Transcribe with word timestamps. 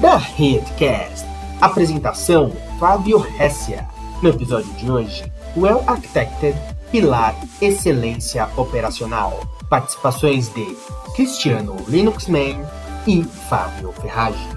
da 0.00 0.16
Redcast. 0.16 1.26
Apresentação: 1.60 2.50
Fábio 2.78 3.26
Hessia. 3.40 3.86
No 4.22 4.30
episódio 4.30 4.72
de 4.74 4.90
hoje, 4.90 5.32
Well 5.56 5.82
Architected 5.86 6.56
Pilar 6.90 7.34
Excelência 7.60 8.48
Operacional. 8.56 9.40
Participações 9.68 10.48
de 10.54 10.66
Cristiano 11.14 11.76
Linuxman 11.88 12.64
e 13.06 13.24
Fábio 13.24 13.92
Ferragem. 13.92 14.48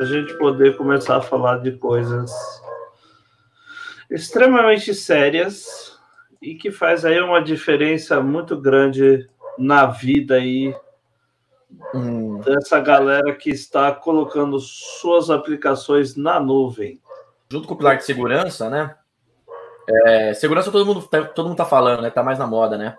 A 0.00 0.04
gente 0.04 0.34
poder 0.34 0.76
começar 0.76 1.18
a 1.18 1.22
falar 1.22 1.58
de 1.58 1.72
coisas 1.72 2.32
extremamente 4.10 4.94
sérias 4.94 5.98
e 6.40 6.54
que 6.54 6.70
faz 6.70 7.04
aí 7.04 7.20
uma 7.20 7.40
diferença 7.40 8.20
muito 8.20 8.60
grande 8.60 9.28
na 9.58 9.86
vida 9.86 10.34
aí 10.34 10.74
hum. 11.94 12.38
dessa 12.40 12.80
galera 12.80 13.34
que 13.34 13.50
está 13.50 13.92
colocando 13.92 14.58
suas 14.58 15.30
aplicações 15.30 16.16
na 16.16 16.40
nuvem. 16.40 17.00
Junto 17.50 17.68
com 17.68 17.74
o 17.74 17.76
pilar 17.76 17.96
de 17.96 18.04
segurança, 18.04 18.70
né? 18.70 18.94
É, 19.88 20.34
segurança 20.34 20.70
todo 20.70 20.86
mundo, 20.86 21.02
tá, 21.02 21.24
todo 21.24 21.48
mundo 21.48 21.56
tá 21.56 21.64
falando, 21.64 22.02
né? 22.02 22.10
Tá 22.10 22.22
mais 22.22 22.38
na 22.38 22.46
moda, 22.46 22.78
né? 22.78 22.96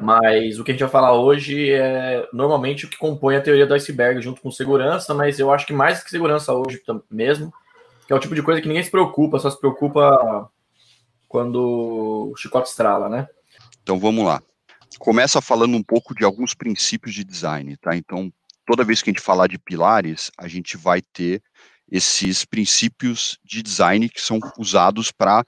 Mas 0.00 0.58
o 0.58 0.64
que 0.64 0.72
a 0.72 0.74
gente 0.74 0.82
vai 0.82 0.90
falar 0.90 1.12
hoje 1.12 1.70
é 1.72 2.26
normalmente 2.32 2.86
o 2.86 2.88
que 2.88 2.96
compõe 2.96 3.36
a 3.36 3.40
teoria 3.40 3.66
do 3.66 3.74
iceberg 3.74 4.20
junto 4.20 4.40
com 4.40 4.50
segurança, 4.50 5.14
mas 5.14 5.38
eu 5.38 5.52
acho 5.52 5.66
que 5.66 5.72
mais 5.72 6.02
que 6.02 6.10
segurança 6.10 6.52
hoje 6.52 6.82
mesmo, 7.08 7.52
que 8.06 8.12
é 8.12 8.16
o 8.16 8.18
tipo 8.18 8.34
de 8.34 8.42
coisa 8.42 8.60
que 8.60 8.66
ninguém 8.66 8.82
se 8.82 8.90
preocupa, 8.90 9.38
só 9.38 9.48
se 9.48 9.60
preocupa 9.60 10.50
quando 11.28 12.30
o 12.32 12.36
chicote 12.36 12.68
estrala, 12.68 13.08
né? 13.08 13.28
Então 13.82 13.98
vamos 13.98 14.24
lá 14.24 14.40
começa 14.98 15.40
falando 15.40 15.76
um 15.76 15.82
pouco 15.82 16.14
de 16.14 16.24
alguns 16.24 16.54
princípios 16.54 17.14
de 17.14 17.24
design, 17.24 17.76
tá? 17.76 17.96
Então, 17.96 18.32
toda 18.66 18.84
vez 18.84 19.02
que 19.02 19.10
a 19.10 19.12
gente 19.12 19.22
falar 19.22 19.46
de 19.46 19.58
pilares, 19.58 20.30
a 20.38 20.48
gente 20.48 20.76
vai 20.76 21.00
ter 21.00 21.42
esses 21.90 22.44
princípios 22.44 23.38
de 23.44 23.62
design 23.62 24.08
que 24.08 24.20
são 24.20 24.38
usados 24.58 25.12
para 25.12 25.44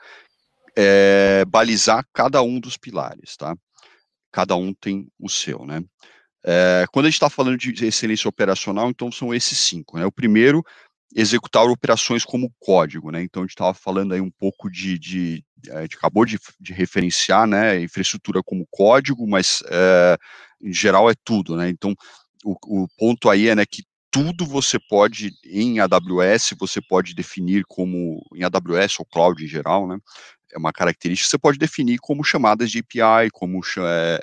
é, 0.76 1.44
balizar 1.46 2.04
cada 2.12 2.42
um 2.42 2.60
dos 2.60 2.76
pilares, 2.76 3.36
tá? 3.36 3.56
Cada 4.30 4.54
um 4.54 4.74
tem 4.74 5.08
o 5.18 5.28
seu, 5.28 5.64
né? 5.64 5.82
É, 6.44 6.84
quando 6.92 7.06
a 7.06 7.08
gente 7.08 7.16
está 7.16 7.30
falando 7.30 7.56
de 7.56 7.84
excelência 7.84 8.28
operacional, 8.28 8.88
então 8.88 9.10
são 9.10 9.34
esses 9.34 9.58
cinco, 9.58 9.98
né? 9.98 10.06
O 10.06 10.12
primeiro 10.12 10.62
executar 11.14 11.64
operações 11.64 12.24
como 12.24 12.52
código, 12.58 13.10
né? 13.10 13.22
Então 13.22 13.42
a 13.42 13.46
gente 13.46 13.52
estava 13.52 13.74
falando 13.74 14.12
aí 14.12 14.20
um 14.20 14.30
pouco 14.30 14.70
de, 14.70 14.98
de, 14.98 15.44
a 15.70 15.82
gente 15.82 15.96
acabou 15.96 16.24
de, 16.24 16.38
de 16.60 16.72
referenciar, 16.72 17.46
né, 17.46 17.80
infraestrutura 17.80 18.42
como 18.42 18.66
código, 18.70 19.26
mas 19.26 19.62
é, 19.68 20.16
em 20.62 20.72
geral 20.72 21.10
é 21.10 21.14
tudo, 21.24 21.56
né? 21.56 21.68
Então 21.68 21.94
o, 22.44 22.84
o 22.84 22.88
ponto 22.98 23.28
aí 23.28 23.48
é 23.48 23.54
né, 23.54 23.64
que 23.66 23.82
tudo 24.10 24.46
você 24.46 24.78
pode 24.78 25.32
em 25.44 25.78
AWS 25.78 26.54
você 26.58 26.80
pode 26.80 27.14
definir 27.14 27.64
como 27.68 28.22
em 28.34 28.44
AWS 28.44 29.00
ou 29.00 29.04
cloud 29.04 29.44
em 29.44 29.48
geral, 29.48 29.86
né? 29.86 29.98
É 30.52 30.58
uma 30.58 30.72
característica 30.72 31.28
você 31.28 31.38
pode 31.38 31.58
definir 31.58 31.98
como 31.98 32.24
chamadas 32.24 32.70
de 32.70 32.78
API, 32.78 33.30
como 33.32 33.60
é, 33.78 34.20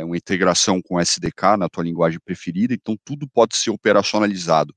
é, 0.00 0.04
uma 0.04 0.16
integração 0.16 0.82
com 0.82 1.00
SDK 1.00 1.56
na 1.56 1.68
tua 1.68 1.84
linguagem 1.84 2.18
preferida. 2.22 2.74
Então 2.74 2.96
tudo 3.04 3.28
pode 3.28 3.56
ser 3.56 3.70
operacionalizado 3.70 4.74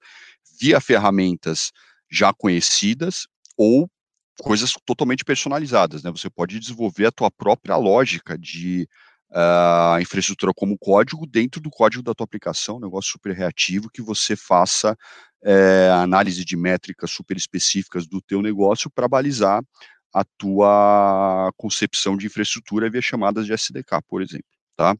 via 0.59 0.79
ferramentas 0.79 1.71
já 2.09 2.31
conhecidas 2.31 3.27
ou 3.57 3.89
coisas 4.39 4.73
totalmente 4.85 5.23
personalizadas, 5.23 6.03
né? 6.03 6.11
Você 6.11 6.29
pode 6.29 6.59
desenvolver 6.59 7.07
a 7.07 7.11
tua 7.11 7.31
própria 7.31 7.75
lógica 7.77 8.37
de 8.37 8.87
uh, 9.31 9.99
infraestrutura 10.01 10.51
como 10.55 10.77
código 10.77 11.25
dentro 11.25 11.61
do 11.61 11.69
código 11.69 12.03
da 12.03 12.13
tua 12.13 12.25
aplicação, 12.25 12.77
um 12.77 12.81
negócio 12.81 13.11
super 13.11 13.33
reativo 13.35 13.89
que 13.89 14.01
você 14.01 14.35
faça 14.35 14.97
é, 15.43 15.91
análise 15.91 16.43
de 16.43 16.57
métricas 16.57 17.11
super 17.11 17.37
específicas 17.37 18.07
do 18.07 18.19
teu 18.19 18.41
negócio 18.41 18.89
para 18.89 19.07
balizar 19.07 19.63
a 20.13 20.23
tua 20.37 21.51
concepção 21.57 22.17
de 22.17 22.25
infraestrutura 22.25 22.89
via 22.89 23.01
chamadas 23.01 23.45
de 23.45 23.53
SDK, 23.53 24.01
por 24.07 24.21
exemplo. 24.21 24.54
Tá? 24.75 24.95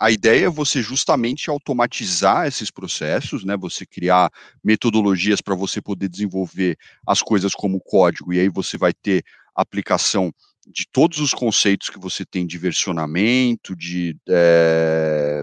A 0.00 0.10
ideia 0.10 0.46
é 0.46 0.50
você 0.50 0.80
justamente 0.80 1.50
automatizar 1.50 2.46
esses 2.46 2.70
processos, 2.70 3.44
né? 3.44 3.56
Você 3.58 3.84
criar 3.84 4.30
metodologias 4.64 5.42
para 5.42 5.54
você 5.54 5.82
poder 5.82 6.08
desenvolver 6.08 6.78
as 7.06 7.20
coisas 7.20 7.52
como 7.52 7.80
código, 7.80 8.32
e 8.32 8.40
aí 8.40 8.48
você 8.48 8.78
vai 8.78 8.94
ter 8.94 9.22
aplicação 9.54 10.32
de 10.66 10.86
todos 10.90 11.18
os 11.18 11.32
conceitos 11.34 11.90
que 11.90 11.98
você 11.98 12.24
tem 12.24 12.46
de 12.46 12.56
versionamento, 12.56 13.76
de 13.76 14.16
é, 14.28 15.42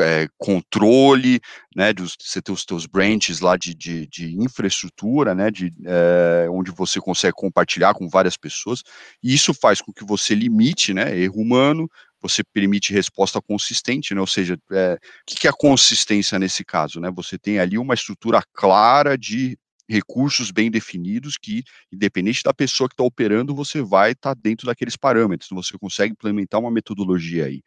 é, 0.00 0.28
controle, 0.38 1.40
né, 1.74 1.92
dos, 1.92 2.16
você 2.20 2.42
ter 2.42 2.52
os 2.52 2.64
teus 2.64 2.86
branches 2.86 3.40
lá 3.40 3.56
de, 3.56 3.74
de, 3.74 4.06
de 4.06 4.34
infraestrutura, 4.36 5.34
né, 5.34 5.50
de, 5.50 5.72
é, 5.86 6.48
onde 6.50 6.70
você 6.70 7.00
consegue 7.00 7.34
compartilhar 7.34 7.94
com 7.94 8.08
várias 8.08 8.36
pessoas, 8.36 8.82
e 9.22 9.34
isso 9.34 9.54
faz 9.54 9.80
com 9.80 9.92
que 9.92 10.04
você 10.04 10.34
limite, 10.34 10.92
né, 10.92 11.16
erro 11.16 11.40
humano, 11.40 11.88
você 12.24 12.42
permite 12.42 12.92
resposta 12.92 13.40
consistente, 13.40 14.14
né? 14.14 14.20
Ou 14.20 14.26
seja, 14.26 14.58
é, 14.72 14.98
o 15.30 15.34
que 15.34 15.46
é 15.46 15.50
a 15.50 15.52
consistência 15.52 16.38
nesse 16.38 16.64
caso, 16.64 16.98
né? 16.98 17.10
Você 17.14 17.38
tem 17.38 17.58
ali 17.58 17.76
uma 17.76 17.92
estrutura 17.92 18.42
clara 18.52 19.16
de 19.18 19.58
recursos 19.86 20.50
bem 20.50 20.70
definidos 20.70 21.36
que, 21.36 21.62
independente 21.92 22.42
da 22.42 22.54
pessoa 22.54 22.88
que 22.88 22.94
está 22.94 23.04
operando, 23.04 23.54
você 23.54 23.82
vai 23.82 24.12
estar 24.12 24.34
tá 24.34 24.40
dentro 24.42 24.66
daqueles 24.66 24.96
parâmetros. 24.96 25.48
Então, 25.50 25.62
você 25.62 25.76
consegue 25.78 26.12
implementar 26.12 26.58
uma 26.58 26.70
metodologia 26.70 27.44
aí. 27.44 27.62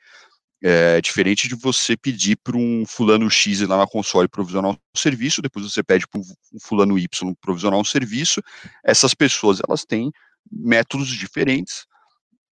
É 0.59 0.99
diferente 1.01 1.47
de 1.47 1.53
você 1.53 1.95
pedir 1.95 2.35
para 2.37 2.57
um 2.57 2.83
fulano 2.87 3.29
X 3.29 3.61
lá 3.61 3.77
na 3.77 3.85
console 3.85 4.27
provisionar 4.27 4.71
um 4.71 4.77
serviço, 4.95 5.39
depois 5.39 5.71
você 5.71 5.83
pede 5.83 6.07
para 6.07 6.19
um 6.19 6.59
fulano 6.59 6.97
Y 6.97 7.35
provisionar 7.39 7.79
um 7.79 7.83
serviço. 7.83 8.41
Essas 8.83 9.13
pessoas 9.13 9.59
elas 9.67 9.85
têm 9.85 10.11
métodos 10.51 11.09
diferentes, 11.09 11.85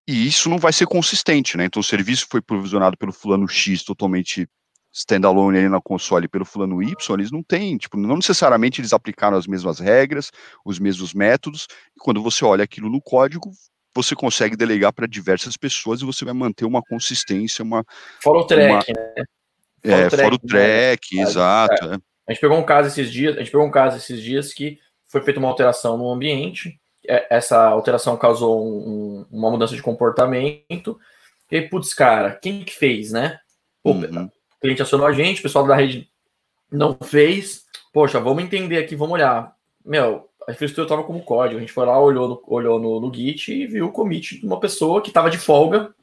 e 0.08 0.28
isso 0.28 0.50
não 0.50 0.58
vai 0.58 0.74
ser 0.74 0.86
consistente, 0.88 1.58
né? 1.58 1.66
Então 1.66 1.80
o 1.80 1.84
serviço 1.84 2.28
foi 2.30 2.42
provisionado 2.42 2.98
pelo 2.98 3.14
fulano 3.14 3.48
X 3.48 3.84
totalmente 3.84 4.48
standalone 4.94 5.58
ali 5.58 5.70
na 5.70 5.80
console 5.80 6.28
pelo 6.28 6.44
fulano 6.44 6.84
Y, 6.84 6.96
eles 7.18 7.32
não 7.32 7.42
têm, 7.42 7.78
tipo, 7.78 7.98
não 7.98 8.18
necessariamente 8.18 8.82
eles 8.82 8.92
aplicaram 8.92 9.38
as 9.38 9.48
mesmas 9.48 9.80
regras, 9.80 10.32
os 10.66 10.80
mesmos 10.80 11.14
métodos, 11.14 11.68
e 11.96 12.00
quando 12.00 12.22
você 12.22 12.44
olha 12.44 12.64
aquilo 12.64 12.90
no 12.90 13.02
código, 13.02 13.52
você 13.96 14.16
consegue 14.16 14.56
delegar 14.56 14.92
para 14.92 15.08
diversas 15.08 15.56
pessoas 15.56 16.02
e 16.02 16.06
você 16.06 16.26
vai 16.26 16.34
manter 16.34 16.66
uma 16.66 16.82
consistência, 16.82 17.64
uma... 17.64 17.86
Fora 18.22 18.40
o 18.40 18.46
track, 18.46 18.92
uma, 18.92 19.00
né? 19.00 19.24
Fora 19.82 20.02
é, 20.02 20.08
o 20.08 20.10
track, 20.10 20.24
fora 20.24 20.36
o 20.36 20.40
track, 20.40 21.16
né? 21.16 21.22
exato. 21.22 21.86
É. 21.86 21.98
A 22.28 22.34
gente 22.34 22.42
pegou 22.42 22.58
um 22.58 22.66
caso 22.66 22.88
esses 22.90 23.12
dias, 23.12 23.36
a 23.36 23.40
gente 23.40 23.52
pegou 23.52 23.66
um 23.66 23.72
caso 23.72 23.98
esses 23.98 24.22
dias 24.22 24.54
que 24.54 24.78
foi 25.10 25.22
feita 25.22 25.40
uma 25.40 25.50
alteração 25.50 25.98
no 25.98 26.12
ambiente, 26.12 26.70
é, 26.70 26.81
essa 27.06 27.64
alteração 27.68 28.18
causou 28.18 28.66
um, 28.66 29.26
uma 29.32 29.50
mudança 29.50 29.76
de 29.76 29.82
comportamento. 29.82 31.00
E 31.50 31.62
putz, 31.62 31.94
cara, 31.94 32.32
quem 32.36 32.64
que 32.64 32.74
fez, 32.74 33.12
né? 33.12 33.40
Pô, 33.84 33.92
uhum. 33.92 34.26
O 34.26 34.62
cliente 34.62 34.82
acionou 34.82 35.08
a 35.08 35.12
gente, 35.12 35.40
o 35.40 35.44
pessoal 35.44 35.66
da 35.66 35.76
rede 35.76 36.10
não 36.72 36.98
fez. 37.02 37.66
Poxa, 37.92 38.20
vamos 38.20 38.44
entender 38.44 38.78
aqui, 38.78 38.96
vamos 38.96 39.16
olhar. 39.16 39.54
Meu, 39.84 40.30
a 40.48 40.52
infraestrutura 40.52 40.86
estava 40.86 41.04
como 41.04 41.24
código. 41.24 41.58
A 41.58 41.60
gente 41.60 41.74
foi 41.74 41.86
lá, 41.86 42.00
olhou 42.00 42.28
no, 42.28 42.44
olhou 42.48 42.80
no, 42.80 43.00
no 43.02 43.14
Git 43.14 43.52
e 43.52 43.68
viu 43.68 43.88
o 43.88 43.92
commit 43.92 44.40
de 44.40 44.46
uma 44.46 44.60
pessoa 44.60 45.02
que 45.02 45.10
estava 45.10 45.30
de 45.30 45.38
folga, 45.38 45.94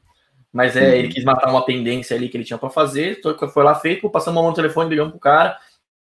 mas 0.51 0.75
é, 0.75 0.81
uhum. 0.81 0.95
ele 0.95 1.07
quis 1.07 1.23
matar 1.23 1.49
uma 1.49 1.65
pendência 1.65 2.15
ali 2.15 2.29
que 2.29 2.37
ele 2.37 2.43
tinha 2.43 2.59
para 2.59 2.69
fazer. 2.69 3.19
Foi 3.53 3.63
lá 3.63 3.75
feito, 3.75 4.09
passando 4.09 4.35
uma 4.35 4.41
mão 4.41 4.51
no 4.51 4.55
telefone, 4.55 4.89
ligando 4.89 5.11
pro 5.11 5.19
cara. 5.19 5.57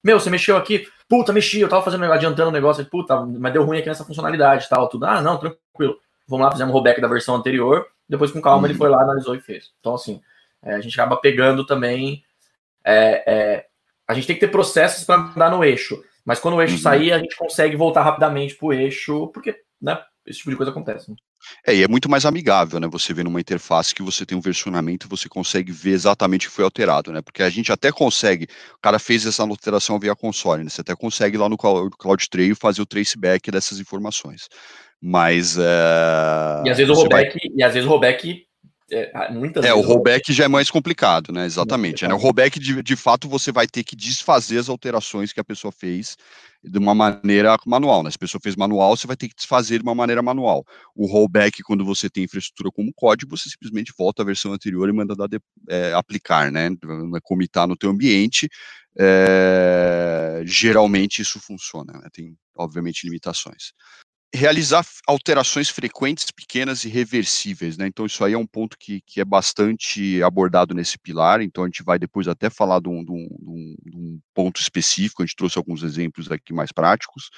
Meu, 0.02 0.18
você 0.18 0.28
mexeu 0.28 0.56
aqui? 0.56 0.86
Puta, 1.10 1.32
mexi, 1.32 1.60
eu 1.60 1.68
tava 1.68 1.82
fazendo, 1.82 2.04
adiantando 2.04 2.50
o 2.50 2.52
negócio, 2.52 2.86
puta, 2.86 3.20
mas 3.26 3.52
deu 3.52 3.64
ruim 3.64 3.78
aqui 3.78 3.88
nessa 3.88 4.04
funcionalidade 4.04 4.68
tal, 4.68 4.88
tudo. 4.88 5.06
Ah, 5.06 5.20
não, 5.20 5.36
tranquilo. 5.38 5.98
Vamos 6.28 6.46
lá, 6.46 6.52
fizemos 6.52 6.70
o 6.70 6.72
rollback 6.72 7.00
da 7.00 7.08
versão 7.08 7.34
anterior, 7.34 7.84
depois 8.08 8.30
com 8.30 8.40
calma 8.40 8.68
ele 8.68 8.74
uhum. 8.74 8.78
foi 8.78 8.88
lá, 8.88 9.02
analisou 9.02 9.34
e 9.34 9.40
fez. 9.40 9.72
Então, 9.80 9.96
assim, 9.96 10.22
é, 10.62 10.74
a 10.74 10.80
gente 10.80 10.94
acaba 10.94 11.16
pegando 11.16 11.66
também. 11.66 12.22
É, 12.84 13.24
é, 13.26 13.66
a 14.06 14.14
gente 14.14 14.28
tem 14.28 14.36
que 14.36 14.40
ter 14.46 14.52
processos 14.52 15.02
para 15.02 15.16
andar 15.16 15.50
no 15.50 15.64
eixo, 15.64 16.00
mas 16.24 16.38
quando 16.38 16.54
o 16.54 16.62
eixo 16.62 16.76
uhum. 16.76 16.80
sair, 16.80 17.12
a 17.12 17.18
gente 17.18 17.34
consegue 17.34 17.74
voltar 17.74 18.04
rapidamente 18.04 18.54
pro 18.54 18.72
eixo, 18.72 19.26
porque, 19.34 19.60
né, 19.82 20.00
esse 20.30 20.38
tipo 20.38 20.50
de 20.50 20.56
coisa 20.56 20.70
acontece. 20.70 21.10
Né? 21.10 21.16
É, 21.66 21.74
e 21.74 21.82
é 21.82 21.88
muito 21.88 22.08
mais 22.08 22.24
amigável, 22.24 22.78
né? 22.78 22.88
Você 22.88 23.12
vê 23.12 23.22
numa 23.22 23.40
interface 23.40 23.94
que 23.94 24.02
você 24.02 24.24
tem 24.24 24.36
um 24.36 24.40
versionamento, 24.40 25.08
você 25.08 25.28
consegue 25.28 25.72
ver 25.72 25.90
exatamente 25.90 26.46
o 26.46 26.50
que 26.50 26.56
foi 26.56 26.64
alterado, 26.64 27.12
né? 27.12 27.20
Porque 27.20 27.42
a 27.42 27.50
gente 27.50 27.72
até 27.72 27.90
consegue, 27.90 28.44
o 28.74 28.80
cara 28.80 28.98
fez 28.98 29.26
essa 29.26 29.42
alteração 29.42 29.98
via 29.98 30.14
console, 30.14 30.64
né? 30.64 30.70
Você 30.70 30.80
até 30.80 30.94
consegue 30.94 31.36
lá 31.36 31.48
no 31.48 31.56
CloudTrail 31.56 32.54
fazer 32.54 32.82
o 32.82 32.86
traceback 32.86 33.50
dessas 33.50 33.80
informações. 33.80 34.48
Mas. 35.02 35.56
É... 35.58 36.62
E 36.66 36.70
às 36.70 36.76
vezes 36.76 36.90
o 36.90 36.94
rollback, 36.94 37.32
vai... 37.32 37.56
e 37.56 37.62
às 37.62 37.72
vezes 37.72 37.86
o 37.86 37.90
rollback 37.90 38.46
é, 38.90 39.32
muitas 39.32 39.64
é, 39.64 39.72
o 39.72 39.80
rollback 39.80 40.32
já 40.32 40.44
é 40.44 40.48
mais 40.48 40.70
complicado, 40.70 41.32
né? 41.32 41.44
Exatamente. 41.44 42.06
Né? 42.06 42.12
O 42.12 42.16
rollback, 42.16 42.58
de, 42.58 42.82
de 42.82 42.96
fato, 42.96 43.28
você 43.28 43.52
vai 43.52 43.66
ter 43.66 43.84
que 43.84 43.94
desfazer 43.94 44.58
as 44.58 44.68
alterações 44.68 45.32
que 45.32 45.40
a 45.40 45.44
pessoa 45.44 45.70
fez 45.70 46.16
de 46.62 46.78
uma 46.78 46.94
maneira 46.94 47.56
manual. 47.66 48.02
Né? 48.02 48.10
Se 48.10 48.16
a 48.16 48.20
pessoa 48.20 48.40
fez 48.42 48.56
manual, 48.56 48.96
você 48.96 49.06
vai 49.06 49.16
ter 49.16 49.28
que 49.28 49.34
desfazer 49.34 49.78
de 49.78 49.84
uma 49.84 49.94
maneira 49.94 50.22
manual. 50.22 50.64
O 50.94 51.06
rollback, 51.06 51.62
quando 51.62 51.84
você 51.84 52.10
tem 52.10 52.24
infraestrutura 52.24 52.70
como 52.70 52.92
código, 52.94 53.36
você 53.36 53.48
simplesmente 53.48 53.92
volta 53.96 54.22
à 54.22 54.24
versão 54.24 54.52
anterior 54.52 54.88
e 54.88 54.92
manda 54.92 55.14
dar 55.14 55.28
de, 55.28 55.38
é, 55.68 55.92
aplicar, 55.94 56.50
né? 56.50 56.66
É 56.66 57.20
comitar 57.22 57.68
no 57.68 57.76
teu 57.76 57.90
ambiente. 57.90 58.48
É, 58.98 60.42
geralmente 60.44 61.22
isso 61.22 61.38
funciona, 61.38 61.92
né? 61.92 62.08
tem 62.12 62.36
obviamente 62.56 63.04
limitações 63.04 63.72
realizar 64.32 64.86
alterações 65.06 65.68
frequentes, 65.68 66.30
pequenas 66.30 66.84
e 66.84 66.88
reversíveis, 66.88 67.76
né? 67.76 67.86
Então 67.86 68.06
isso 68.06 68.24
aí 68.24 68.32
é 68.32 68.38
um 68.38 68.46
ponto 68.46 68.76
que, 68.78 69.00
que 69.00 69.20
é 69.20 69.24
bastante 69.24 70.22
abordado 70.22 70.74
nesse 70.74 70.98
pilar. 70.98 71.40
Então 71.40 71.64
a 71.64 71.66
gente 71.66 71.82
vai 71.82 71.98
depois 71.98 72.28
até 72.28 72.48
falar 72.48 72.80
de 72.80 72.88
um, 72.88 73.04
de, 73.04 73.10
um, 73.10 73.76
de 73.84 73.96
um, 73.96 74.20
ponto 74.32 74.60
específico. 74.60 75.22
A 75.22 75.26
gente 75.26 75.36
trouxe 75.36 75.58
alguns 75.58 75.82
exemplos 75.82 76.30
aqui 76.30 76.52
mais 76.52 76.70
práticos, 76.70 77.30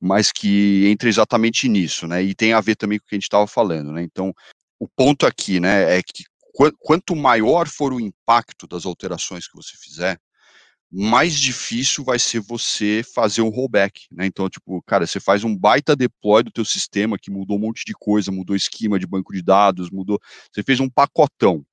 mas 0.00 0.30
que 0.30 0.86
entra 0.86 1.08
exatamente 1.08 1.68
nisso, 1.68 2.06
né? 2.06 2.22
E 2.22 2.34
tem 2.34 2.52
a 2.52 2.60
ver 2.60 2.76
também 2.76 2.98
com 2.98 3.06
o 3.06 3.08
que 3.08 3.14
a 3.14 3.18
gente 3.18 3.24
estava 3.24 3.46
falando, 3.46 3.92
né? 3.92 4.02
Então 4.02 4.32
o 4.78 4.88
ponto 4.88 5.26
aqui, 5.26 5.60
né, 5.60 5.96
é 5.98 6.02
que 6.02 6.24
quanto 6.78 7.16
maior 7.16 7.66
for 7.66 7.92
o 7.92 8.00
impacto 8.00 8.66
das 8.66 8.84
alterações 8.84 9.48
que 9.48 9.56
você 9.56 9.76
fizer, 9.76 10.18
mais 10.96 11.34
difícil 11.34 12.04
vai 12.04 12.20
ser 12.20 12.40
você 12.40 13.02
fazer 13.14 13.42
um 13.42 13.48
rollback, 13.48 14.06
né? 14.12 14.26
Então, 14.26 14.48
tipo, 14.48 14.80
cara, 14.86 15.04
você 15.06 15.18
faz 15.18 15.42
um 15.42 15.56
baita 15.56 15.96
deploy 15.96 16.44
do 16.44 16.52
teu 16.52 16.64
sistema 16.64 17.18
que 17.18 17.32
mudou 17.32 17.56
um 17.56 17.60
monte 17.60 17.84
de 17.84 17.94
coisa, 17.94 18.30
mudou 18.30 18.54
esquema 18.54 18.96
de 18.96 19.06
banco 19.06 19.32
de 19.32 19.42
dados, 19.42 19.90
mudou, 19.90 20.20
você 20.52 20.62
fez 20.62 20.78
um 20.78 20.88
pacotão. 20.88 21.64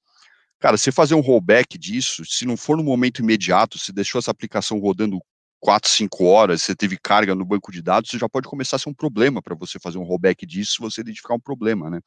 Cara, 0.59 0.75
você 0.75 0.91
fazer 0.91 1.13
um 1.13 1.21
rollback 1.21 1.77
disso, 1.77 2.23
se 2.25 2.45
não 2.45 2.57
for 2.57 2.75
no 2.75 2.83
momento 2.83 3.19
imediato, 3.19 3.77
você 3.77 3.91
deixou 3.91 4.17
essa 4.17 4.31
aplicação 4.31 4.79
rodando 4.79 5.19
4, 5.61 5.89
5 5.89 6.25
horas, 6.25 6.63
você 6.63 6.75
teve 6.75 6.97
carga 6.97 7.35
no 7.35 7.45
banco 7.45 7.71
de 7.71 7.81
dados, 7.81 8.09
você 8.09 8.17
já 8.17 8.27
pode 8.27 8.47
começar 8.47 8.77
a 8.77 8.79
ser 8.79 8.89
um 8.89 8.93
problema 8.93 9.41
para 9.41 9.55
você 9.55 9.79
fazer 9.79 9.99
um 9.99 10.03
rollback 10.03 10.43
disso, 10.45 10.81
você 10.81 11.01
identificar 11.01 11.35
um 11.35 11.39
problema, 11.39 11.89
né? 11.89 12.01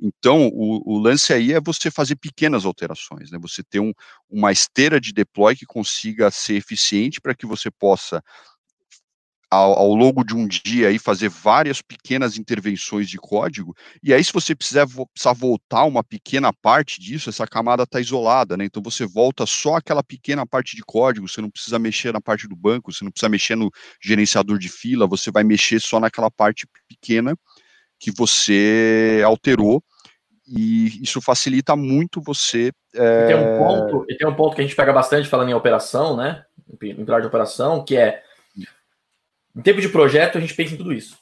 Então, 0.00 0.48
o, 0.48 0.82
o, 0.84 0.98
lance 0.98 1.32
aí 1.32 1.52
é 1.52 1.60
você 1.60 1.90
fazer 1.90 2.16
pequenas 2.16 2.64
alterações, 2.64 3.30
né? 3.30 3.38
Você 3.40 3.62
ter 3.62 3.78
um, 3.78 3.92
uma 4.28 4.50
esteira 4.50 5.00
de 5.00 5.12
deploy 5.12 5.54
que 5.54 5.64
consiga 5.64 6.30
ser 6.30 6.54
eficiente 6.54 7.20
para 7.20 7.34
que 7.34 7.46
você 7.46 7.70
possa 7.70 8.22
ao, 9.50 9.78
ao, 9.78 9.94
longo 9.94 10.24
de 10.24 10.34
um 10.34 10.46
dia 10.46 10.88
aí 10.88 10.98
fazer 10.98 11.28
várias 11.28 11.80
pequenas 11.80 12.38
intervenções 12.38 13.08
de 13.08 13.16
código, 13.16 13.74
e 14.02 14.12
aí 14.12 14.22
se 14.22 14.32
você 14.32 14.54
precisar, 14.54 14.86
precisar 14.86 15.32
voltar 15.32 15.84
uma 15.84 16.04
pequena 16.04 16.52
parte 16.52 17.00
disso, 17.00 17.30
essa 17.30 17.46
camada 17.46 17.84
está 17.84 18.00
isolada, 18.00 18.56
né? 18.56 18.64
Então 18.64 18.82
você 18.82 19.06
volta 19.06 19.46
só 19.46 19.76
aquela 19.76 20.02
pequena 20.02 20.46
parte 20.46 20.76
de 20.76 20.82
código, 20.82 21.28
você 21.28 21.40
não 21.40 21.50
precisa 21.50 21.78
mexer 21.78 22.12
na 22.12 22.20
parte 22.20 22.46
do 22.46 22.54
banco, 22.54 22.92
você 22.92 23.04
não 23.04 23.10
precisa 23.10 23.28
mexer 23.28 23.56
no 23.56 23.70
gerenciador 24.02 24.58
de 24.58 24.68
fila, 24.68 25.06
você 25.06 25.30
vai 25.30 25.44
mexer 25.44 25.80
só 25.80 25.98
naquela 25.98 26.30
parte 26.30 26.66
pequena 26.86 27.34
que 27.98 28.10
você 28.12 29.22
alterou, 29.24 29.82
e 30.46 31.02
isso 31.02 31.20
facilita 31.20 31.74
muito 31.76 32.20
você. 32.20 32.72
É... 32.94 33.26
Tem, 33.26 33.36
um 33.36 33.58
ponto, 33.58 34.06
tem 34.06 34.28
um 34.28 34.34
ponto 34.34 34.54
que 34.54 34.62
a 34.62 34.64
gente 34.64 34.76
pega 34.76 34.92
bastante 34.92 35.28
falando 35.28 35.50
em 35.50 35.54
operação, 35.54 36.16
né? 36.16 36.42
Em 36.82 37.04
pilar 37.04 37.20
de 37.20 37.26
operação, 37.26 37.84
que 37.84 37.96
é 37.96 38.22
em 39.58 39.62
tempo 39.62 39.80
de 39.80 39.88
projeto, 39.88 40.38
a 40.38 40.40
gente 40.40 40.54
pensa 40.54 40.74
em 40.74 40.76
tudo 40.76 40.92
isso. 40.92 41.18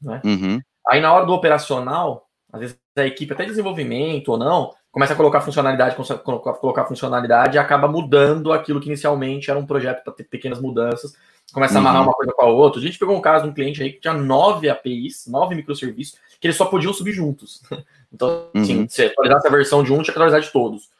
Né? 0.00 0.22
Uhum. 0.24 0.60
Aí, 0.88 1.00
na 1.00 1.12
hora 1.12 1.26
do 1.26 1.32
operacional, 1.32 2.28
às 2.52 2.60
vezes 2.60 2.78
a 2.96 3.04
equipe, 3.04 3.32
até 3.32 3.44
desenvolvimento 3.44 4.28
ou 4.28 4.38
não, 4.38 4.72
começa 4.92 5.12
a 5.12 5.16
colocar 5.16 5.40
funcionalidade, 5.40 5.96
colocar, 5.96 6.52
colocar 6.54 6.84
funcionalidade 6.84 7.56
e 7.56 7.58
acaba 7.58 7.88
mudando 7.88 8.52
aquilo 8.52 8.80
que 8.80 8.86
inicialmente 8.86 9.50
era 9.50 9.58
um 9.58 9.66
projeto 9.66 10.04
para 10.04 10.12
ter 10.12 10.24
pequenas 10.24 10.60
mudanças, 10.60 11.16
começa 11.52 11.74
a 11.74 11.78
amarrar 11.78 12.02
uhum. 12.02 12.08
uma 12.08 12.14
coisa 12.14 12.32
com 12.32 12.42
a 12.42 12.48
outra. 12.48 12.80
A 12.80 12.84
gente 12.84 12.98
pegou 12.98 13.16
um 13.16 13.20
caso 13.20 13.44
de 13.44 13.50
um 13.50 13.54
cliente 13.54 13.82
aí 13.82 13.92
que 13.92 14.00
tinha 14.00 14.14
nove 14.14 14.68
APIs, 14.68 15.26
nove 15.26 15.56
microserviços, 15.56 16.16
que 16.40 16.46
eles 16.46 16.56
só 16.56 16.66
podiam 16.66 16.92
subir 16.92 17.12
juntos. 17.12 17.60
Então, 18.12 18.48
assim, 18.52 18.80
uhum. 18.80 18.88
se 18.88 19.04
atualizasse 19.04 19.46
a 19.46 19.50
versão 19.50 19.84
de 19.84 19.92
um, 19.92 20.02
tinha 20.02 20.06
que 20.06 20.18
atualizar 20.18 20.40
de 20.40 20.50
todos. 20.50 20.90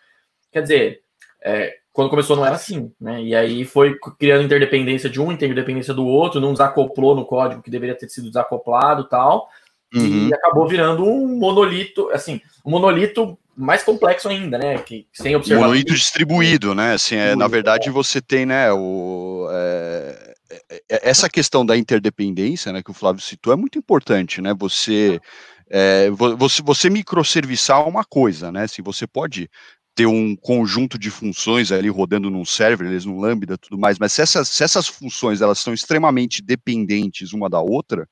Quer 0.53 0.63
dizer, 0.63 1.03
é, 1.43 1.80
quando 2.00 2.08
começou 2.08 2.35
não 2.35 2.47
era 2.47 2.55
assim, 2.55 2.91
né? 2.99 3.23
E 3.23 3.35
aí 3.35 3.62
foi 3.62 3.94
criando 4.19 4.44
interdependência 4.44 5.11
de 5.11 5.20
um, 5.20 5.31
interdependência 5.31 5.93
do 5.93 6.06
outro, 6.06 6.41
não 6.41 6.52
desacoplou 6.52 7.14
no 7.14 7.26
código 7.26 7.61
que 7.61 7.70
deveria 7.70 7.94
ter 7.94 8.08
sido 8.08 8.29
desacoplado 8.29 9.05
tal, 9.05 9.50
uhum. 9.94 10.29
e 10.29 10.35
acabou 10.35 10.67
virando 10.67 11.05
um 11.05 11.26
monolito, 11.38 12.08
assim, 12.11 12.41
um 12.64 12.70
monolito 12.70 13.38
mais 13.55 13.82
complexo 13.82 14.31
ainda, 14.31 14.56
né? 14.56 14.79
Que 14.79 15.06
sem 15.12 15.37
observar. 15.37 15.61
Monolito 15.61 15.93
distribuído, 15.93 16.75
né? 16.75 16.94
Assim, 16.94 17.17
é, 17.17 17.37
na 17.37 17.47
verdade 17.47 17.91
é. 17.91 17.93
você 17.93 18.19
tem, 18.19 18.46
né, 18.46 18.73
o, 18.73 19.46
é, 19.50 20.35
é, 20.50 20.76
é, 20.88 21.11
essa 21.11 21.29
questão 21.29 21.67
da 21.67 21.76
interdependência, 21.76 22.73
né, 22.73 22.82
que 22.82 22.91
o 22.91 22.94
Flávio 22.94 23.20
citou, 23.20 23.53
é 23.53 23.56
muito 23.56 23.79
importante, 23.79 24.41
né? 24.41 24.55
Você 24.58 25.20
é, 25.69 26.08
você, 26.11 26.62
você 26.62 26.88
microserviçar 26.88 27.87
uma 27.87 28.05
coisa, 28.05 28.50
né? 28.50 28.67
Se 28.67 28.81
você 28.81 29.06
pode 29.06 29.50
ter 30.00 30.06
um 30.06 30.35
conjunto 30.35 30.99
de 30.99 31.11
funções 31.11 31.70
ali 31.70 31.91
rodando 31.91 32.31
num 32.31 32.43
serverless, 32.43 33.06
num 33.06 33.20
Lambda, 33.20 33.58
tudo 33.58 33.79
mais, 33.79 33.99
mas 33.99 34.14
se 34.14 34.23
essas, 34.23 34.49
se 34.49 34.64
essas 34.64 34.88
funções 34.88 35.43
elas 35.43 35.58
são 35.58 35.75
extremamente 35.75 36.41
dependentes 36.41 37.35
uma 37.35 37.50
da 37.50 37.61
outra, 37.61 38.08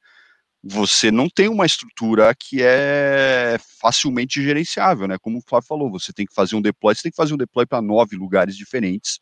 você 0.63 1.11
não 1.11 1.31
tem 1.31 1.49
uma 1.49 1.65
estrutura 1.65 2.35
que 2.39 2.59
é 2.61 3.57
facilmente 3.81 4.43
gerenciável, 4.43 5.09
né? 5.09 5.17
Como 5.19 5.39
o 5.39 5.43
Flávio 5.49 5.67
falou, 5.67 5.91
você 5.91 6.13
tem 6.13 6.27
que 6.27 6.35
fazer 6.35 6.57
um 6.57 6.61
deploy, 6.61 6.95
você 6.95 7.05
tem 7.05 7.11
que 7.13 7.17
fazer 7.17 7.33
um 7.33 7.39
deploy 7.39 7.65
para 7.65 7.81
nove 7.81 8.17
lugares 8.17 8.55
diferentes, 8.55 9.19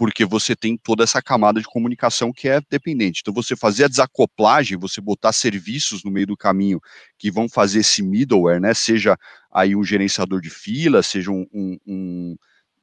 porque 0.00 0.24
você 0.24 0.56
tem 0.56 0.78
toda 0.78 1.04
essa 1.04 1.20
camada 1.20 1.60
de 1.60 1.66
comunicação 1.66 2.32
que 2.32 2.48
é 2.48 2.58
dependente. 2.70 3.20
Então, 3.20 3.34
você 3.34 3.54
fazer 3.54 3.84
a 3.84 3.88
desacoplagem, 3.88 4.78
você 4.78 4.98
botar 4.98 5.30
serviços 5.30 6.02
no 6.02 6.10
meio 6.10 6.28
do 6.28 6.38
caminho 6.38 6.80
que 7.18 7.30
vão 7.30 7.50
fazer 7.50 7.80
esse 7.80 8.02
middleware, 8.02 8.62
né? 8.62 8.72
Seja 8.72 9.14
aí 9.52 9.76
um 9.76 9.84
gerenciador 9.84 10.40
de 10.40 10.48
fila, 10.48 11.02
seja 11.02 11.30
um, 11.30 11.46
um, 11.52 11.78
um 11.86 12.36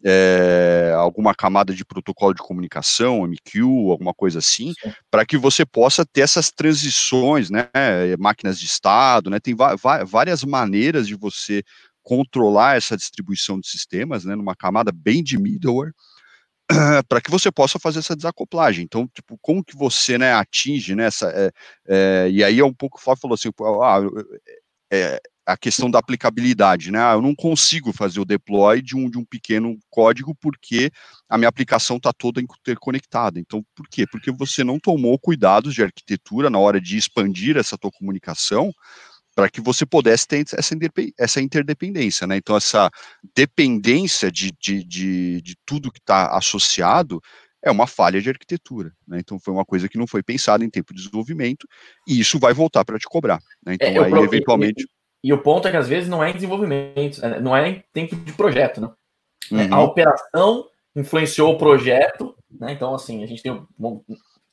é, 0.06 0.94
alguma 0.96 1.34
camada 1.34 1.74
de 1.74 1.84
protocolo 1.84 2.36
de 2.36 2.44
comunicação, 2.44 3.26
MQ, 3.26 3.62
alguma 3.90 4.14
coisa 4.14 4.38
assim, 4.38 4.72
para 5.10 5.26
que 5.26 5.40
você 5.40 5.66
possa 5.66 6.06
ter 6.06 6.22
essas 6.22 6.52
transições, 6.52 7.50
né? 7.50 7.68
Máquinas 8.20 8.60
de 8.60 8.68
estado, 8.68 9.32
né? 9.32 9.40
Tem 9.40 9.56
várias 10.06 10.44
maneiras 10.44 11.08
de 11.08 11.16
você 11.16 11.64
controlar 12.04 12.78
essa 12.78 12.96
distribuição 12.96 13.60
de 13.60 13.68
sistemas, 13.68 14.24
né? 14.24 14.36
Numa 14.36 14.56
camada 14.56 14.92
bem 14.92 15.24
de 15.24 15.36
middleware 15.36 15.94
para 17.08 17.22
que 17.22 17.32
você 17.32 17.52
possa 17.52 17.80
fazer 17.80 18.00
essa 18.00 18.16
desacoplagem. 18.16 18.84
Então, 18.84 19.08
tipo, 19.08 19.38
como 19.42 19.64
que 19.64 19.76
você, 19.76 20.18
né, 20.18 20.34
atinge, 20.34 20.96
né, 20.96 21.06
essa, 21.06 21.30
é, 21.30 21.52
é, 21.88 22.30
e 22.30 22.44
aí 22.44 22.60
é 22.60 22.66
um 22.66 22.74
pouco, 22.74 22.98
o 22.98 23.02
Flávio 23.02 23.22
falou 23.22 23.36
assim, 23.36 23.50
ah, 23.84 24.00
é, 24.92 25.20
a 25.46 25.56
questão 25.56 25.90
da 25.90 26.00
aplicabilidade, 26.00 26.92
né, 26.92 27.00
ah, 27.00 27.14
eu 27.14 27.22
não 27.22 27.34
consigo 27.34 27.94
fazer 27.94 28.20
o 28.20 28.26
deploy 28.26 28.82
de 28.82 28.98
um, 28.98 29.10
de 29.10 29.18
um 29.18 29.24
pequeno 29.24 29.78
código 29.90 30.36
porque 30.36 30.92
a 31.30 31.38
minha 31.38 31.48
aplicação 31.48 31.96
está 31.96 32.12
toda 32.12 32.42
interconectada. 32.42 33.40
Então, 33.40 33.64
por 33.74 33.88
quê? 33.90 34.06
Porque 34.06 34.30
você 34.30 34.64
não 34.64 34.78
tomou 34.78 35.18
cuidados 35.18 35.74
de 35.74 35.82
arquitetura 35.82 36.50
na 36.50 36.60
hora 36.60 36.82
de 36.82 36.98
expandir 36.98 37.56
essa 37.56 37.78
tua 37.78 37.92
comunicação, 37.92 38.74
para 39.38 39.52
que 39.52 39.62
você 39.62 39.86
pudesse 39.86 40.28
ter 40.28 40.44
essa, 41.20 41.40
interdependência, 41.40 42.26
né? 42.26 42.38
Então, 42.38 42.58
essa 42.58 42.90
dependência 43.36 44.32
de, 44.32 44.52
de, 44.60 44.84
de, 44.84 45.42
de 45.44 45.56
tudo 45.64 45.92
que 45.92 46.00
está 46.00 46.36
associado 46.36 47.22
é 47.64 47.70
uma 47.70 47.86
falha 47.86 48.20
de 48.20 48.30
arquitetura, 48.30 48.92
né? 49.08 49.20
Então, 49.20 49.40
foi 49.40 49.54
uma 49.54 49.64
coisa 49.64 49.88
que 49.88 49.96
não 49.96 50.08
foi 50.08 50.24
pensada 50.24 50.66
em 50.66 50.72
tempo 50.72 50.92
de 50.92 51.04
desenvolvimento 51.04 51.68
e 52.08 52.20
isso 52.20 52.40
vai 52.40 52.52
voltar 52.52 52.84
para 52.84 52.98
te 52.98 53.06
cobrar, 53.08 53.40
né? 53.64 53.76
Então, 53.76 53.88
é, 53.88 54.06
aí, 54.06 54.10
pro... 54.10 54.24
eventualmente... 54.24 54.88
E, 55.24 55.30
e, 55.30 55.34
o 55.34 55.38
ponto 55.38 55.68
é 55.68 55.72
que, 55.72 55.78
às 55.78 55.88
vezes, 55.88 56.10
não 56.10 56.24
é 56.24 56.32
em 56.32 56.34
desenvolvimento, 56.34 57.24
é, 57.24 57.40
não 57.40 57.56
é 57.56 57.70
em 57.70 57.84
tempo 57.94 58.16
de 58.16 58.34
projeto, 58.34 58.82
né? 58.82 58.90
É, 59.52 59.56
uhum. 59.56 59.76
A 59.76 59.84
operação 59.84 60.66
influenciou 60.96 61.54
o 61.54 61.60
projeto, 61.60 62.36
né? 62.60 62.72
Então, 62.72 62.96
assim, 62.96 63.24
a 63.24 63.28
gente 63.28 63.44
tem 63.44 63.52
um 63.52 64.02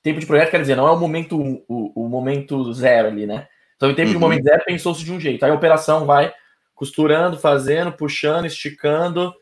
tempo 0.03 0.21
de 0.21 0.27
projeto, 0.27 0.51
quer 0.51 0.61
dizer, 0.61 0.77
não 0.77 0.87
é 0.87 0.91
o 0.91 1.01
momento, 1.01 1.41
o, 1.67 2.05
o 2.05 2.07
momento 2.07 2.71
zero 2.75 3.09
ali, 3.09 3.27
né? 3.27 3.49
Então, 3.85 3.91
em 3.91 3.95
tempo 3.95 4.09
uhum. 4.09 4.15
de 4.15 4.21
momento 4.21 4.45
zero, 4.45 4.65
pensou-se 4.65 5.05
de 5.05 5.13
um 5.13 5.21
jeito. 5.21 5.45
Aí 5.45 5.51
a 5.51 5.55
operação 5.55 6.07
vai 6.07 6.33
costurando, 6.75 7.39
fazendo, 7.39 7.93
puxando, 7.93 8.47
esticando. 8.47 9.35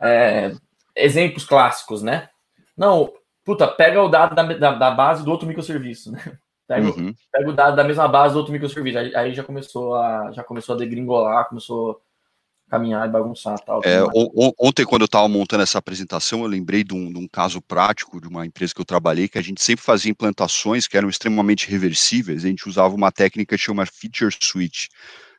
É, 0.00 0.52
exemplos 0.96 1.44
clássicos, 1.44 2.02
né? 2.02 2.28
Não, 2.76 3.12
puta, 3.44 3.68
pega 3.68 4.02
o 4.02 4.08
dado 4.08 4.34
da, 4.34 4.42
da, 4.42 4.72
da 4.72 4.90
base 4.90 5.22
do 5.22 5.30
outro 5.30 5.46
microserviço, 5.46 6.12
né? 6.12 6.20
Pega, 6.70 6.86
uhum. 6.86 7.12
pega, 7.32 7.50
o 7.50 7.52
dado 7.52 7.74
da 7.74 7.82
mesma 7.82 8.06
base 8.06 8.32
do 8.32 8.38
outro 8.38 8.52
microserviço. 8.52 8.96
Aí, 8.96 9.12
aí, 9.16 9.34
já 9.34 9.42
começou 9.42 9.96
a 9.96 10.30
já 10.30 10.44
começou 10.44 10.76
a 10.76 10.78
degringolar, 10.78 11.48
começou 11.48 12.00
caminhar 12.70 13.06
e 13.06 13.10
bagunçar 13.10 13.58
tal. 13.58 13.80
É, 13.84 14.00
ontem, 14.58 14.84
quando 14.84 15.02
eu 15.02 15.06
estava 15.06 15.28
montando 15.28 15.62
essa 15.62 15.78
apresentação, 15.78 16.42
eu 16.42 16.46
lembrei 16.46 16.84
de 16.84 16.94
um, 16.94 17.12
de 17.12 17.18
um, 17.18 17.26
caso 17.26 17.60
prático 17.60 18.20
de 18.20 18.28
uma 18.28 18.46
empresa 18.46 18.72
que 18.72 18.80
eu 18.80 18.84
trabalhei, 18.84 19.28
que 19.28 19.38
a 19.38 19.42
gente 19.42 19.60
sempre 19.60 19.84
fazia 19.84 20.10
implantações 20.10 20.86
que 20.86 20.96
eram 20.96 21.08
extremamente 21.08 21.68
reversíveis, 21.68 22.44
a 22.44 22.48
gente 22.48 22.68
usava 22.68 22.94
uma 22.94 23.10
técnica 23.10 23.56
que 23.56 23.62
chama 23.62 23.84
Feature 23.84 24.34
Switch. 24.40 24.86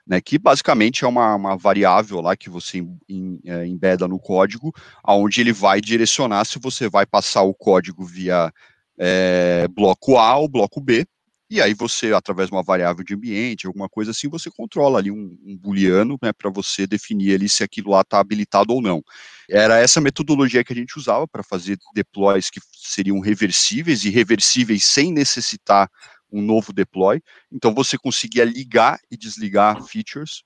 né, 0.05 0.19
que 0.19 0.37
basicamente 0.37 1.05
é 1.05 1.07
uma, 1.07 1.35
uma 1.35 1.55
variável 1.55 2.19
lá 2.21 2.35
que 2.35 2.49
você 2.49 2.83
em, 3.07 3.39
é, 3.45 3.65
embeda 3.65 4.07
no 4.07 4.19
código, 4.19 4.73
aonde 5.03 5.39
ele 5.39 5.53
vai 5.53 5.79
direcionar 5.79 6.43
se 6.43 6.59
você 6.59 6.89
vai 6.89 7.05
passar 7.05 7.43
o 7.43 7.53
código 7.53 8.03
via 8.03 8.51
é, 8.97 9.67
bloco 9.69 10.17
A 10.17 10.37
ou 10.37 10.49
bloco 10.49 10.81
B, 10.81 11.05
e 11.51 11.61
aí 11.61 11.73
você, 11.73 12.13
através 12.13 12.47
de 12.47 12.55
uma 12.55 12.63
variável 12.63 13.03
de 13.03 13.13
ambiente, 13.13 13.67
alguma 13.67 13.89
coisa 13.89 14.11
assim, 14.11 14.29
você 14.29 14.49
controla 14.49 14.97
ali 14.97 15.11
um, 15.11 15.37
um 15.45 15.57
booleano, 15.57 16.17
né, 16.23 16.31
para 16.31 16.49
você 16.49 16.87
definir 16.87 17.35
ali 17.35 17.49
se 17.49 17.61
aquilo 17.61 17.91
lá 17.91 17.99
está 17.99 18.19
habilitado 18.19 18.73
ou 18.73 18.81
não. 18.81 19.03
Era 19.49 19.77
essa 19.77 19.99
metodologia 19.99 20.63
que 20.63 20.71
a 20.71 20.75
gente 20.75 20.97
usava 20.97 21.27
para 21.27 21.43
fazer 21.43 21.77
deploys 21.93 22.49
que 22.49 22.61
seriam 22.71 23.19
reversíveis 23.19 24.05
e 24.05 24.09
reversíveis 24.09 24.85
sem 24.85 25.11
necessitar 25.11 25.91
um 26.31 26.41
novo 26.41 26.71
deploy. 26.71 27.21
Então 27.51 27.73
você 27.73 27.97
conseguia 27.97 28.45
ligar 28.45 28.97
e 29.11 29.17
desligar 29.17 29.83
features 29.83 30.43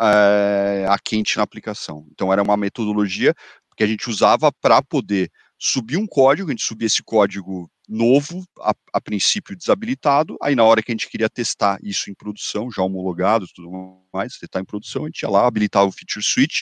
é, 0.00 0.86
a 0.88 0.98
quente 0.98 1.36
na 1.36 1.42
aplicação. 1.42 2.06
Então 2.10 2.32
era 2.32 2.42
uma 2.42 2.56
metodologia 2.56 3.34
que 3.76 3.84
a 3.84 3.86
gente 3.86 4.08
usava 4.08 4.50
para 4.50 4.80
poder 4.80 5.30
subir 5.58 5.98
um 5.98 6.06
código, 6.06 6.48
a 6.48 6.52
gente 6.52 6.64
subia 6.64 6.86
esse 6.86 7.02
código 7.02 7.70
novo, 7.88 8.44
a, 8.60 8.74
a, 8.92 9.00
princípio 9.00 9.56
desabilitado, 9.56 10.36
aí 10.42 10.54
na 10.54 10.64
hora 10.64 10.82
que 10.82 10.92
a 10.92 10.94
gente 10.94 11.08
queria 11.08 11.30
testar 11.30 11.78
isso 11.82 12.10
em 12.10 12.14
produção, 12.14 12.70
já 12.70 12.82
homologado 12.82 13.46
tudo 13.54 13.70
mais, 14.12 14.36
testar 14.36 14.60
em 14.60 14.64
produção, 14.64 15.04
a 15.04 15.06
gente 15.06 15.22
ia 15.22 15.30
lá, 15.30 15.46
habilitava 15.46 15.86
o 15.86 15.92
feature 15.92 16.24
switch, 16.24 16.60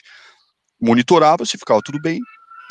monitorava 0.79 1.45
se 1.45 1.57
ficava 1.57 1.81
tudo 1.81 1.99
bem, 1.99 2.19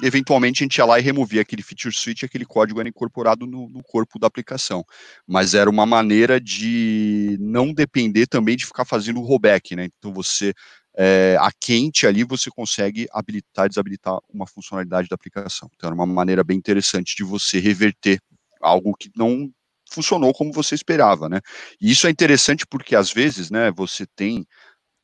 eventualmente 0.02 0.62
a 0.62 0.64
gente 0.64 0.76
ia 0.76 0.84
lá 0.84 0.98
e 0.98 1.02
removia 1.02 1.42
aquele 1.42 1.62
feature 1.62 1.94
switch, 1.94 2.22
aquele 2.22 2.44
código 2.46 2.80
era 2.80 2.88
incorporado 2.88 3.46
no, 3.46 3.68
no, 3.68 3.82
corpo 3.82 4.18
da 4.18 4.26
aplicação. 4.26 4.84
Mas 5.26 5.54
era 5.54 5.68
uma 5.68 5.86
maneira 5.86 6.40
de 6.40 7.36
não 7.40 7.72
depender 7.72 8.26
também 8.26 8.56
de 8.56 8.66
ficar 8.66 8.84
fazendo 8.84 9.20
o 9.20 9.24
rollback, 9.24 9.74
né? 9.74 9.88
Então 9.98 10.12
você 10.12 10.52
é, 10.96 11.36
a 11.40 11.50
quente 11.52 12.06
ali 12.06 12.24
você 12.24 12.50
consegue 12.50 13.06
habilitar 13.12 13.66
e 13.66 13.68
desabilitar 13.68 14.18
uma 14.32 14.46
funcionalidade 14.46 15.08
da 15.08 15.14
aplicação. 15.14 15.68
Então 15.74 15.88
era 15.88 15.94
uma 15.94 16.06
maneira 16.06 16.42
bem 16.42 16.56
interessante 16.56 17.14
de 17.14 17.22
você 17.22 17.58
reverter 17.58 18.18
algo 18.60 18.94
que 18.98 19.10
não 19.16 19.50
funcionou 19.90 20.32
como 20.34 20.52
você 20.52 20.74
esperava, 20.74 21.28
né? 21.28 21.40
E 21.80 21.90
isso 21.90 22.06
é 22.06 22.10
interessante 22.10 22.66
porque 22.66 22.96
às 22.96 23.12
vezes, 23.12 23.50
né, 23.50 23.70
você 23.72 24.06
tem 24.16 24.46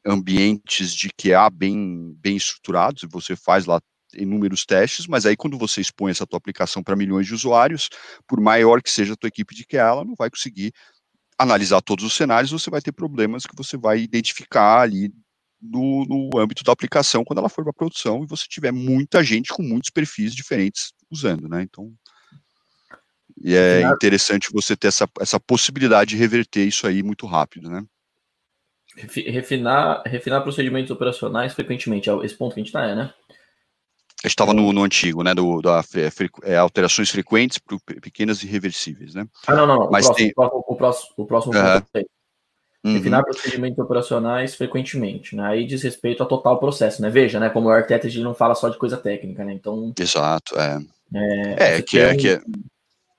ambientes 0.07 0.95
de 0.95 1.09
QA 1.11 1.51
bem 1.51 2.15
bem 2.21 2.37
estruturados 2.37 3.03
e 3.05 3.09
você 3.09 3.37
faz 3.37 3.67
lá 3.67 3.81
inúmeros 4.15 4.65
testes, 4.67 5.07
mas 5.07 5.25
aí 5.27 5.37
quando 5.37 5.59
você 5.59 5.81
expõe 5.81 6.11
essa 6.11 6.27
tua 6.27 6.37
aplicação 6.39 6.83
para 6.83 6.97
milhões 6.97 7.27
de 7.27 7.35
usuários, 7.35 7.89
por 8.29 8.41
maior 8.41 8.83
que 8.83 8.91
seja 8.91 9.15
a 9.15 9.17
tua 9.17 9.29
equipe 9.29 9.55
de 9.55 9.65
QA, 9.65 9.79
ela 9.81 10.05
não 10.05 10.15
vai 10.17 10.31
conseguir 10.31 10.73
analisar 11.39 11.81
todos 11.83 12.05
os 12.05 12.15
cenários, 12.15 12.53
você 12.53 12.71
vai 12.71 12.81
ter 12.81 12.93
problemas 12.93 13.45
que 13.47 13.57
você 13.57 13.77
vai 13.77 14.01
identificar 14.01 14.81
ali 14.83 15.13
no, 15.61 16.05
no 16.07 16.39
âmbito 16.39 16.65
da 16.65 16.73
aplicação 16.73 17.25
quando 17.25 17.39
ela 17.39 17.49
for 17.49 17.65
para 17.65 17.73
produção 17.73 18.23
e 18.25 18.27
você 18.27 18.45
tiver 18.49 18.73
muita 18.73 19.23
gente 19.23 19.53
com 19.53 19.63
muitos 19.63 19.91
perfis 19.91 20.35
diferentes 20.35 20.93
usando, 21.11 21.49
né? 21.49 21.63
Então, 21.63 21.93
e 23.41 23.55
é 23.55 23.83
interessante 23.83 24.51
você 24.53 24.77
ter 24.77 24.89
essa, 24.89 25.09
essa 25.21 25.39
possibilidade 25.39 26.11
de 26.11 26.17
reverter 26.17 26.67
isso 26.67 26.87
aí 26.87 27.03
muito 27.03 27.27
rápido, 27.27 27.71
né? 27.71 27.85
Refinar, 28.95 30.03
refinar 30.05 30.43
procedimentos 30.43 30.91
operacionais 30.91 31.55
frequentemente, 31.55 32.11
é 32.11 32.15
esse 32.25 32.35
ponto 32.35 32.55
que 32.55 32.61
a 32.61 32.63
gente 32.63 32.69
está, 32.69 32.85
é, 32.85 32.95
né? 32.95 33.13
A 34.23 34.29
gente 34.29 34.35
estava 34.35 34.53
no, 34.53 34.73
no, 34.73 34.85
antigo, 34.85 35.23
né? 35.23 35.35
Do, 35.35 35.61
da, 35.61 35.83
é, 36.45 36.57
alterações 36.57 37.11
frequentes, 37.11 37.59
pequenas 38.01 38.43
e 38.43 38.47
reversíveis, 38.47 39.15
né? 39.15 39.27
Ah, 39.47 39.55
não, 39.55 39.67
não. 39.67 39.91
Mas 39.91 40.07
o, 40.07 40.09
próximo, 40.09 40.15
tem... 40.17 40.33
o 40.37 40.77
próximo, 40.77 41.13
o 41.17 41.27
próximo, 41.27 41.53
ponto 41.53 41.67
é 41.95 42.05
uhum. 42.85 42.95
Refinar 42.95 43.25
procedimentos 43.25 43.79
operacionais 43.79 44.55
frequentemente, 44.55 45.35
né? 45.35 45.45
Aí 45.45 45.67
diz 45.67 45.83
respeito 45.83 46.23
ao 46.23 46.29
total 46.29 46.61
processo, 46.61 47.01
né? 47.01 47.11
Veja, 47.11 47.41
né? 47.41 47.49
Como 47.49 47.69
o 47.69 47.71
arquiteto 47.71 48.09
não 48.21 48.35
fala 48.35 48.55
só 48.55 48.69
de 48.69 48.79
coisa 48.79 48.97
técnica, 48.97 49.45
né? 49.45 49.55
Então. 49.55 49.93
Exato, 49.99 50.59
é. 50.59 50.79
É, 51.15 51.77
é 51.77 51.83
que 51.83 51.99
é, 51.99 52.17
que 52.17 52.29
é 52.29 52.43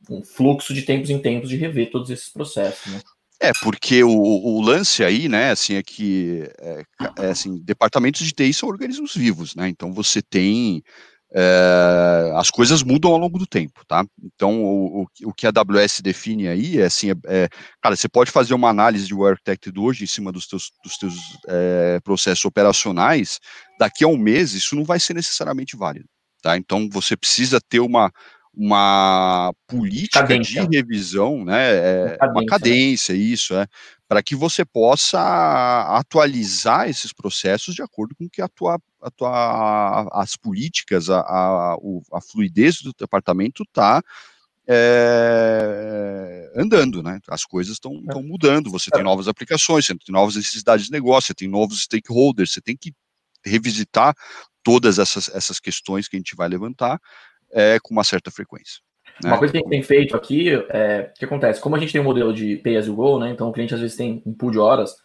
um 0.10 0.24
fluxo 0.24 0.74
de 0.74 0.82
tempos 0.82 1.10
em 1.10 1.20
tempos 1.20 1.50
de 1.50 1.56
rever 1.56 1.92
todos 1.92 2.10
esses 2.10 2.30
processos, 2.30 2.92
né? 2.92 3.02
É, 3.44 3.52
porque 3.62 4.04
o, 4.04 4.10
o 4.10 4.62
lance 4.62 5.04
aí, 5.04 5.28
né, 5.28 5.52
assim, 5.52 5.76
é 5.76 5.84
que, 5.84 6.50
é, 6.62 6.84
é, 7.20 7.26
assim, 7.30 7.60
departamentos 7.62 8.26
de 8.26 8.32
TI 8.32 8.54
são 8.54 8.70
organismos 8.70 9.14
vivos, 9.14 9.54
né, 9.54 9.68
então 9.68 9.92
você 9.92 10.22
tem, 10.22 10.82
é, 11.36 12.32
as 12.36 12.50
coisas 12.50 12.84
mudam 12.84 13.12
ao 13.12 13.18
longo 13.18 13.38
do 13.38 13.46
tempo, 13.46 13.82
tá? 13.86 14.06
Então, 14.24 14.64
o, 14.64 15.02
o, 15.02 15.08
o 15.26 15.34
que 15.34 15.46
a 15.46 15.52
AWS 15.54 16.00
define 16.02 16.48
aí 16.48 16.80
é 16.80 16.86
assim, 16.86 17.12
é, 17.12 17.16
é, 17.26 17.50
cara, 17.82 17.98
você 17.98 18.08
pode 18.08 18.32
fazer 18.32 18.54
uma 18.54 18.70
análise 18.70 19.08
de 19.08 19.14
Architected 19.14 19.78
hoje 19.78 20.06
em 20.06 20.08
cima 20.08 20.32
dos 20.32 20.48
teus, 20.48 20.72
dos 20.82 20.98
teus 20.98 21.16
é, 21.50 22.00
processos 22.02 22.46
operacionais, 22.46 23.40
daqui 23.78 24.06
a 24.06 24.08
um 24.08 24.18
mês 24.18 24.54
isso 24.54 24.74
não 24.74 24.86
vai 24.86 25.02
ser 25.02 25.16
necessariamente 25.16 25.76
válido, 25.76 26.08
tá? 26.42 26.56
Então, 26.56 26.88
você 26.90 27.18
precisa 27.18 27.60
ter 27.60 27.82
uma, 27.82 28.10
uma 28.56 29.52
política 29.68 30.20
cadência. 30.20 30.68
de 30.68 30.78
revisão, 30.78 31.44
né? 31.44 31.72
É, 31.74 32.04
uma, 32.04 32.18
cadência, 32.18 32.32
uma 32.32 32.46
cadência, 32.46 33.14
isso, 33.14 33.56
é, 33.56 33.66
para 34.08 34.22
que 34.22 34.36
você 34.36 34.64
possa 34.64 35.20
atualizar 35.98 36.88
esses 36.88 37.12
processos 37.12 37.74
de 37.74 37.82
acordo 37.82 38.16
com 38.16 38.30
que 38.30 38.42
a 38.42 38.48
tua, 38.48 38.80
a 39.02 39.10
tua 39.10 40.08
as 40.14 40.36
políticas, 40.36 41.10
a, 41.10 41.20
a, 41.20 41.76
a 42.14 42.22
fluidez 42.22 42.82
do 42.82 42.94
departamento 42.98 43.64
está 43.64 44.04
é, 44.68 46.52
andando, 46.56 47.02
né? 47.02 47.20
As 47.28 47.44
coisas 47.44 47.74
estão 47.74 47.92
é. 47.92 48.22
mudando, 48.22 48.70
você 48.70 48.92
tem 48.92 49.04
novas 49.04 49.28
aplicações, 49.28 49.86
você 49.86 49.96
tem 49.96 50.14
novas 50.14 50.36
necessidades 50.36 50.86
de 50.86 50.92
negócio, 50.92 51.28
você 51.28 51.34
tem 51.34 51.48
novos 51.48 51.82
stakeholders, 51.82 52.54
você 52.54 52.62
tem 52.62 52.78
que 52.78 52.94
revisitar 53.44 54.16
todas 54.64 55.00
essas, 55.00 55.28
essas 55.30 55.60
questões 55.60 56.08
que 56.08 56.16
a 56.16 56.20
gente 56.20 56.36
vai 56.36 56.48
levantar 56.48 57.00
é, 57.54 57.80
com 57.82 57.94
uma 57.94 58.04
certa 58.04 58.32
frequência. 58.32 58.82
Né? 59.24 59.30
Uma 59.30 59.38
coisa 59.38 59.52
que 59.52 59.58
a 59.58 59.62
gente 59.62 59.70
tem 59.70 59.84
feito 59.84 60.16
aqui 60.16 60.50
é 60.70 61.12
o 61.12 61.20
que 61.20 61.26
acontece, 61.26 61.62
como 61.62 61.76
a 61.76 61.80
gente 61.80 61.92
tem 61.92 62.02
um 62.02 62.06
modelo 62.06 62.34
de 62.34 62.58
pay 62.58 62.78
as 62.78 62.88
you 62.88 62.96
go, 62.96 63.20
né? 63.20 63.30
Então 63.30 63.50
o 63.50 63.54
cliente 63.54 63.74
às 63.74 63.80
vezes 63.80 63.96
tem 63.96 64.22
um 64.26 64.34
pool 64.34 64.52
de 64.52 64.60
horas 64.60 64.96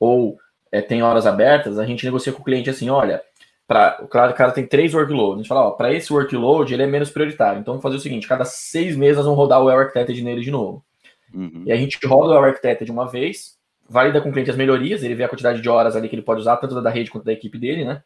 ou 0.00 0.36
é, 0.70 0.80
tem 0.80 1.02
horas 1.02 1.26
abertas, 1.26 1.78
a 1.78 1.86
gente 1.86 2.04
negocia 2.04 2.32
com 2.32 2.40
o 2.40 2.44
cliente 2.44 2.68
assim, 2.68 2.90
olha, 2.90 3.22
para 3.66 3.98
o 4.02 4.08
cara 4.08 4.50
tem 4.50 4.66
três 4.66 4.94
workloads, 4.94 5.34
a 5.34 5.36
gente 5.38 5.48
fala, 5.48 5.68
ó, 5.68 5.70
para 5.70 5.92
esse 5.92 6.12
workload 6.12 6.74
ele 6.74 6.82
é 6.82 6.86
menos 6.86 7.10
prioritário. 7.10 7.60
Então 7.60 7.74
vamos 7.74 7.82
fazer 7.82 7.96
o 7.96 8.00
seguinte, 8.00 8.26
cada 8.26 8.44
seis 8.44 8.96
meses 8.96 9.16
nós 9.16 9.26
vamos 9.26 9.38
rodar 9.38 9.60
o 9.60 9.66
Well 9.66 9.78
Architected 9.78 10.22
nele 10.22 10.40
de 10.40 10.50
novo. 10.50 10.84
Uhum. 11.32 11.62
E 11.66 11.72
a 11.72 11.76
gente 11.76 12.04
roda 12.04 12.32
o 12.32 12.34
Well 12.34 12.44
Architected 12.44 12.84
de 12.84 12.92
uma 12.92 13.08
vez, 13.08 13.56
valida 13.88 14.20
com 14.20 14.28
o 14.28 14.32
cliente 14.32 14.50
as 14.50 14.56
melhorias, 14.56 15.02
ele 15.02 15.14
vê 15.14 15.24
a 15.24 15.28
quantidade 15.28 15.60
de 15.60 15.68
horas 15.68 15.94
ali 15.94 16.08
que 16.08 16.14
ele 16.14 16.22
pode 16.22 16.40
usar, 16.40 16.56
tanto 16.56 16.80
da 16.80 16.90
rede 16.90 17.10
quanto 17.10 17.24
da 17.24 17.32
equipe 17.32 17.58
dele, 17.58 17.84
né? 17.84 18.02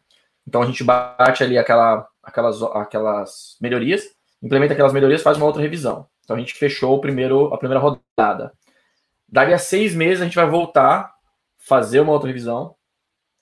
Então 0.46 0.62
a 0.62 0.66
gente 0.66 0.84
bate 0.84 1.42
ali 1.42 1.58
aquela, 1.58 2.06
aquelas, 2.26 2.60
aquelas 2.62 3.56
melhorias, 3.60 4.04
implementa 4.42 4.72
aquelas 4.72 4.92
melhorias, 4.92 5.22
faz 5.22 5.36
uma 5.36 5.46
outra 5.46 5.62
revisão. 5.62 6.06
Então 6.24 6.34
a 6.34 6.38
gente 6.38 6.54
fechou 6.54 6.96
o 6.96 7.00
primeiro, 7.00 7.54
a 7.54 7.58
primeira 7.58 7.80
rodada. 7.80 8.52
Dali 9.28 9.54
a 9.54 9.58
seis 9.58 9.94
meses 9.94 10.20
a 10.20 10.24
gente 10.24 10.34
vai 10.34 10.46
voltar, 10.46 11.14
fazer 11.56 12.00
uma 12.00 12.12
outra 12.12 12.26
revisão, 12.26 12.74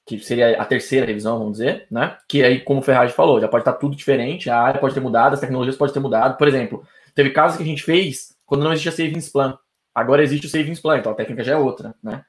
que 0.07 0.19
seria 0.21 0.61
a 0.61 0.64
terceira 0.67 1.07
revisão, 1.07 1.38
vamos 1.38 1.55
dizer, 1.55 1.87
né? 1.91 2.19
Que 2.29 2.45
aí, 2.45 2.61
como 2.61 2.81
o 2.81 2.83
Ferrari 2.83 3.11
falou, 3.11 3.41
já 3.41 3.49
pode 3.49 3.62
estar 3.62 3.73
tudo 3.73 3.97
diferente, 3.97 4.50
a 4.50 4.61
área 4.61 4.81
pode 4.81 4.93
ter 4.93 5.00
mudado, 5.00 5.33
as 5.33 5.41
tecnologias 5.41 5.76
podem 5.76 5.95
ter 5.95 6.00
mudado. 6.00 6.37
Por 6.37 6.47
exemplo, 6.47 6.87
teve 7.14 7.31
casos 7.31 7.57
que 7.57 7.62
a 7.62 7.67
gente 7.67 7.83
fez 7.83 8.37
quando 8.45 8.64
não 8.64 8.73
existia 8.73 8.93
Savings 8.93 9.33
Plan. 9.33 9.59
Agora 9.95 10.23
existe 10.23 10.47
o 10.47 10.50
Savings 10.50 10.81
Plan, 10.81 10.99
então 10.99 11.12
a 11.12 11.14
técnica 11.14 11.43
já 11.43 11.55
é 11.55 11.57
outra, 11.57 11.95
né? 12.03 12.23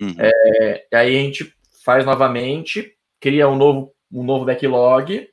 Uhum. 0.00 0.16
É, 0.18 0.86
aí 0.92 1.16
a 1.16 1.22
gente 1.22 1.54
faz 1.84 2.04
novamente, 2.04 2.92
cria 3.20 3.48
um 3.48 3.54
novo 3.56 3.92
um 4.12 4.22
novo 4.22 4.44
backlog, 4.44 5.26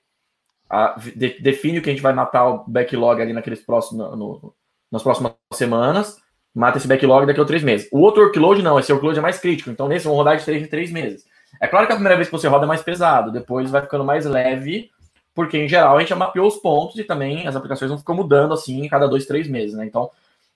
a, 0.70 0.96
de, 1.16 1.40
define 1.40 1.80
o 1.80 1.82
que 1.82 1.90
a 1.90 1.94
gente 1.94 2.02
vai 2.02 2.14
matar 2.14 2.48
o 2.48 2.64
backlog 2.68 3.22
ali 3.22 3.34
naqueles 3.34 3.62
próximos, 3.62 4.18
no, 4.18 4.54
nas 4.92 5.02
próximas 5.02 5.34
semanas, 5.54 6.18
mata 6.54 6.78
esse 6.78 6.88
backlog 6.88 7.26
daqui 7.26 7.40
a 7.40 7.46
três 7.46 7.64
meses. 7.64 7.90
O 7.92 8.00
outro 8.00 8.24
workload 8.24 8.62
não, 8.62 8.80
esse 8.80 8.92
workload 8.92 9.18
é 9.18 9.22
mais 9.22 9.40
crítico, 9.40 9.70
então 9.70 9.88
nesse 9.88 10.06
vão 10.06 10.16
rodar 10.16 10.38
de 10.38 10.46
três 10.46 10.62
em 10.62 10.68
três 10.68 10.92
meses. 10.92 11.26
É 11.60 11.68
claro 11.68 11.88
que 11.88 11.94
a 11.94 11.96
primeira 11.96 12.16
vez 12.16 12.28
que 12.28 12.32
você 12.32 12.48
roda 12.48 12.66
é 12.66 12.68
mais 12.68 12.84
pesado, 12.84 13.32
depois 13.32 13.72
vai 13.72 13.82
ficando 13.82 14.04
mais 14.04 14.26
leve, 14.26 14.92
porque 15.34 15.58
em 15.58 15.68
geral 15.68 15.98
a 15.98 16.00
gente 16.00 16.10
já 16.10 16.16
mapeou 16.16 16.48
os 16.48 16.58
pontos 16.58 16.98
e 17.00 17.04
também 17.04 17.48
as 17.48 17.56
aplicações 17.56 17.90
vão 17.90 17.98
ficar 17.98 18.14
mudando 18.14 18.54
assim 18.54 18.88
cada 18.88 19.08
dois, 19.08 19.26
três 19.26 19.48
meses, 19.48 19.76
né? 19.76 19.86
Então 19.86 20.12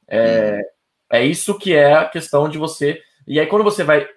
é, 0.07 0.61
é 1.09 1.25
isso 1.25 1.57
que 1.57 1.73
é 1.73 1.93
a 1.95 2.05
questão 2.05 2.47
de 2.47 2.57
você 2.57 3.01
e 3.25 3.39
aí, 3.39 3.47
quando 3.47 3.63
você 3.63 3.83
vai 3.83 4.07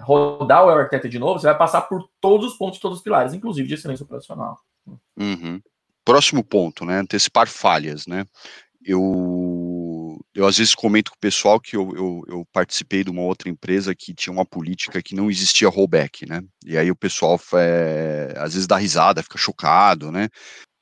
rodar 0.00 0.64
o 0.64 0.68
Architecture 0.68 1.10
de 1.10 1.18
novo, 1.18 1.38
você 1.38 1.46
vai 1.46 1.56
passar 1.56 1.82
por 1.82 2.08
todos 2.20 2.52
os 2.52 2.58
pontos, 2.58 2.80
todos 2.80 2.98
os 2.98 3.04
pilares, 3.04 3.32
inclusive 3.32 3.68
de 3.68 3.74
excelência 3.74 4.04
operacional. 4.04 4.58
Uhum. 5.16 5.60
Próximo 6.04 6.44
ponto, 6.44 6.84
né? 6.84 6.98
Antecipar 6.98 7.48
falhas, 7.48 8.06
né? 8.06 8.24
Eu, 8.84 10.20
eu 10.32 10.46
às 10.46 10.58
vezes 10.58 10.74
comento 10.74 11.10
com 11.10 11.16
o 11.16 11.20
pessoal 11.20 11.58
que 11.58 11.76
eu, 11.76 11.92
eu, 11.96 12.22
eu, 12.28 12.48
participei 12.52 13.02
de 13.02 13.10
uma 13.10 13.22
outra 13.22 13.48
empresa 13.48 13.94
que 13.96 14.14
tinha 14.14 14.32
uma 14.32 14.44
política 14.44 15.02
que 15.02 15.14
não 15.14 15.28
existia 15.28 15.68
rollback, 15.68 16.24
né? 16.24 16.40
E 16.64 16.78
aí 16.78 16.90
o 16.90 16.96
pessoal 16.96 17.40
é, 17.54 18.34
às 18.36 18.54
vezes 18.54 18.66
dá 18.66 18.76
risada, 18.76 19.22
fica 19.22 19.38
chocado, 19.38 20.12
né? 20.12 20.28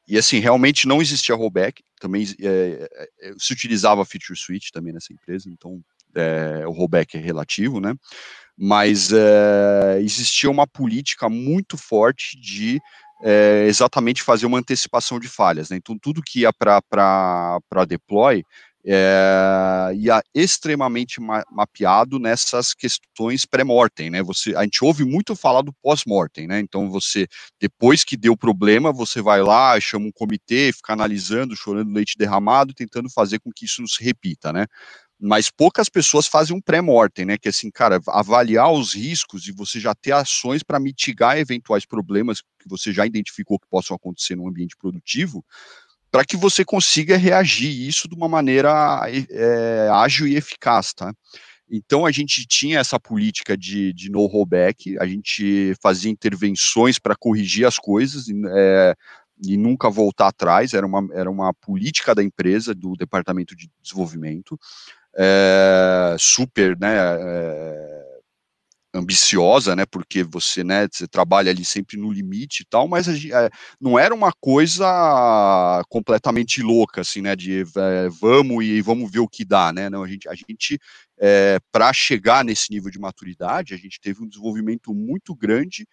E 0.07 0.19
assim, 0.19 0.39
realmente 0.39 0.87
não 0.87 1.01
existia 1.01 1.35
rollback, 1.35 1.83
também 1.99 2.27
é, 2.43 2.89
é, 3.23 3.33
se 3.39 3.55
utilizava 3.55 4.05
feature 4.05 4.39
switch 4.39 4.69
também 4.71 4.93
nessa 4.93 5.13
empresa, 5.13 5.49
então 5.49 5.81
é, 6.15 6.67
o 6.67 6.71
rollback 6.71 7.17
é 7.17 7.21
relativo, 7.21 7.81
né? 7.81 7.95
Mas 8.57 9.13
é, 9.13 9.99
existia 10.01 10.51
uma 10.51 10.67
política 10.67 11.29
muito 11.29 11.77
forte 11.77 12.39
de 12.41 12.81
é, 13.23 13.65
exatamente 13.67 14.23
fazer 14.23 14.47
uma 14.47 14.59
antecipação 14.59 15.19
de 15.19 15.29
falhas. 15.29 15.71
Né? 15.71 15.77
Então, 15.77 15.99
tudo 15.99 16.23
que 16.23 16.41
ia 16.41 16.53
para 16.53 17.61
deploy 17.89 18.45
é, 18.87 19.93
ia 19.97 20.23
extremamente 20.35 21.21
ma 21.21 21.43
mapeado 21.51 22.19
nessas 22.19 22.75
questões 22.75 23.47
pré-mortem, 23.47 24.11
né? 24.11 24.23
Você, 24.23 24.55
a 24.55 24.63
gente 24.63 24.85
ouve 24.85 25.05
muito 25.05 25.35
falar 25.35 25.63
do 25.63 25.73
pós-mortem, 25.83 26.47
né? 26.47 26.61
Então 26.61 26.91
você, 26.91 27.27
depois 27.59 28.05
que 28.05 28.17
deu 28.17 28.37
problema, 28.37 28.93
você 28.93 29.23
vai 29.23 29.43
lá, 29.43 29.81
chama 29.81 30.07
um 30.07 30.13
comitê, 30.13 30.71
fica 30.71 30.93
analisando, 30.93 31.57
chorando 31.57 31.95
leite 31.95 32.19
derramado, 32.19 32.75
tentando 32.75 33.09
fazer 33.11 33.39
com 33.39 33.51
que 33.51 33.65
isso 33.65 33.81
não 33.81 33.89
se 33.89 34.05
repita, 34.05 34.53
né? 34.53 34.67
Mas 35.27 35.51
poucas 35.51 35.89
pessoas 35.89 36.27
fazem 36.27 36.55
um 36.55 36.61
pré-mortem, 36.61 37.25
né? 37.25 37.39
Que 37.39 37.49
é 37.49 37.51
assim, 37.51 37.71
cara, 37.71 37.99
avaliar 38.09 38.71
os 38.71 38.93
riscos 38.93 39.49
e 39.49 39.53
você 39.53 39.81
já 39.81 39.95
ter 39.95 40.13
ações 40.13 40.63
para 40.63 40.79
mitigar 40.79 41.39
eventuais 41.39 41.87
problemas 41.87 42.43
que 42.43 42.69
você 42.69 42.93
já 42.93 43.07
identificou 43.07 43.59
que 43.59 43.67
possam 43.67 43.97
acontecer 43.97 44.37
no 44.37 44.47
ambiente 44.47 44.77
produtivo, 44.77 45.43
para 46.11 46.27
que 46.27 46.37
você 46.37 46.63
consiga 46.63 47.17
reagir 47.17 47.71
isso 47.71 48.07
de 48.07 48.15
uma 48.15 48.29
maneira 48.29 48.71
é, 49.31 49.89
ágil 49.91 50.27
e 50.27 50.37
eficaz, 50.37 50.93
tá? 50.93 51.11
Então 51.71 52.05
a 52.05 52.13
gente 52.13 52.47
tinha 52.47 52.79
essa 52.79 53.01
política 53.01 53.57
de, 53.57 53.95
de 53.95 54.11
no 54.11 54.27
rollback, 54.27 54.99
a 54.99 55.07
gente 55.07 55.75
fazia 55.83 56.11
intervenções 56.11 56.99
para 56.99 57.17
corrigir 57.17 57.67
as 57.67 57.79
coisas 57.79 58.27
é, 58.55 58.95
e 59.43 59.57
nunca 59.57 59.89
voltar 59.89 60.29
atrás, 60.29 60.75
era 60.75 60.87
uma, 60.87 61.09
era 61.15 61.31
uma 61.31 61.55
política 61.55 62.15
da 62.15 62.23
empresa, 62.23 62.75
do 62.75 62.95
departamento 62.95 63.57
de 63.57 63.71
desenvolvimento, 63.83 64.59
é, 65.17 66.17
super, 66.19 66.79
né, 66.79 66.95
é, 66.97 67.95
ambiciosa, 68.95 69.75
né? 69.75 69.85
Porque 69.85 70.23
você, 70.23 70.63
né, 70.63 70.87
você 70.91 71.07
trabalha 71.09 71.51
ali 71.51 71.65
sempre 71.65 71.97
no 71.97 72.13
limite 72.13 72.63
e 72.63 72.67
tal, 72.67 72.87
mas 72.87 73.09
é, 73.09 73.51
não 73.81 73.99
era 73.99 74.15
uma 74.15 74.33
coisa 74.41 75.83
completamente 75.89 76.63
louca, 76.63 77.01
assim, 77.01 77.21
né? 77.21 77.35
De 77.35 77.63
é, 77.63 78.09
vamos 78.21 78.65
e 78.65 78.81
vamos 78.81 79.11
ver 79.11 79.19
o 79.19 79.29
que 79.29 79.45
dá, 79.45 79.73
né? 79.73 79.91
Não, 79.91 80.05
a 80.05 80.09
gente, 80.09 80.29
a 80.29 80.35
gente 80.35 80.79
é, 81.19 81.59
para 81.73 81.93
chegar 81.93 82.45
nesse 82.45 82.71
nível 82.71 82.91
de 82.91 82.99
maturidade, 82.99 83.75
a 83.75 83.77
gente 83.77 84.01
teve 84.01 84.23
um 84.23 84.29
desenvolvimento 84.29 84.95
muito 84.95 85.35
grande 85.35 85.87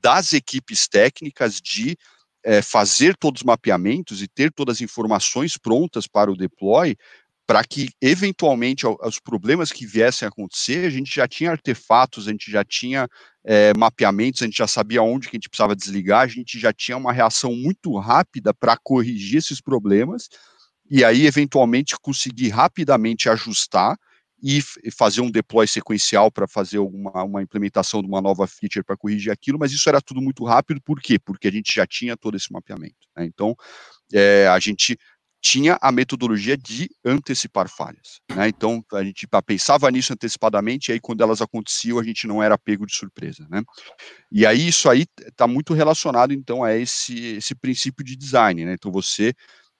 das 0.00 0.32
equipes 0.32 0.86
técnicas 0.86 1.60
de 1.60 1.96
é, 2.44 2.62
fazer 2.62 3.16
todos 3.16 3.40
os 3.40 3.44
mapeamentos 3.44 4.22
e 4.22 4.28
ter 4.28 4.52
todas 4.52 4.76
as 4.76 4.80
informações 4.80 5.58
prontas 5.58 6.06
para 6.06 6.30
o 6.30 6.36
deploy 6.36 6.96
para 7.46 7.62
que, 7.62 7.90
eventualmente, 8.02 8.84
os 8.86 9.20
problemas 9.20 9.70
que 9.70 9.86
viessem 9.86 10.26
a 10.26 10.28
acontecer, 10.28 10.84
a 10.84 10.90
gente 10.90 11.14
já 11.14 11.28
tinha 11.28 11.52
artefatos, 11.52 12.26
a 12.26 12.32
gente 12.32 12.50
já 12.50 12.64
tinha 12.64 13.08
é, 13.44 13.72
mapeamentos, 13.78 14.42
a 14.42 14.46
gente 14.46 14.56
já 14.56 14.66
sabia 14.66 15.00
onde 15.02 15.28
que 15.28 15.36
a 15.36 15.38
gente 15.38 15.48
precisava 15.48 15.76
desligar, 15.76 16.22
a 16.22 16.26
gente 16.26 16.58
já 16.58 16.72
tinha 16.72 16.96
uma 16.96 17.12
reação 17.12 17.54
muito 17.54 17.96
rápida 17.98 18.52
para 18.52 18.76
corrigir 18.76 19.38
esses 19.38 19.60
problemas, 19.60 20.28
e 20.90 21.04
aí, 21.04 21.24
eventualmente, 21.26 21.94
conseguir 22.00 22.48
rapidamente 22.48 23.28
ajustar 23.28 23.96
e 24.42 24.60
fazer 24.90 25.20
um 25.20 25.30
deploy 25.30 25.66
sequencial 25.66 26.30
para 26.30 26.46
fazer 26.46 26.76
alguma, 26.76 27.24
uma 27.24 27.42
implementação 27.42 28.02
de 28.02 28.08
uma 28.08 28.20
nova 28.20 28.46
feature 28.46 28.84
para 28.84 28.96
corrigir 28.96 29.32
aquilo, 29.32 29.58
mas 29.58 29.72
isso 29.72 29.88
era 29.88 30.00
tudo 30.00 30.20
muito 30.20 30.44
rápido, 30.44 30.80
por 30.82 31.00
quê? 31.00 31.18
Porque 31.18 31.48
a 31.48 31.50
gente 31.50 31.72
já 31.74 31.86
tinha 31.86 32.16
todo 32.16 32.36
esse 32.36 32.52
mapeamento. 32.52 32.96
Né? 33.16 33.24
Então, 33.24 33.56
é, 34.12 34.46
a 34.48 34.58
gente 34.58 34.98
tinha 35.48 35.78
a 35.80 35.92
metodologia 35.92 36.56
de 36.56 36.90
antecipar 37.04 37.68
falhas. 37.68 38.20
Né? 38.34 38.48
Então, 38.48 38.84
a 38.92 39.04
gente 39.04 39.28
pensava 39.46 39.88
nisso 39.92 40.12
antecipadamente, 40.12 40.90
e 40.90 40.94
aí 40.94 41.00
quando 41.00 41.20
elas 41.20 41.40
aconteciam, 41.40 42.00
a 42.00 42.02
gente 42.02 42.26
não 42.26 42.42
era 42.42 42.58
pego 42.58 42.84
de 42.84 42.92
surpresa. 42.92 43.46
Né? 43.48 43.62
E 44.32 44.44
aí, 44.44 44.66
isso 44.66 44.90
aí 44.90 45.06
está 45.20 45.46
muito 45.46 45.72
relacionado, 45.72 46.32
então, 46.32 46.64
a 46.64 46.74
esse, 46.74 47.36
esse 47.36 47.54
princípio 47.54 48.04
de 48.04 48.16
design. 48.16 48.64
Né? 48.64 48.72
Então, 48.72 48.90
você 48.90 49.32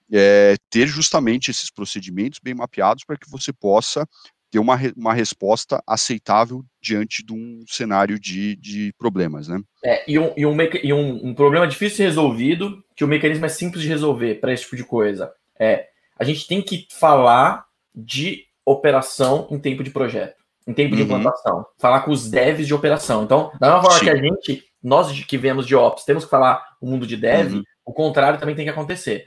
é, 0.09 0.55
ter 0.69 0.87
justamente 0.87 1.51
esses 1.51 1.69
procedimentos 1.69 2.39
bem 2.41 2.53
mapeados 2.53 3.03
para 3.03 3.17
que 3.17 3.29
você 3.29 3.51
possa 3.51 4.07
ter 4.49 4.59
uma, 4.59 4.79
uma 4.95 5.13
resposta 5.13 5.83
aceitável 5.85 6.63
diante 6.81 7.25
de 7.25 7.33
um 7.33 7.65
cenário 7.67 8.17
de, 8.17 8.55
de 8.55 8.93
problemas, 8.97 9.49
né? 9.49 9.59
É, 9.83 10.09
e, 10.09 10.17
um, 10.17 10.31
e, 10.37 10.45
um, 10.45 10.57
e 10.81 10.93
um, 10.93 11.27
um 11.27 11.35
problema 11.35 11.67
difícil 11.67 11.89
de 11.89 11.95
ser 11.97 12.03
resolvido, 12.03 12.81
que 12.95 13.03
o 13.03 13.07
mecanismo 13.07 13.45
é 13.45 13.49
simples 13.49 13.81
de 13.81 13.89
resolver 13.89 14.35
para 14.35 14.53
esse 14.53 14.63
tipo 14.63 14.77
de 14.77 14.85
coisa. 14.85 15.29
É, 15.59 15.87
a 16.17 16.23
gente 16.23 16.47
tem 16.47 16.61
que 16.61 16.87
falar 16.91 17.65
de 17.93 18.43
operação 18.65 19.47
em 19.49 19.59
tempo 19.59 19.83
de 19.83 19.91
projeto, 19.91 20.35
em 20.67 20.73
tempo 20.73 20.95
de 20.95 21.01
uhum. 21.01 21.07
implantação. 21.07 21.65
Falar 21.77 22.01
com 22.01 22.11
os 22.11 22.29
devs 22.29 22.67
de 22.67 22.73
operação. 22.73 23.23
Então, 23.23 23.51
da 23.59 23.67
mesma 23.67 23.81
forma 23.81 23.99
Sim. 23.99 24.05
que 24.05 24.09
a 24.09 24.15
gente, 24.15 24.63
nós 24.83 25.23
que 25.23 25.37
vemos 25.37 25.65
de 25.65 25.75
ops, 25.75 26.03
temos 26.03 26.25
que 26.25 26.29
falar 26.29 26.63
o 26.81 26.87
mundo 26.87 27.07
de 27.07 27.17
dev, 27.17 27.53
uhum. 27.53 27.63
o 27.85 27.93
contrário 27.93 28.39
também 28.39 28.55
tem 28.55 28.65
que 28.65 28.71
acontecer. 28.71 29.25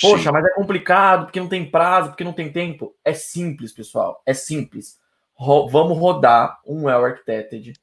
Poxa, 0.00 0.24
Sim. 0.24 0.30
mas 0.32 0.44
é 0.44 0.54
complicado, 0.54 1.26
porque 1.26 1.40
não 1.40 1.48
tem 1.48 1.68
prazo, 1.68 2.10
porque 2.10 2.24
não 2.24 2.32
tem 2.32 2.52
tempo. 2.52 2.94
É 3.04 3.12
simples, 3.12 3.72
pessoal. 3.72 4.22
É 4.24 4.32
simples. 4.32 4.96
Ro 5.34 5.68
vamos 5.68 5.98
rodar 5.98 6.58
um 6.66 6.84
well 6.84 7.04
architected 7.04 7.74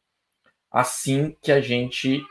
assim 0.76 1.34
que 1.42 1.54
a 1.54 1.62
gente 1.62 2.22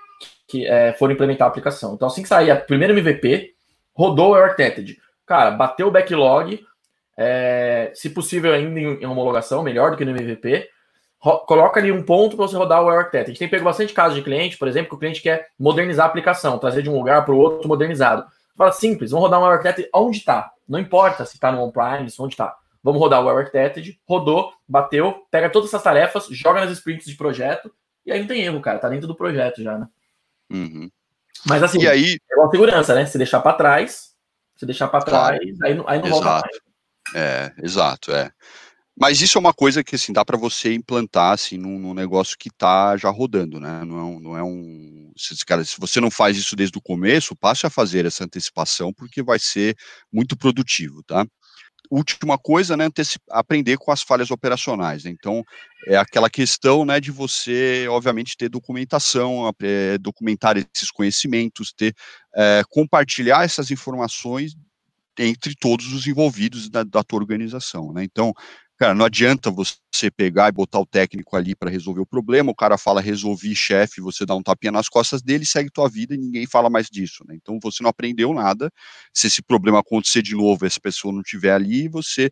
que, 0.46 0.66
é, 0.66 0.92
for 0.92 1.10
implementar 1.10 1.46
a 1.46 1.50
aplicação. 1.50 1.94
Então, 1.94 2.06
assim 2.06 2.22
que 2.22 2.28
sair 2.28 2.50
a 2.50 2.56
primeira 2.56 2.92
MVP, 2.92 3.54
rodou 3.94 4.28
o 4.28 4.32
well 4.32 4.44
architected. 4.44 4.98
Cara, 5.26 5.50
bateu 5.50 5.88
o 5.88 5.90
backlog, 5.90 6.64
é, 7.16 7.92
se 7.94 8.10
possível 8.10 8.52
ainda 8.52 8.78
em, 8.78 9.02
em, 9.02 9.06
homologação, 9.06 9.62
melhor 9.62 9.90
do 9.90 9.96
que 9.96 10.04
no 10.04 10.10
MVP. 10.10 10.68
Ro 11.18 11.38
coloca 11.46 11.80
ali 11.80 11.90
um 11.90 12.02
ponto 12.02 12.36
para 12.36 12.46
você 12.46 12.56
rodar 12.56 12.82
o 12.82 12.88
architect. 12.88 13.24
A 13.24 13.28
gente 13.28 13.38
tem 13.38 13.48
pego 13.48 13.64
bastante 13.64 13.94
casos 13.94 14.16
de 14.16 14.22
cliente, 14.22 14.58
por 14.58 14.68
exemplo, 14.68 14.90
que 14.90 14.94
o 14.94 14.98
cliente 14.98 15.22
quer 15.22 15.48
modernizar 15.58 16.06
a 16.06 16.08
aplicação, 16.08 16.58
trazer 16.58 16.82
de 16.82 16.90
um 16.90 16.96
lugar 16.98 17.24
para 17.24 17.34
o 17.34 17.38
outro 17.38 17.66
modernizado. 17.66 18.26
Fala 18.56 18.72
simples, 18.72 19.10
vamos 19.10 19.24
rodar 19.24 19.40
um 19.40 19.46
architect 19.46 19.88
onde 19.94 20.18
está. 20.18 20.52
Não 20.68 20.78
importa 20.78 21.24
se 21.24 21.34
está 21.34 21.50
no 21.50 21.62
on-premise, 21.62 22.20
onde 22.20 22.34
está. 22.34 22.54
Vamos 22.82 23.00
rodar 23.00 23.24
o 23.24 23.28
architected, 23.30 23.98
rodou, 24.06 24.52
bateu, 24.68 25.26
pega 25.30 25.48
todas 25.48 25.70
essas 25.70 25.82
tarefas, 25.82 26.26
joga 26.30 26.60
nas 26.60 26.70
sprints 26.70 27.06
de 27.06 27.16
projeto, 27.16 27.72
e 28.04 28.12
aí 28.12 28.20
não 28.20 28.26
tem 28.26 28.42
erro, 28.42 28.60
cara, 28.60 28.78
tá 28.78 28.90
dentro 28.90 29.06
do 29.06 29.14
projeto 29.14 29.62
já, 29.62 29.78
né? 29.78 29.88
Uhum. 30.52 30.90
Mas 31.46 31.62
assim, 31.62 31.80
e 31.80 31.88
aí... 31.88 32.18
é 32.30 32.36
uma 32.36 32.50
segurança, 32.50 32.94
né? 32.94 33.06
Se 33.06 33.16
deixar 33.16 33.40
para 33.40 33.56
trás, 33.56 34.13
se 34.56 34.66
deixar 34.66 34.88
para 34.88 35.04
trás, 35.04 35.38
claro. 35.38 35.64
aí, 35.64 35.74
não, 35.74 35.88
aí 35.88 36.00
não 36.00 36.08
volta 36.08 36.30
mais. 36.30 36.58
É, 37.14 37.52
exato, 37.62 38.12
é. 38.12 38.30
Mas 38.96 39.20
isso 39.20 39.36
é 39.36 39.40
uma 39.40 39.52
coisa 39.52 39.82
que 39.82 39.96
assim 39.96 40.12
dá 40.12 40.24
para 40.24 40.38
você 40.38 40.72
implantar 40.72 41.32
assim 41.32 41.58
num, 41.58 41.78
num, 41.78 41.94
negócio 41.94 42.36
que 42.38 42.48
está 42.48 42.96
já 42.96 43.10
rodando, 43.10 43.58
né? 43.58 43.84
Não 43.84 43.98
é 43.98 44.02
um, 44.02 44.20
não 44.20 44.38
é 44.38 44.42
um 44.42 45.12
se, 45.16 45.44
cara, 45.44 45.64
se 45.64 45.76
você 45.80 46.00
não 46.00 46.10
faz 46.10 46.36
isso 46.36 46.54
desde 46.54 46.78
o 46.78 46.82
começo, 46.82 47.36
passe 47.36 47.66
a 47.66 47.70
fazer 47.70 48.06
essa 48.06 48.24
antecipação 48.24 48.92
porque 48.92 49.22
vai 49.22 49.38
ser 49.40 49.76
muito 50.12 50.36
produtivo, 50.36 51.02
tá? 51.02 51.26
Última 51.96 52.36
coisa, 52.36 52.76
né, 52.76 52.88
aprender 53.30 53.76
com 53.76 53.92
as 53.92 54.02
falhas 54.02 54.30
operacionais. 54.30 55.04
Né? 55.04 55.10
Então, 55.10 55.44
é 55.86 55.96
aquela 55.96 56.28
questão, 56.28 56.84
né, 56.84 56.98
de 56.98 57.10
você, 57.10 57.86
obviamente, 57.88 58.36
ter 58.36 58.48
documentação, 58.48 59.52
é, 59.62 59.96
documentar 59.98 60.56
esses 60.56 60.90
conhecimentos, 60.90 61.72
ter, 61.72 61.94
é, 62.34 62.62
compartilhar 62.68 63.44
essas 63.44 63.70
informações 63.70 64.56
entre 65.18 65.54
todos 65.54 65.92
os 65.92 66.06
envolvidos 66.06 66.68
da, 66.68 66.82
da 66.82 67.04
tua 67.04 67.20
organização, 67.20 67.92
né? 67.92 68.02
Então, 68.02 68.32
cara, 68.84 68.94
não 68.94 69.06
adianta 69.06 69.50
você 69.50 70.10
pegar 70.14 70.48
e 70.48 70.52
botar 70.52 70.78
o 70.78 70.84
técnico 70.84 71.36
ali 71.36 71.54
para 71.54 71.70
resolver 71.70 72.02
o 72.02 72.06
problema, 72.06 72.50
o 72.52 72.54
cara 72.54 72.76
fala 72.76 73.00
resolvi, 73.00 73.54
chefe, 73.54 74.02
você 74.02 74.26
dá 74.26 74.34
um 74.34 74.42
tapinha 74.42 74.70
nas 74.70 74.90
costas 74.90 75.22
dele, 75.22 75.46
segue 75.46 75.70
tua 75.70 75.88
vida 75.88 76.14
e 76.14 76.18
ninguém 76.18 76.46
fala 76.46 76.68
mais 76.68 76.88
disso, 76.90 77.24
né? 77.26 77.34
Então 77.34 77.58
você 77.62 77.82
não 77.82 77.88
aprendeu 77.88 78.34
nada. 78.34 78.70
Se 79.14 79.26
esse 79.26 79.42
problema 79.42 79.80
acontecer 79.80 80.20
de 80.20 80.34
novo, 80.34 80.66
essa 80.66 80.78
pessoa 80.80 81.14
não 81.14 81.22
estiver 81.22 81.52
ali, 81.52 81.88
você 81.88 82.30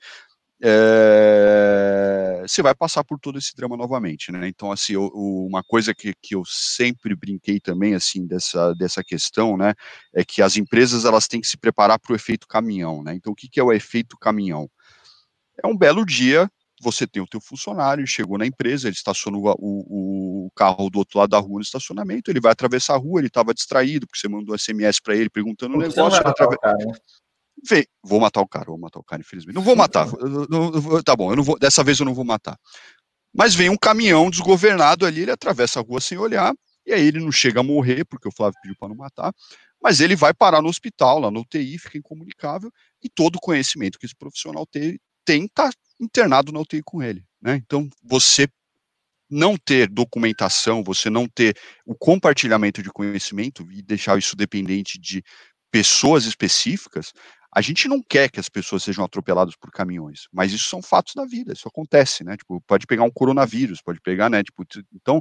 é, 0.65 2.43
você 2.47 2.63
vai 2.63 2.75
passar 2.75 3.03
por 3.03 3.19
todo 3.19 3.39
esse 3.39 3.55
drama 3.57 3.77
novamente, 3.77 4.31
né? 4.31 4.47
Então, 4.47 4.71
assim, 4.71 4.93
eu, 4.93 5.11
uma 5.15 5.63
coisa 5.65 5.95
que, 5.95 6.13
que 6.23 6.35
eu 6.37 6.43
sempre 6.47 7.17
brinquei 7.17 7.59
também, 7.59 7.95
assim, 7.95 8.27
dessa, 8.27 8.75
dessa 8.75 9.03
questão, 9.03 9.57
né, 9.57 9.75
é 10.15 10.25
que 10.25 10.41
as 10.43 10.57
empresas, 10.57 11.05
elas 11.05 11.27
têm 11.27 11.41
que 11.41 11.49
se 11.49 11.57
preparar 11.57 11.99
para 11.99 12.13
o 12.13 12.17
efeito 12.17 12.47
caminhão, 12.47 13.03
né? 13.03 13.15
Então, 13.15 13.33
o 13.33 13.37
que, 13.37 13.49
que 13.49 13.59
é 13.59 13.63
o 13.65 13.73
efeito 13.73 14.17
caminhão? 14.19 14.69
É 15.63 15.67
um 15.67 15.77
belo 15.77 16.05
dia, 16.05 16.51
você 16.83 17.07
tem 17.07 17.23
o 17.23 17.27
teu 17.27 17.41
funcionário, 17.41 18.07
chegou 18.07 18.37
na 18.37 18.45
empresa, 18.47 18.89
ele 18.89 18.97
estacionou 18.97 19.55
o, 19.59 20.47
o, 20.47 20.51
carro 20.55 20.91
do 20.91 20.99
outro 20.99 21.19
lado 21.19 21.31
da 21.31 21.39
rua 21.39 21.57
no 21.57 21.63
estacionamento, 21.63 22.31
ele 22.31 22.41
vai 22.41 22.53
atravessar 22.53 22.95
a 22.95 22.99
rua, 22.99 23.21
ele 23.21 23.29
estava 23.29 23.55
distraído, 23.55 24.07
porque 24.07 24.21
você 24.21 24.29
mandou 24.29 24.59
SMS 24.59 25.01
para 25.01 25.15
ele 25.15 25.31
perguntando 25.31 25.75
o 25.75 25.77
um 25.79 25.81
negócio. 25.81 26.27
Atrave... 26.27 26.57
Né? 26.63 26.95
Vem, 27.69 27.87
vou 28.03 28.19
matar 28.19 28.41
o 28.41 28.49
cara, 28.49 28.67
vou 28.67 28.79
matar 28.79 28.99
o 28.99 29.05
cara, 29.05 29.23
infelizmente. 29.23 29.55
Não 29.55 29.63
vou 29.63 29.77
matar, 29.77 30.09
eu, 30.09 30.47
eu, 30.51 30.93
eu, 30.97 31.03
tá 31.05 31.15
bom, 31.15 31.31
eu 31.31 31.37
não 31.37 31.45
vou, 31.45 31.59
dessa 31.59 31.85
vez 31.85 32.01
eu 32.01 32.07
não 32.07 32.15
vou 32.15 32.25
matar. 32.25 32.59
Mas 33.33 33.55
vem 33.55 33.71
um 33.71 33.77
caminhão 33.77 34.29
desgovernado 34.29 35.07
ali, 35.07 35.23
ele 35.23 35.31
atravessa 35.31 35.79
a 35.79 35.83
rua 35.83 36.01
sem 36.01 36.19
olhar, 36.19 36.53
e 36.85 36.93
aí 36.93 37.07
ele 37.07 37.21
não 37.21 37.31
chega 37.31 37.61
a 37.61 37.63
morrer, 37.63 38.05
porque 38.05 38.29
o 38.29 38.33
Flávio 38.33 38.59
pediu 38.61 38.77
para 38.77 38.89
não 38.89 38.97
matar, 38.97 39.33
mas 39.81 40.01
ele 40.01 40.17
vai 40.17 40.35
parar 40.35 40.61
no 40.61 40.69
hospital, 40.69 41.21
lá 41.21 41.31
no 41.31 41.41
UTI, 41.41 41.79
fica 41.79 41.99
incomunicável, 41.99 42.71
e 43.03 43.09
todo 43.09 43.37
o 43.37 43.41
conhecimento 43.41 43.99
que 43.99 44.07
esse 44.07 44.17
profissional 44.17 44.67
tem, 45.25 45.41
tem 45.41 45.49
tá 45.49 45.71
internado 46.01 46.53
na 46.53 46.61
UTI 46.61 46.83
com 46.83 47.03
ele. 47.03 47.25
Né? 47.41 47.57
Então, 47.57 47.89
você 48.03 48.49
não 49.31 49.57
ter 49.57 49.89
documentação, 49.89 50.85
você 50.85 51.09
não 51.09 51.27
ter 51.27 51.57
o 51.87 51.95
compartilhamento 51.95 52.83
de 52.83 52.91
conhecimento 52.91 53.67
e 53.73 53.81
deixar 53.81 54.19
isso 54.19 54.37
dependente 54.37 54.99
de 54.99 55.25
pessoas 55.71 56.27
específicas, 56.27 57.15
a 57.55 57.61
gente 57.61 57.87
não 57.87 58.03
quer 58.03 58.31
que 58.31 58.41
as 58.41 58.49
pessoas 58.49 58.83
sejam 58.83 59.05
atropeladas 59.05 59.55
por 59.55 59.71
caminhões, 59.71 60.27
mas 60.33 60.53
isso 60.53 60.69
são 60.69 60.81
fatos 60.81 61.15
da 61.15 61.27
vida, 61.27 61.53
isso 61.53 61.69
acontece, 61.69 62.25
né? 62.25 62.35
Tipo, 62.35 62.63
pode 62.63 62.87
pegar 62.87 63.05
um 63.05 63.11
coronavírus, 63.11 63.83
pode 63.83 64.01
pegar, 64.01 64.31
né? 64.31 64.43
Tipo, 64.43 64.65
então 64.95 65.21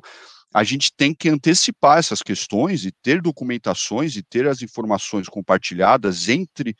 a 0.53 0.63
gente 0.63 0.93
tem 0.95 1.13
que 1.13 1.27
antecipar 1.27 1.97
essas 1.97 2.21
questões 2.21 2.85
e 2.85 2.91
ter 2.91 3.21
documentações 3.21 4.15
e 4.15 4.23
ter 4.23 4.47
as 4.47 4.61
informações 4.61 5.27
compartilhadas 5.27 6.29
entre 6.29 6.73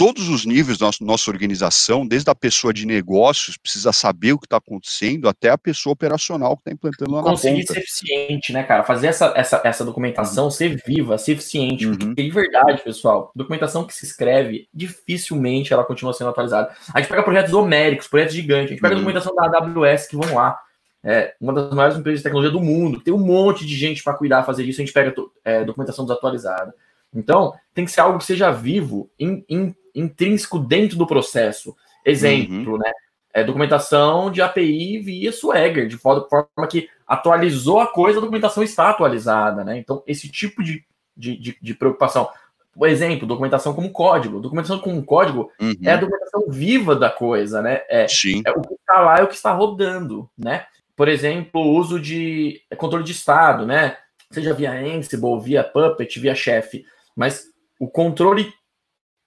todos 0.00 0.30
os 0.30 0.46
níveis 0.46 0.78
da 0.78 0.86
nossa, 0.86 1.04
nossa 1.04 1.30
organização, 1.30 2.06
desde 2.06 2.30
a 2.30 2.34
pessoa 2.34 2.72
de 2.72 2.86
negócios, 2.86 3.58
precisa 3.58 3.92
saber 3.92 4.32
o 4.32 4.38
que 4.38 4.46
está 4.46 4.56
acontecendo, 4.56 5.28
até 5.28 5.50
a 5.50 5.58
pessoa 5.58 5.92
operacional 5.92 6.56
que 6.56 6.62
está 6.62 6.72
implantando 6.72 7.12
lá 7.12 7.22
Conseguir 7.22 7.50
na 7.50 7.58
ponta. 7.58 7.74
ser 7.74 7.80
eficiente, 7.80 8.50
né, 8.50 8.62
cara? 8.62 8.82
Fazer 8.82 9.08
essa, 9.08 9.34
essa, 9.36 9.60
essa 9.62 9.84
documentação 9.84 10.44
uhum. 10.44 10.50
ser 10.50 10.82
viva, 10.86 11.18
ser 11.18 11.32
eficiente. 11.32 11.86
Uhum. 11.86 11.98
Porque, 11.98 12.22
de 12.22 12.30
verdade, 12.30 12.82
pessoal, 12.82 13.30
documentação 13.36 13.84
que 13.84 13.92
se 13.92 14.06
escreve, 14.06 14.70
dificilmente 14.72 15.70
ela 15.70 15.84
continua 15.84 16.14
sendo 16.14 16.30
atualizada. 16.30 16.74
A 16.94 17.00
gente 17.00 17.10
pega 17.10 17.22
projetos 17.22 17.52
homéricos, 17.52 18.08
projetos 18.08 18.34
gigantes, 18.34 18.68
a 18.68 18.70
gente 18.70 18.80
pega 18.80 18.94
uhum. 18.94 19.02
a 19.02 19.04
documentação 19.04 19.34
da 19.34 19.58
AWS 19.58 20.06
que 20.06 20.16
vão 20.16 20.34
lá. 20.34 20.58
É 21.04 21.34
uma 21.38 21.52
das 21.52 21.74
maiores 21.74 21.98
empresas 21.98 22.20
de 22.20 22.24
tecnologia 22.24 22.50
do 22.50 22.60
mundo, 22.60 23.02
tem 23.02 23.12
um 23.12 23.18
monte 23.18 23.66
de 23.66 23.76
gente 23.76 24.02
para 24.02 24.14
cuidar, 24.14 24.44
fazer 24.44 24.64
isso, 24.64 24.80
a 24.80 24.84
gente 24.84 24.94
pega 24.94 25.14
é, 25.44 25.62
documentação 25.62 26.06
desatualizada. 26.06 26.72
Então, 27.14 27.52
tem 27.74 27.84
que 27.84 27.90
ser 27.90 28.00
algo 28.00 28.18
que 28.18 28.24
seja 28.24 28.50
vivo, 28.50 29.10
in, 29.18 29.44
intrínseco 29.94 30.58
dentro 30.58 30.96
do 30.96 31.06
processo. 31.06 31.74
Exemplo, 32.04 32.72
uhum. 32.72 32.78
né? 32.78 32.90
É, 33.32 33.44
documentação 33.44 34.30
de 34.30 34.42
API 34.42 34.98
via 34.98 35.30
Swagger, 35.30 35.86
de 35.86 35.96
forma 35.96 36.26
que 36.68 36.88
atualizou 37.06 37.78
a 37.78 37.86
coisa, 37.86 38.18
a 38.18 38.20
documentação 38.20 38.62
está 38.62 38.90
atualizada, 38.90 39.62
né? 39.62 39.78
Então, 39.78 40.02
esse 40.06 40.28
tipo 40.28 40.64
de, 40.64 40.84
de, 41.16 41.36
de, 41.36 41.56
de 41.60 41.74
preocupação. 41.74 42.28
Por 42.72 42.88
exemplo, 42.88 43.26
documentação 43.26 43.72
como 43.72 43.90
código. 43.90 44.40
Documentação 44.40 44.78
como 44.78 45.04
código 45.04 45.50
uhum. 45.60 45.74
é 45.84 45.92
a 45.92 45.96
documentação 45.96 46.46
viva 46.48 46.96
da 46.96 47.10
coisa, 47.10 47.62
né? 47.62 47.82
É, 47.88 48.08
Sim. 48.08 48.42
é 48.44 48.50
o 48.50 48.60
que 48.60 48.74
está 48.74 49.00
lá 49.00 49.18
é 49.18 49.22
o 49.22 49.28
que 49.28 49.34
está 49.34 49.52
rodando, 49.52 50.28
né? 50.36 50.66
Por 50.96 51.08
exemplo, 51.08 51.60
o 51.60 51.76
uso 51.76 52.00
de 52.00 52.60
controle 52.76 53.04
de 53.04 53.12
estado, 53.12 53.64
né? 53.64 53.96
Seja 54.30 54.54
via 54.54 54.72
Ansible, 54.72 55.40
via 55.40 55.64
Puppet, 55.64 56.18
via 56.18 56.34
Chef. 56.34 56.84
Mas 57.16 57.44
o 57.78 57.88
controle 57.88 58.52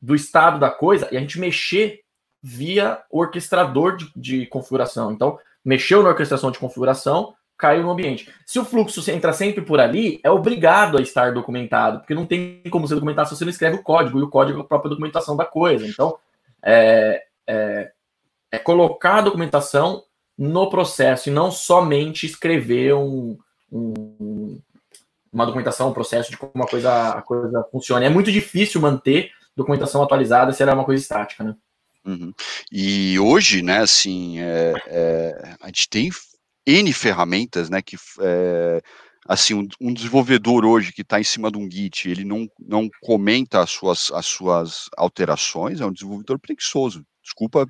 do 0.04 0.13
estado 0.13 0.60
da 0.60 0.70
coisa 0.70 1.08
e 1.13 1.18
a 1.18 1.20
gente 1.22 1.39
mexer 1.39 2.02
via 2.42 3.02
orquestrador 3.10 3.96
de, 3.96 4.12
de 4.13 4.46
configuração. 4.48 5.13
Então, 5.13 5.39
mexeu 5.63 6.04
na 6.04 6.10
orquestração 6.10 6.52
de 6.52 6.60
configuração, 6.60 7.34
caiu 7.58 7.84
no 7.84 7.92
ambiente. 7.92 8.30
Se 8.46 8.60
o 8.60 8.66
fluxo 8.66 9.10
entra 9.10 9.32
sempre 9.32 9.62
por 9.62 9.80
ali, 9.80 10.20
é 10.22 10.30
obrigado 10.30 10.98
a 10.98 11.02
estar 11.02 11.34
documentado, 11.34 12.00
porque 12.00 12.13
não 12.13 12.26
tem 12.26 12.62
como 12.70 12.86
você 12.86 12.96
documentar 12.96 13.26
se 13.26 13.34
você 13.34 13.46
não 13.46 13.50
escreve 13.50 13.78
o 13.78 13.84
código, 13.84 14.20
e 14.20 14.24
o 14.24 14.30
código 14.30 14.60
é 14.60 14.62
a 14.62 14.66
própria 14.66 14.89
documentação 14.89 15.38
da 15.38 15.46
coisa. 15.46 15.88
Então, 15.88 16.18
é, 16.62 17.24
é, 17.48 17.92
é 18.52 18.60
colocar 18.60 19.20
a 19.20 19.22
documentação 19.22 20.04
no 20.38 20.70
processo 20.70 21.30
e 21.30 21.32
não 21.32 21.50
somente 21.50 22.26
escrever 22.26 22.94
um, 22.94 23.38
um, 23.72 24.60
uma 25.32 25.46
documentação, 25.46 25.88
um 25.88 25.94
processo 25.94 26.30
de 26.30 26.36
como 26.36 26.62
a 26.62 26.68
coisa, 26.68 27.12
a 27.12 27.22
coisa 27.22 27.66
funciona. 27.72 28.06
É 28.06 28.10
muito 28.10 28.34
difícil 28.34 28.82
manter 28.82 29.32
documentação 29.56 30.02
atualizada 30.04 30.52
se 30.52 30.62
ela 30.62 30.72
é 30.72 30.76
uma 30.76 30.86
coisa 30.86 31.02
estática, 31.02 31.44
né? 31.44 31.56
Uhum. 32.06 32.34
E 32.72 33.18
hoje, 33.20 33.62
né, 33.62 33.80
assim, 33.80 34.39
é, 34.39 34.74
é, 34.88 35.56
a 35.62 35.68
gente 35.68 35.89
tem 35.89 36.10
N 36.66 36.92
ferramentas, 36.92 37.70
né, 37.70 37.82
que, 37.82 37.96
é, 38.20 38.82
assim, 39.28 39.54
um, 39.54 39.68
um, 39.80 39.94
desenvolvedor 39.94 40.66
hoje 40.66 40.92
que 40.92 41.02
está 41.02 41.20
em 41.20 41.24
cima 41.24 41.50
de 41.50 41.58
um 41.58 41.70
Git, 41.70 42.10
ele 42.10 42.26
não, 42.26 42.48
não 42.60 42.89
comenta 43.02 43.62
as 43.62 43.72
suas, 43.72 44.12
as 44.12 44.26
suas 44.26 44.89
alterações, 44.98 45.80
é 45.80 45.86
um 45.86 45.94
desenvolvedor 45.94 46.39
preguiçoso. 46.39 47.06
Desculpa 47.22 47.66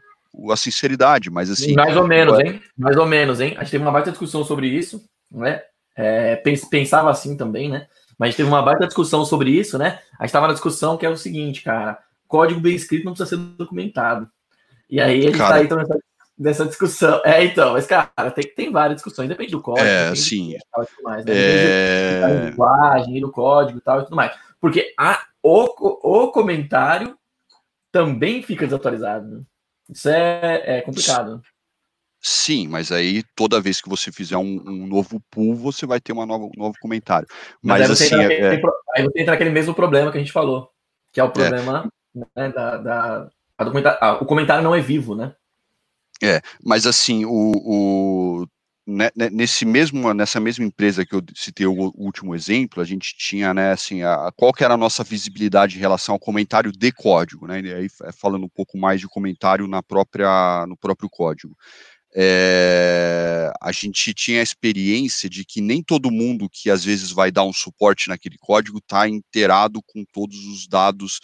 a 0.49 0.55
sinceridade, 0.55 1.29
mas 1.29 1.51
assim... 1.51 1.73
Mais 1.75 1.95
ou 1.95 2.07
menos, 2.07 2.39
é 2.39 2.47
hein? 2.47 2.61
Mais 2.75 2.97
ou 2.97 3.05
menos, 3.05 3.39
hein? 3.39 3.53
A 3.55 3.63
gente 3.63 3.71
teve 3.71 3.83
uma 3.83 3.91
baita 3.91 4.09
discussão 4.09 4.43
sobre 4.43 4.67
isso, 4.67 5.03
né? 5.31 5.61
É, 5.95 6.37
pensava 6.71 7.11
assim 7.11 7.37
também, 7.37 7.69
né? 7.69 7.87
Mas 8.23 8.27
a 8.27 8.31
gente 8.31 8.37
teve 8.37 8.49
uma 8.49 8.61
baita 8.61 8.87
discussão 8.87 9.25
sobre 9.25 9.49
isso, 9.51 9.77
né? 9.77 9.99
A 10.17 10.23
gente 10.23 10.29
estava 10.29 10.47
na 10.47 10.53
discussão 10.53 10.95
que 10.95 11.05
é 11.05 11.09
o 11.09 11.17
seguinte, 11.17 11.61
cara, 11.61 11.99
código 12.25 12.61
bem 12.61 12.73
escrito 12.73 13.03
não 13.03 13.11
precisa 13.11 13.35
ser 13.35 13.43
documentado. 13.57 14.29
E 14.89 15.01
aí 15.01 15.19
a 15.19 15.21
gente 15.23 15.31
tá 15.33 15.37
cara, 15.39 15.49
tá 15.49 15.59
aí 15.59 15.65
então, 15.65 15.77
nessa, 15.77 15.99
nessa, 16.39 16.65
discussão. 16.65 17.21
É, 17.25 17.43
então, 17.43 17.73
mas, 17.73 17.85
cara, 17.85 18.31
tem, 18.31 18.45
tem 18.55 18.71
várias 18.71 18.95
discussões, 18.95 19.27
depende 19.27 19.51
do 19.51 19.61
código. 19.61 19.85
É, 19.85 20.15
sim. 20.15 20.55
Mais, 21.03 21.25
né? 21.25 21.33
é... 21.35 22.21
da 22.21 22.27
linguagem, 22.29 23.19
do 23.19 23.29
código 23.29 23.79
e 23.79 23.81
tal 23.81 23.99
e 23.99 24.03
tudo 24.05 24.15
mais. 24.15 24.31
Porque 24.61 24.93
a, 24.97 25.21
o, 25.41 26.23
o 26.23 26.31
comentário 26.31 27.17
também 27.91 28.41
fica 28.41 28.63
desatualizado. 28.63 29.27
Né? 29.27 29.41
Isso 29.89 30.07
é, 30.07 30.77
é 30.77 30.81
complicado. 30.81 31.41
Sim, 32.25 32.69
mas 32.69 32.89
aí 32.89 33.21
toda 33.35 33.59
vez 33.59 33.81
que 33.81 33.89
você 33.89 34.09
fizer 34.09 34.37
um, 34.37 34.63
um 34.65 34.87
novo 34.87 35.21
pull, 35.29 35.53
você 35.55 35.85
vai 35.85 35.99
ter 35.99 36.13
uma 36.13 36.25
nova, 36.25 36.45
um 36.45 36.51
novo 36.55 36.73
comentário. 36.79 37.27
Mas, 37.61 37.81
mas 37.81 37.81
aí 37.81 37.91
assim. 37.91 38.15
Você 38.15 38.33
é, 38.33 38.55
é... 38.55 38.61
Aí 38.95 39.03
você 39.03 39.19
entra 39.19 39.33
naquele 39.33 39.49
mesmo 39.49 39.75
problema 39.75 40.09
que 40.09 40.17
a 40.17 40.21
gente 40.21 40.31
falou, 40.31 40.69
que 41.11 41.19
é 41.19 41.23
o 41.23 41.27
é. 41.27 41.31
problema 41.31 41.91
né, 42.15 42.49
da. 42.49 42.77
da 42.77 43.29
ah, 43.99 44.13
o 44.21 44.25
comentário 44.25 44.63
não 44.63 44.73
é 44.73 44.79
vivo, 44.79 45.15
né? 45.15 45.35
É, 46.23 46.41
mas 46.63 46.87
assim, 46.87 47.25
o, 47.25 47.51
o 47.55 48.47
né, 48.87 49.09
né, 49.15 49.29
nesse 49.29 49.65
mesmo, 49.65 50.13
nessa 50.13 50.39
mesma 50.39 50.63
empresa 50.63 51.05
que 51.05 51.13
eu 51.13 51.21
citei 51.35 51.65
o, 51.65 51.91
último 51.95 52.33
exemplo, 52.33 52.81
a 52.81 52.85
gente 52.85 53.17
tinha, 53.17 53.53
né, 53.53 53.73
assim, 53.73 54.01
a, 54.01 54.31
qual 54.35 54.53
que 54.53 54.63
era 54.63 54.75
a 54.75 54.77
nossa 54.77 55.03
visibilidade 55.03 55.77
em 55.77 55.81
relação 55.81 56.15
ao 56.15 56.19
comentário 56.19 56.71
de 56.71 56.91
código, 56.91 57.47
né, 57.47 57.59
e 57.61 57.73
aí 57.73 57.87
falando 58.13 58.45
um 58.45 58.49
pouco 58.49 58.77
mais 58.77 59.01
de 59.01 59.07
comentário 59.07 59.67
na 59.67 59.83
própria, 59.83 60.65
no 60.67 60.77
próprio 60.77 61.09
código 61.09 61.55
é, 62.15 63.51
a 63.59 63.71
gente 63.71 64.13
tinha 64.13 64.39
a 64.39 64.43
experiência 64.43 65.29
de 65.29 65.43
que 65.43 65.61
nem 65.61 65.81
todo 65.81 66.11
mundo 66.11 66.49
que 66.49 66.69
às 66.69 66.83
vezes 66.83 67.11
vai 67.11 67.31
dar 67.31 67.43
um 67.43 67.53
suporte 67.53 68.07
naquele 68.07 68.37
código 68.37 68.77
está 68.77 69.07
inteirado 69.09 69.81
com 69.81 70.05
todos 70.11 70.45
os 70.45 70.67
dados 70.67 71.19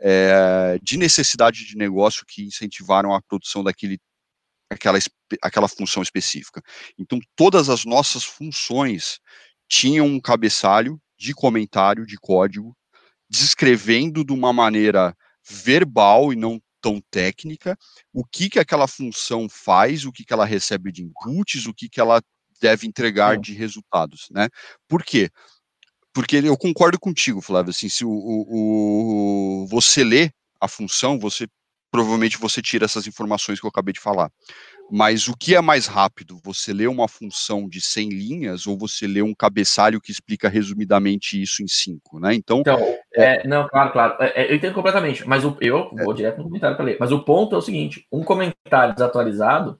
é, 0.00 0.78
de 0.82 0.96
necessidade 0.96 1.64
de 1.64 1.76
negócio 1.76 2.26
que 2.26 2.42
incentivaram 2.42 3.14
a 3.14 3.22
produção 3.22 3.62
daquele 3.62 3.98
aquela, 4.68 4.98
aquela 5.42 5.68
função 5.68 6.02
específica. 6.02 6.62
Então, 6.98 7.20
todas 7.36 7.68
as 7.68 7.84
nossas 7.84 8.24
funções 8.24 9.20
tinham 9.68 10.06
um 10.06 10.20
cabeçalho 10.20 11.00
de 11.16 11.34
comentário 11.34 12.04
de 12.04 12.16
código 12.16 12.76
descrevendo 13.28 14.24
de 14.24 14.32
uma 14.32 14.52
maneira 14.52 15.16
verbal 15.48 16.32
e 16.32 16.36
não 16.36 16.60
tão 16.82 17.00
técnica, 17.10 17.78
o 18.12 18.24
que 18.24 18.50
que 18.50 18.58
aquela 18.58 18.88
função 18.88 19.48
faz, 19.48 20.04
o 20.04 20.12
que 20.12 20.24
que 20.24 20.32
ela 20.32 20.44
recebe 20.44 20.92
de 20.92 21.02
inputs, 21.02 21.66
o 21.66 21.72
que 21.72 21.88
que 21.88 22.00
ela 22.00 22.20
deve 22.60 22.86
entregar 22.86 23.38
de 23.38 23.54
resultados, 23.54 24.28
né? 24.30 24.48
Por 24.88 25.02
quê? 25.02 25.30
Porque 26.12 26.36
eu 26.36 26.56
concordo 26.58 26.98
contigo, 26.98 27.40
Flávio, 27.40 27.70
assim, 27.70 27.88
se 27.88 28.04
o, 28.04 28.10
o, 28.10 29.62
o 29.62 29.66
você 29.68 30.04
lê 30.04 30.30
a 30.60 30.68
função, 30.68 31.18
você 31.18 31.46
provavelmente 31.92 32.38
você 32.38 32.62
tira 32.62 32.86
essas 32.86 33.06
informações 33.06 33.60
que 33.60 33.66
eu 33.66 33.70
acabei 33.70 33.92
de 33.92 34.00
falar. 34.00 34.30
Mas 34.90 35.28
o 35.28 35.36
que 35.36 35.54
é 35.54 35.60
mais 35.60 35.86
rápido? 35.86 36.40
Você 36.42 36.72
lê 36.72 36.86
uma 36.86 37.06
função 37.06 37.68
de 37.68 37.80
100 37.80 38.08
linhas 38.08 38.66
ou 38.66 38.76
você 38.76 39.06
lê 39.06 39.22
um 39.22 39.34
cabeçalho 39.34 40.00
que 40.00 40.10
explica 40.10 40.48
resumidamente 40.48 41.40
isso 41.40 41.62
em 41.62 41.68
5, 41.68 42.18
né? 42.18 42.34
Então, 42.34 42.60
então 42.60 42.78
é... 43.14 43.42
É, 43.44 43.46
não, 43.46 43.68
claro, 43.68 43.92
claro. 43.92 44.16
É, 44.20 44.42
é 44.42 44.50
eu 44.50 44.56
entendo 44.56 44.74
completamente, 44.74 45.26
mas 45.28 45.44
o, 45.44 45.56
eu 45.60 45.90
vou 46.02 46.14
direto 46.14 46.38
no 46.38 46.44
comentário 46.44 46.76
para 46.76 46.84
ler. 46.84 46.96
Mas 46.98 47.12
o 47.12 47.22
ponto 47.22 47.54
é 47.54 47.58
o 47.58 47.62
seguinte: 47.62 48.06
um 48.10 48.24
comentário 48.24 48.94
desatualizado, 48.94 49.78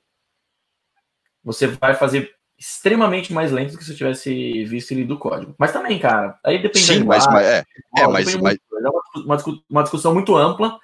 você 1.42 1.66
vai 1.66 1.94
fazer 1.94 2.30
extremamente 2.58 3.32
mais 3.32 3.50
lento 3.50 3.72
do 3.72 3.78
que 3.78 3.84
se 3.84 3.92
eu 3.92 3.96
tivesse 3.96 4.64
visto 4.64 4.92
ele 4.92 5.04
do 5.04 5.18
código. 5.18 5.54
Mas 5.58 5.72
também, 5.72 5.98
cara, 5.98 6.38
aí 6.44 6.62
depende 6.62 6.86
Sim, 6.86 7.04
mas, 7.04 7.26
mas, 7.26 7.44
é, 7.44 7.64
é, 7.98 8.06
mas, 8.06 8.36
mas... 8.36 8.56
é 8.56 9.28
uma 9.68 9.82
discussão 9.82 10.14
muito 10.14 10.36
ampla 10.36 10.78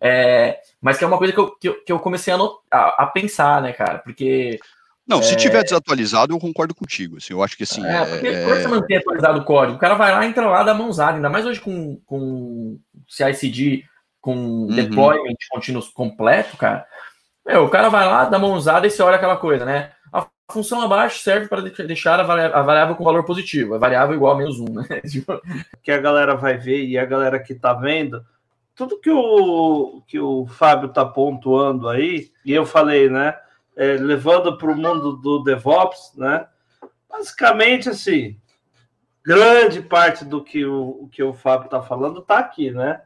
é, 0.00 0.58
mas 0.80 0.98
que 0.98 1.04
é 1.04 1.06
uma 1.06 1.18
coisa 1.18 1.32
que 1.32 1.40
eu, 1.40 1.50
que 1.56 1.68
eu, 1.68 1.84
que 1.84 1.92
eu 1.92 1.98
comecei 1.98 2.32
a, 2.32 2.36
a, 2.70 3.04
a, 3.04 3.06
pensar, 3.06 3.62
né, 3.62 3.72
cara? 3.72 3.98
Porque. 3.98 4.58
Não, 5.06 5.22
se 5.22 5.34
é... 5.34 5.36
tiver 5.36 5.62
desatualizado, 5.62 6.34
eu 6.34 6.38
concordo 6.38 6.74
contigo. 6.74 7.16
Assim, 7.16 7.32
eu 7.32 7.42
acho 7.42 7.56
que 7.56 7.62
assim. 7.62 7.84
É, 7.84 8.04
porque 8.04 8.26
é... 8.26 8.44
como 8.44 8.56
você 8.56 8.68
manter 8.68 8.96
atualizado 8.96 9.40
o 9.40 9.44
código? 9.44 9.76
O 9.76 9.80
cara 9.80 9.94
vai 9.94 10.12
lá, 10.12 10.26
entra 10.26 10.46
lá, 10.46 10.62
dá 10.62 10.74
mãozada, 10.74 11.16
ainda 11.16 11.30
mais 11.30 11.46
hoje 11.46 11.60
com, 11.60 11.96
com 12.04 12.78
CICD, 13.08 13.84
com 14.20 14.34
uhum. 14.34 14.66
deployment 14.66 15.34
contínuo 15.50 15.82
completo, 15.92 16.56
cara. 16.56 16.84
Meu, 17.46 17.64
o 17.64 17.70
cara 17.70 17.88
vai 17.88 18.04
lá, 18.04 18.24
dá 18.24 18.38
mãozada 18.38 18.86
e 18.86 18.90
você 18.90 19.00
olha 19.02 19.16
aquela 19.16 19.36
coisa, 19.36 19.64
né? 19.64 19.92
A 20.12 20.26
função 20.50 20.82
abaixo 20.82 21.22
serve 21.22 21.48
para 21.48 21.62
deixar 21.62 22.18
a 22.18 22.62
variável 22.62 22.96
com 22.96 23.04
valor 23.04 23.24
positivo, 23.24 23.74
a 23.74 23.78
variável 23.78 24.16
igual 24.16 24.34
a 24.34 24.38
menos 24.38 24.58
um, 24.58 24.66
né? 24.66 25.00
Tipo, 25.08 25.40
que 25.82 25.92
a 25.92 25.98
galera 25.98 26.34
vai 26.34 26.58
ver 26.58 26.84
e 26.84 26.98
a 26.98 27.04
galera 27.04 27.38
que 27.38 27.54
tá 27.54 27.72
vendo 27.72 28.24
tudo 28.76 29.00
que 29.00 29.10
o, 29.10 30.02
que 30.06 30.20
o 30.20 30.46
Fábio 30.46 30.88
está 30.88 31.04
pontuando 31.04 31.88
aí, 31.88 32.30
e 32.44 32.52
eu 32.52 32.64
falei, 32.64 33.08
né? 33.08 33.34
é, 33.76 33.92
levando 33.98 34.56
para 34.56 34.70
o 34.70 34.74
mundo 34.74 35.12
do 35.12 35.44
DevOps, 35.44 36.14
né? 36.16 36.46
Basicamente, 37.08 37.90
assim, 37.90 38.40
grande 39.22 39.82
parte 39.82 40.24
do 40.24 40.42
que 40.42 40.64
o, 40.64 41.02
o 41.02 41.08
que 41.08 41.22
o 41.22 41.34
Fábio 41.34 41.66
está 41.66 41.82
falando 41.82 42.20
está 42.20 42.38
aqui, 42.38 42.70
né? 42.70 43.02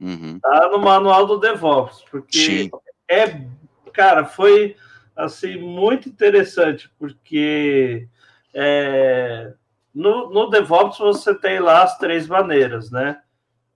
Uhum. 0.00 0.38
Tá 0.38 0.68
no 0.70 0.78
manual 0.78 1.26
do 1.26 1.38
DevOps, 1.38 2.04
porque 2.10 2.38
Sim. 2.38 2.70
é, 3.08 3.44
cara, 3.92 4.24
foi 4.24 4.76
assim 5.16 5.56
muito 5.56 6.08
interessante, 6.08 6.90
porque 6.98 8.06
é, 8.54 9.52
no, 9.92 10.30
no 10.30 10.50
DevOps 10.50 10.98
você 10.98 11.34
tem 11.34 11.58
lá 11.58 11.82
as 11.82 11.98
três 11.98 12.28
maneiras, 12.28 12.90
né? 12.90 13.20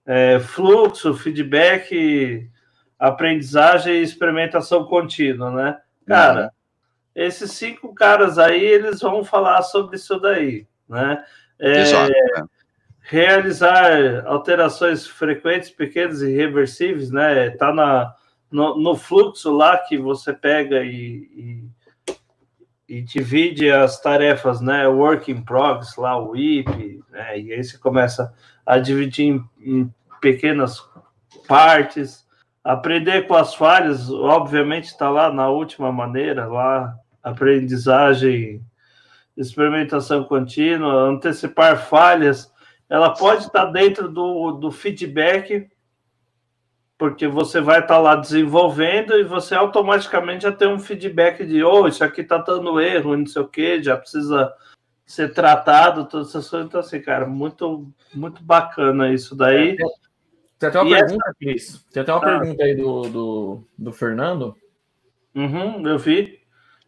É, 0.05 0.39
fluxo, 0.39 1.13
feedback, 1.13 2.49
aprendizagem 2.99 3.95
e 3.95 4.03
experimentação 4.03 4.83
contínua, 4.85 5.51
né? 5.51 5.77
Cara, 6.07 6.43
Uhum. 6.43 6.49
esses 7.15 7.51
cinco 7.51 7.93
caras 7.93 8.37
aí, 8.37 8.63
eles 8.63 8.99
vão 9.01 9.23
falar 9.23 9.61
sobre 9.63 9.95
isso 9.95 10.19
daí, 10.19 10.65
né? 10.89 11.23
É, 11.59 11.81
Exato. 11.81 12.11
é. 12.11 12.43
realizar 13.01 14.25
alterações 14.25 15.05
frequentes, 15.07 15.69
pequenas 15.69 16.21
e 16.21 16.31
reversíveis, 16.35 17.11
né? 17.11 17.49
Tá 17.51 17.73
na, 17.73 18.13
no, 18.49 18.77
no 18.77 18.95
fluxo 18.95 19.51
lá 19.51 19.77
que 19.77 19.97
você 19.97 20.33
pega 20.33 20.83
e, 20.83 21.69
e, 22.07 22.97
e 22.97 23.01
divide 23.01 23.69
as 23.71 23.99
tarefas, 24.01 24.61
né? 24.61 24.87
Work 24.87 25.31
in 25.31 25.41
progress, 25.43 25.95
lá 25.97 26.17
o 26.17 26.31
WIP, 26.31 27.03
né? 27.09 27.39
E 27.39 27.53
aí 27.53 27.63
você 27.63 27.77
começa 27.77 28.23
a 28.23 28.31
dividir 28.79 29.25
em, 29.25 29.43
em 29.59 29.93
pequenas 30.19 30.83
partes. 31.47 32.25
Aprender 32.63 33.27
com 33.27 33.33
as 33.33 33.55
falhas, 33.55 34.09
obviamente, 34.11 34.85
está 34.85 35.09
lá 35.09 35.33
na 35.33 35.49
última 35.49 35.91
maneira, 35.91 36.45
lá, 36.45 36.95
aprendizagem, 37.23 38.63
experimentação 39.35 40.23
contínua, 40.23 41.09
antecipar 41.09 41.87
falhas. 41.87 42.53
Ela 42.87 43.11
pode 43.13 43.45
estar 43.45 43.65
dentro 43.65 44.07
do, 44.07 44.51
do 44.51 44.71
feedback, 44.71 45.67
porque 46.97 47.27
você 47.27 47.59
vai 47.59 47.79
estar 47.79 47.97
lá 47.97 48.15
desenvolvendo 48.15 49.17
e 49.17 49.23
você 49.23 49.55
automaticamente 49.55 50.43
já 50.43 50.51
tem 50.51 50.67
um 50.67 50.77
feedback 50.77 51.43
de, 51.43 51.63
oh, 51.63 51.87
isso 51.87 52.03
aqui 52.03 52.21
está 52.21 52.37
dando 52.37 52.79
erro, 52.79 53.17
não 53.17 53.25
sei 53.25 53.41
o 53.41 53.47
que, 53.47 53.81
já 53.81 53.97
precisa 53.97 54.53
ser 55.11 55.33
tratado, 55.33 56.05
todas 56.05 56.29
essas 56.29 56.49
coisas. 56.49 56.67
Então, 56.67 56.79
assim, 56.79 57.01
cara, 57.01 57.25
muito, 57.25 57.91
muito 58.13 58.41
bacana 58.43 59.13
isso 59.13 59.35
daí. 59.35 59.75
Tem 60.57 60.69
até 60.69 60.79
uma 60.79 60.89
E 60.89 60.93
essa- 60.93 61.05
pergunta, 61.05 61.35
Cris. 61.39 61.85
Tem 61.91 62.01
até 62.03 62.13
uma 62.13 62.19
Ah. 62.21 62.39
pergunta 62.39 62.63
aí 62.63 62.75
do, 62.75 63.01
do, 63.09 63.67
do 63.77 63.91
Fernando. 63.91 64.55
Uhum, 65.35 65.87
eu 65.87 65.97
vi. 65.97 66.39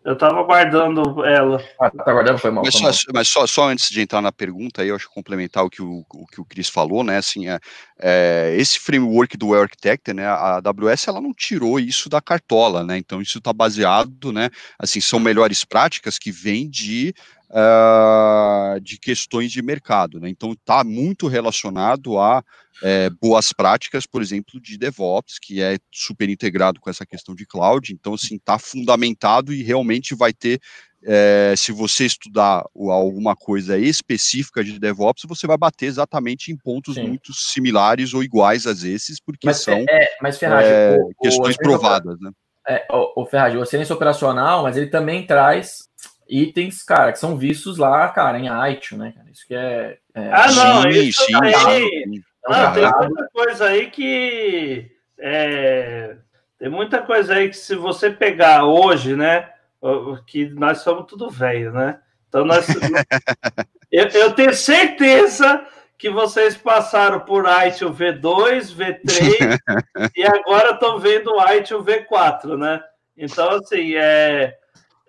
Eu 0.05 0.13
estava 0.15 0.37
aguardando 0.41 1.23
ela. 1.23 1.63
Ah, 1.79 1.89
tá 1.89 2.11
guardando? 2.11 2.37
Foi 2.37 2.51
mal. 2.51 2.61
Mas, 2.65 2.75
só, 2.75 2.91
mas 3.13 3.27
só, 3.29 3.47
só 3.47 3.69
antes 3.69 3.89
de 3.89 4.01
entrar 4.01 4.21
na 4.21 4.33
pergunta, 4.33 4.81
aí 4.81 4.89
eu 4.89 4.97
acho 4.97 5.07
que 5.07 5.13
complementar 5.13 5.63
o 5.63 5.69
que 5.69 5.81
o, 5.81 6.03
o 6.13 6.27
que 6.27 6.41
o 6.41 6.45
Cris 6.45 6.67
falou, 6.67 7.05
né? 7.05 7.17
Assim, 7.17 7.47
é, 7.47 7.57
é, 7.97 8.53
esse 8.57 8.79
framework 8.79 9.37
do 9.37 9.53
Architect, 9.53 10.13
né? 10.13 10.25
A 10.27 10.57
AWS 10.57 11.07
ela 11.07 11.21
não 11.21 11.33
tirou 11.33 11.79
isso 11.79 12.09
da 12.09 12.19
cartola, 12.19 12.83
né? 12.83 12.97
Então 12.97 13.21
isso 13.21 13.37
está 13.37 13.53
baseado, 13.53 14.33
né? 14.33 14.49
Assim, 14.77 14.99
são 14.99 15.21
melhores 15.21 15.63
práticas 15.63 16.19
que 16.19 16.33
vêm 16.33 16.69
de 16.69 17.13
ah, 17.53 18.77
de 18.81 18.97
questões 18.97 19.51
de 19.51 19.61
mercado, 19.61 20.19
né? 20.19 20.29
Então 20.29 20.53
está 20.53 20.83
muito 20.83 21.27
relacionado 21.27 22.17
a 22.19 22.43
é, 22.81 23.09
boas 23.21 23.53
práticas, 23.53 24.05
por 24.05 24.21
exemplo, 24.21 24.59
de 24.59 24.77
DevOps, 24.77 25.37
que 25.39 25.61
é 25.61 25.77
super 25.91 26.27
integrado 26.27 26.81
com 26.81 26.89
essa 26.89 27.05
questão 27.05 27.33
de 27.33 27.45
cloud. 27.45 27.93
Então, 27.93 28.15
assim, 28.15 28.35
está 28.35 28.57
fundamentado 28.59 29.53
e 29.53 29.61
realmente 29.63 30.15
vai 30.15 30.33
ter 30.33 30.59
é, 31.05 31.53
se 31.57 31.73
você 31.73 32.05
estudar 32.05 32.63
o- 32.73 32.89
alguma 32.89 33.35
coisa 33.35 33.77
específica 33.77 34.63
de 34.63 34.79
DevOps, 34.79 35.23
você 35.27 35.45
vai 35.45 35.57
bater 35.57 35.87
exatamente 35.87 36.49
em 36.49 36.55
pontos 36.57 36.95
Sim. 36.95 37.05
muito 37.07 37.33
similares 37.33 38.13
ou 38.13 38.23
iguais 38.23 38.65
às 38.65 38.83
esses, 38.83 39.19
porque 39.19 39.47
Mas, 39.47 39.57
são 39.57 39.83
é, 39.89 40.15
mas 40.21 40.37
Ferrari, 40.37 40.65
é, 40.65 40.97
o- 40.97 41.09
o- 41.09 41.13
questões 41.21 41.55
a- 41.55 41.61
provadas, 41.61 42.17
né? 42.21 42.31
É, 42.65 42.87
o, 42.89 43.23
o 43.23 43.25
Ferrari, 43.25 43.57
o 43.57 43.63
excelência 43.63 43.93
operacional, 43.93 44.63
mas 44.63 44.77
ele 44.77 44.87
também 44.87 45.25
traz 45.27 45.79
itens, 46.33 46.81
cara, 46.83 47.11
que 47.11 47.19
são 47.19 47.37
vistos 47.37 47.77
lá, 47.77 48.07
cara, 48.09 48.39
em 48.39 48.47
iTunes, 48.71 49.05
né, 49.05 49.13
cara? 49.15 49.29
Isso 49.31 49.47
que 49.47 49.53
é. 49.53 49.97
é 50.15 50.29
Ah, 50.31 50.51
não, 50.51 50.81
sim, 50.83 50.89
isso 50.89 51.25
sim, 51.25 51.33
daí- 51.33 51.53
sim. 51.53 52.23
Ah, 52.45 52.71
tem 52.71 52.83
muita 52.83 53.29
coisa 53.31 53.65
aí 53.67 53.89
que. 53.89 54.91
é, 55.19 56.17
tem 56.57 56.69
muita 56.69 57.01
coisa 57.01 57.35
aí 57.35 57.49
que 57.49 57.57
se 57.57 57.75
você 57.75 58.09
pegar 58.09 58.65
hoje, 58.65 59.15
né? 59.15 59.49
Que 60.25 60.49
nós 60.49 60.79
somos 60.79 61.05
tudo 61.07 61.29
velho, 61.29 61.71
né? 61.71 61.99
Então 62.27 62.43
nós. 62.43 62.65
eu, 63.91 64.07
eu 64.07 64.33
tenho 64.33 64.53
certeza 64.53 65.65
que 65.97 66.09
vocês 66.09 66.57
passaram 66.57 67.21
por 67.21 67.45
iTunes 67.65 67.97
V2, 67.97 68.75
V3 68.75 69.59
e 70.15 70.23
agora 70.25 70.71
estão 70.71 70.99
vendo 70.99 71.31
o 71.31 71.53
iTunes 71.53 71.85
V4, 71.85 72.57
né? 72.57 72.83
Então, 73.15 73.49
assim, 73.51 73.95
é, 73.95 74.57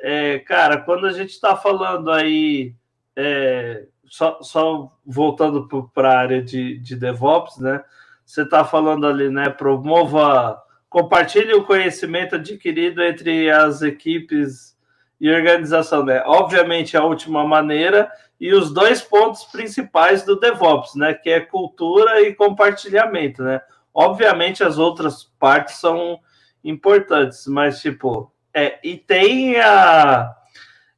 é, 0.06 0.38
cara, 0.38 0.82
quando 0.82 1.06
a 1.06 1.12
gente 1.12 1.30
está 1.30 1.56
falando 1.56 2.10
aí, 2.10 2.74
é, 3.16 3.86
só, 4.04 4.38
só 4.42 4.94
voltando 5.02 5.66
para 5.94 6.12
a 6.12 6.18
área 6.18 6.42
de, 6.42 6.78
de 6.78 6.94
DevOps, 6.94 7.58
né? 7.58 7.82
Você 8.22 8.42
está 8.42 8.66
falando 8.66 9.06
ali, 9.06 9.30
né? 9.30 9.48
Promova, 9.48 10.62
compartilhe 10.90 11.54
o 11.54 11.64
conhecimento 11.64 12.34
adquirido 12.34 13.02
entre 13.02 13.50
as 13.50 13.80
equipes 13.80 14.76
e 15.18 15.30
organização, 15.30 16.04
né? 16.04 16.22
Obviamente, 16.26 16.98
a 16.98 17.02
última 17.02 17.42
maneira 17.48 18.12
e 18.38 18.52
os 18.52 18.74
dois 18.74 19.00
pontos 19.00 19.44
principais 19.44 20.22
do 20.22 20.38
DevOps, 20.38 20.96
né? 20.96 21.14
Que 21.14 21.30
é 21.30 21.40
cultura 21.40 22.20
e 22.20 22.34
compartilhamento, 22.34 23.42
né? 23.42 23.62
Obviamente, 23.94 24.62
as 24.62 24.76
outras 24.76 25.24
partes 25.38 25.76
são 25.76 26.20
importantes, 26.62 27.46
mas 27.46 27.80
tipo, 27.80 28.33
é, 28.54 28.78
e 28.84 28.96
tem 28.96 29.60
a. 29.60 30.34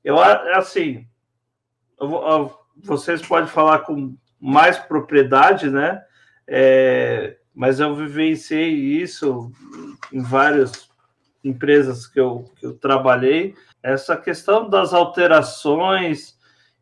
Eu 0.05 0.21
assim, 0.21 1.07
eu 1.99 2.11
eu- 2.13 2.59
vocês 2.85 3.23
podem 3.23 3.49
falar 3.49 3.81
com 3.81 4.15
mais 4.39 4.77
propriedade, 4.79 5.71
né? 5.71 6.05
É, 6.47 7.39
mas 7.55 7.81
eu 7.81 7.95
vivenciei 7.95 8.69
isso 8.69 9.51
em 10.13 10.21
várias 10.23 10.89
empresas 11.43 12.07
que 12.07 12.21
eu, 12.21 12.51
que 12.61 12.67
eu 12.67 12.75
trabalhei. 12.75 13.55
Essa 13.83 14.17
questão 14.17 14.69
das 14.69 14.93
alterações 14.93 16.37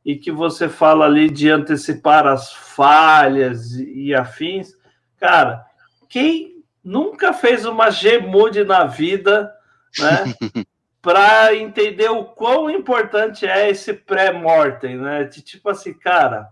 e 0.05 0.17
que 0.17 0.33
você 0.33 0.69
fala 0.69 1.07
ali 1.07 1.31
de 1.31 1.49
antecipar 1.49 2.27
as 2.27 2.53
falhas 2.53 3.73
e, 3.73 4.07
e 4.07 4.15
afins, 4.15 4.77
cara, 5.17 5.65
quem 6.09 6.63
nunca 6.83 7.33
fez 7.33 7.65
uma 7.65 7.89
Gmood 7.89 8.65
na 8.65 8.85
vida, 8.85 9.51
né? 9.99 10.65
para 11.05 11.55
entender 11.55 12.09
o 12.11 12.25
quão 12.25 12.71
importante 12.71 13.47
é 13.47 13.69
esse 13.69 13.93
pré-mortem, 13.93 14.97
né? 14.97 15.25
De 15.25 15.43
tipo 15.43 15.69
assim, 15.69 15.93
cara, 15.93 16.49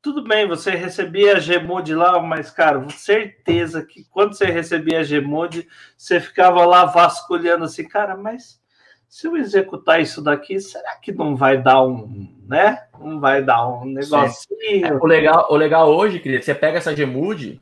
tudo 0.00 0.22
bem, 0.22 0.46
você 0.46 0.70
recebia 0.70 1.36
a 1.36 1.40
Gmood 1.40 1.92
lá, 1.92 2.20
mas, 2.20 2.52
cara, 2.52 2.88
certeza 2.90 3.84
que 3.84 4.04
quando 4.10 4.34
você 4.34 4.46
recebia 4.46 5.00
a 5.00 5.04
Gmood, 5.04 5.66
você 5.96 6.20
ficava 6.20 6.64
lá 6.64 6.84
vasculhando 6.84 7.64
assim, 7.64 7.86
cara, 7.86 8.16
mas 8.16 8.60
se 9.08 9.26
eu 9.26 9.36
executar 9.36 10.00
isso 10.00 10.22
daqui, 10.22 10.60
será 10.60 10.94
que 10.96 11.10
não 11.10 11.34
vai 11.34 11.60
dar 11.60 11.82
um, 11.82 12.32
né? 12.46 12.86
Não 13.00 13.18
vai 13.18 13.42
dar 13.42 13.68
um 13.68 13.82
É, 13.82 13.94
negocinho? 13.94 14.98
o, 15.02 15.06
legal, 15.06 15.48
o 15.50 15.56
legal 15.56 15.92
hoje, 15.92 16.20
querido, 16.20 16.44
você 16.44 16.54
pega 16.54 16.78
essa 16.78 16.94
Gmood 16.94 17.60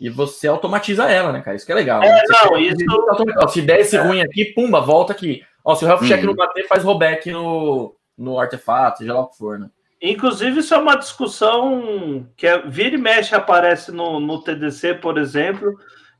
e 0.00 0.08
você 0.08 0.46
automatiza 0.48 1.10
ela, 1.10 1.32
né, 1.32 1.40
cara? 1.40 1.56
Isso 1.56 1.66
que 1.66 1.72
é 1.72 1.74
legal. 1.74 2.02
É, 2.02 2.08
né? 2.08 2.20
Você 2.26 2.48
não, 2.48 2.58
isso- 2.58 3.48
Se 3.48 3.62
der 3.62 3.80
esse 3.80 3.96
ruim 3.96 4.20
aqui, 4.20 4.46
pumba, 4.54 4.80
volta 4.80 5.12
aqui. 5.12 5.42
Ó, 5.64 5.74
se 5.74 5.84
o 5.84 5.88
health 5.88 6.04
check 6.06 6.20
Uhum. 6.20 6.26
não 6.28 6.34
bater, 6.34 6.66
faz 6.66 6.82
rollback 6.84 7.30
no, 7.30 7.94
no 8.16 8.38
artefato, 8.38 8.98
seja 8.98 9.12
lá 9.14 9.20
o 9.22 9.28
que 9.28 9.36
for, 9.36 9.58
né? 9.58 9.68
Inclusive, 10.00 10.60
isso 10.60 10.72
é 10.74 10.78
uma 10.78 10.94
discussão 10.96 12.26
que 12.36 12.46
é, 12.46 12.58
vira 12.66 12.94
e 12.94 12.98
mexe 12.98 13.34
aparece 13.34 13.90
no, 13.90 14.20
no 14.20 14.40
TDC, 14.42 14.94
por 14.94 15.18
exemplo, 15.18 15.76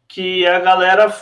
que 0.08 0.44
a 0.46 0.58
galera 0.58 1.14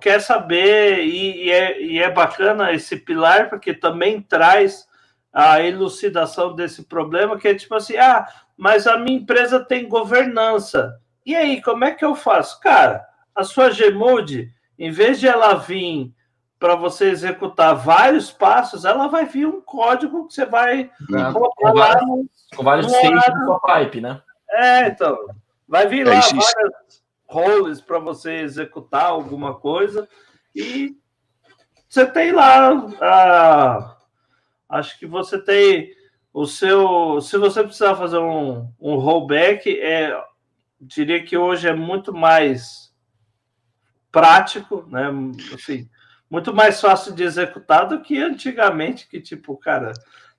quer 0.00 0.20
saber, 0.20 0.98
e, 1.04 1.44
e 1.46 1.50
é, 1.50 1.82
e 1.82 1.98
é 1.98 2.10
bacana 2.10 2.70
esse 2.72 2.96
pilar, 2.96 3.48
porque 3.48 3.72
também 3.72 4.20
traz 4.20 4.86
a 5.32 5.62
elucidação 5.62 6.54
desse 6.54 6.84
problema, 6.84 7.38
que 7.38 7.48
é 7.48 7.54
tipo 7.54 7.74
assim, 7.74 7.96
ah, 7.96 8.26
mas 8.56 8.86
a 8.86 8.98
minha 8.98 9.16
empresa 9.18 9.58
tem 9.64 9.88
governança. 9.88 10.98
E 11.24 11.34
aí, 11.36 11.60
como 11.62 11.84
é 11.84 11.92
que 11.92 12.04
eu 12.04 12.14
faço? 12.14 12.60
Cara, 12.60 13.06
a 13.34 13.44
sua 13.44 13.70
Gmood, 13.70 14.50
em 14.78 14.90
vez 14.90 15.20
de 15.20 15.28
ela 15.28 15.54
vir 15.54 16.12
para 16.58 16.74
você 16.74 17.06
executar 17.10 17.74
vários 17.74 18.30
passos, 18.30 18.84
ela 18.84 19.06
vai 19.08 19.24
vir 19.24 19.46
um 19.46 19.60
código 19.62 20.26
que 20.26 20.34
você 20.34 20.44
vai 20.44 20.90
colocar 21.32 21.72
lá 21.72 21.86
vários, 21.92 22.06
no, 22.08 22.28
com 22.56 22.62
vários 22.62 22.86
stages 22.92 23.26
da 23.26 23.44
sua 23.44 23.60
pipe, 23.60 24.00
né? 24.00 24.20
é, 24.50 24.88
então. 24.88 25.16
Vai 25.68 25.86
vir 25.86 26.06
É, 26.06 26.10
lá 26.10 26.18
isso- 26.18 26.34
várias 26.36 27.02
roles 27.28 27.80
para 27.80 27.98
você 27.98 28.40
executar 28.40 29.04
alguma 29.06 29.54
coisa. 29.54 30.08
E 30.54 30.96
você 31.88 32.04
tem 32.04 32.32
lá. 32.32 33.96
Acho 34.68 34.98
que 34.98 35.06
você 35.06 35.38
tem 35.40 35.92
o 36.32 36.44
seu. 36.46 37.20
Se 37.20 37.38
você 37.38 37.62
precisar 37.62 37.94
fazer 37.94 38.18
um, 38.18 38.68
um 38.80 38.96
rollback, 38.96 39.80
é, 39.80 40.12
diria 40.80 41.22
que 41.22 41.36
hoje 41.36 41.68
é 41.68 41.74
muito 41.74 42.12
mais 42.12 42.92
prático, 44.10 44.86
né? 44.88 45.08
Assim, 45.54 45.88
muito 46.30 46.54
mais 46.54 46.80
fácil 46.80 47.14
de 47.14 47.22
executar 47.22 47.86
do 47.88 48.00
que 48.00 48.20
antigamente, 48.20 49.08
que 49.08 49.20
tipo, 49.20 49.56
cara, 49.56 49.92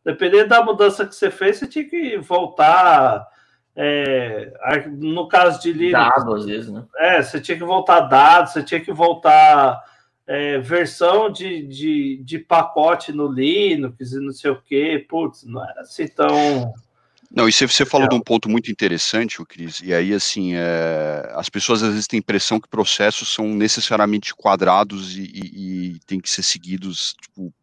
dependendo 0.03 0.49
da 0.49 0.63
mudança 0.63 1.05
que 1.05 1.15
você 1.15 1.29
fez, 1.29 1.57
você 1.57 1.67
tinha 1.67 1.87
que 1.87 2.17
voltar. 2.17 3.27
É, 3.73 4.51
no 4.89 5.29
caso 5.29 5.61
de 5.61 5.71
Linux, 5.71 6.15
dado 6.15 6.35
às 6.35 6.45
vezes, 6.45 6.69
né? 6.69 6.85
É, 6.97 7.21
você 7.21 7.39
tinha 7.39 7.57
que 7.57 7.63
voltar 7.63 8.01
dados, 8.01 8.51
você 8.51 8.63
tinha 8.63 8.81
que 8.81 8.91
voltar 8.91 9.81
é, 10.27 10.59
versão 10.59 11.31
de, 11.31 11.65
de, 11.67 12.21
de 12.23 12.39
pacote 12.39 13.11
no 13.11 13.27
Linux 13.27 14.11
e 14.11 14.19
não 14.19 14.31
sei 14.31 14.51
o 14.51 14.61
que, 14.61 14.99
putz, 14.99 15.43
não 15.43 15.63
era 15.63 15.81
assim 15.81 16.07
tão. 16.07 16.73
Não, 17.33 17.47
e 17.47 17.51
você, 17.51 17.85
falou 17.85 18.09
de 18.09 18.15
um 18.15 18.19
ponto 18.19 18.49
muito 18.49 18.69
interessante, 18.69 19.41
o 19.41 19.45
Cris, 19.45 19.79
e 19.81 19.93
aí, 19.93 20.13
assim, 20.13 20.53
é, 20.53 21.31
as 21.33 21.47
pessoas 21.47 21.81
às 21.81 21.91
vezes 21.91 22.05
têm 22.05 22.17
a 22.17 22.19
impressão 22.19 22.59
que 22.59 22.67
processos 22.67 23.33
são 23.33 23.47
necessariamente 23.47 24.35
quadrados 24.35 25.15
e, 25.15 25.21
e, 25.33 25.93
e 25.93 25.99
têm 26.05 26.19
que 26.19 26.29
ser 26.29 26.43
seguidos, 26.43 27.15
tipo, 27.21 27.53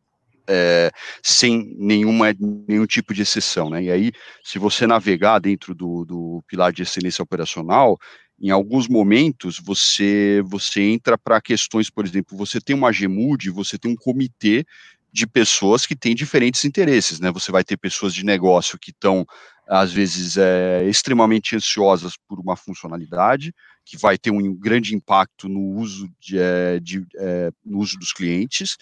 é, 0.49 0.91
sem 1.23 1.75
nenhuma, 1.79 2.35
nenhum 2.67 2.87
tipo 2.87 3.13
de 3.13 3.21
exceção, 3.21 3.69
né? 3.69 3.83
E 3.83 3.91
aí, 3.91 4.13
se 4.43 4.59
você 4.59 4.87
navegar 4.87 5.39
dentro 5.39 5.75
do, 5.75 6.07
do 6.07 6.43
pilar 6.49 6.73
de 6.73 6.83
excelência 6.83 7.23
operacional, 7.23 7.99
em 8.41 8.51
alguns 8.51 8.89
momentos 8.89 9.61
você 9.63 10.41
você 10.47 10.81
entra 10.81 11.19
para 11.19 11.41
questões, 11.43 11.91
por 11.91 12.07
exemplo, 12.07 12.39
você 12.39 12.61
tem 12.61 12.75
uma 12.75 12.91
GMUD, 12.91 13.51
você 13.51 13.77
tem 13.77 13.91
um 13.93 13.97
comitê 13.97 14.65
de 15.13 15.27
pessoas 15.27 15.85
que 15.85 15.97
têm 15.97 16.15
diferentes 16.15 16.65
interesses, 16.65 17.21
né? 17.21 17.31
Você 17.33 17.51
vai 17.51 17.65
ter 17.65 17.77
pessoas 17.77 18.15
de 18.15 18.25
negócio 18.25 18.79
que 18.79 18.91
estão 18.91 19.27
às 19.69 19.93
vezes 19.93 20.37
é, 20.37 20.85
extremamente 20.89 21.55
ansiosas 21.55 22.17
por 22.29 22.41
uma 22.41 22.57
funcionalidade 22.57 23.55
que 23.85 23.97
vai 23.97 24.17
ter 24.17 24.31
um 24.31 24.55
grande 24.55 24.95
impacto 24.95 25.49
no 25.49 25.61
uso 25.61 26.09
de, 26.19 26.39
é, 26.39 26.81
de 26.81 27.07
é, 27.17 27.51
no 27.65 27.79
uso 27.79 27.99
dos 27.99 28.13
clientes 28.13 28.77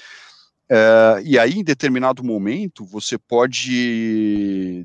Uh, 0.68 1.22
e 1.24 1.38
aí, 1.38 1.52
em 1.52 1.62
determinado 1.62 2.24
momento, 2.24 2.84
você 2.84 3.16
pode, 3.16 4.84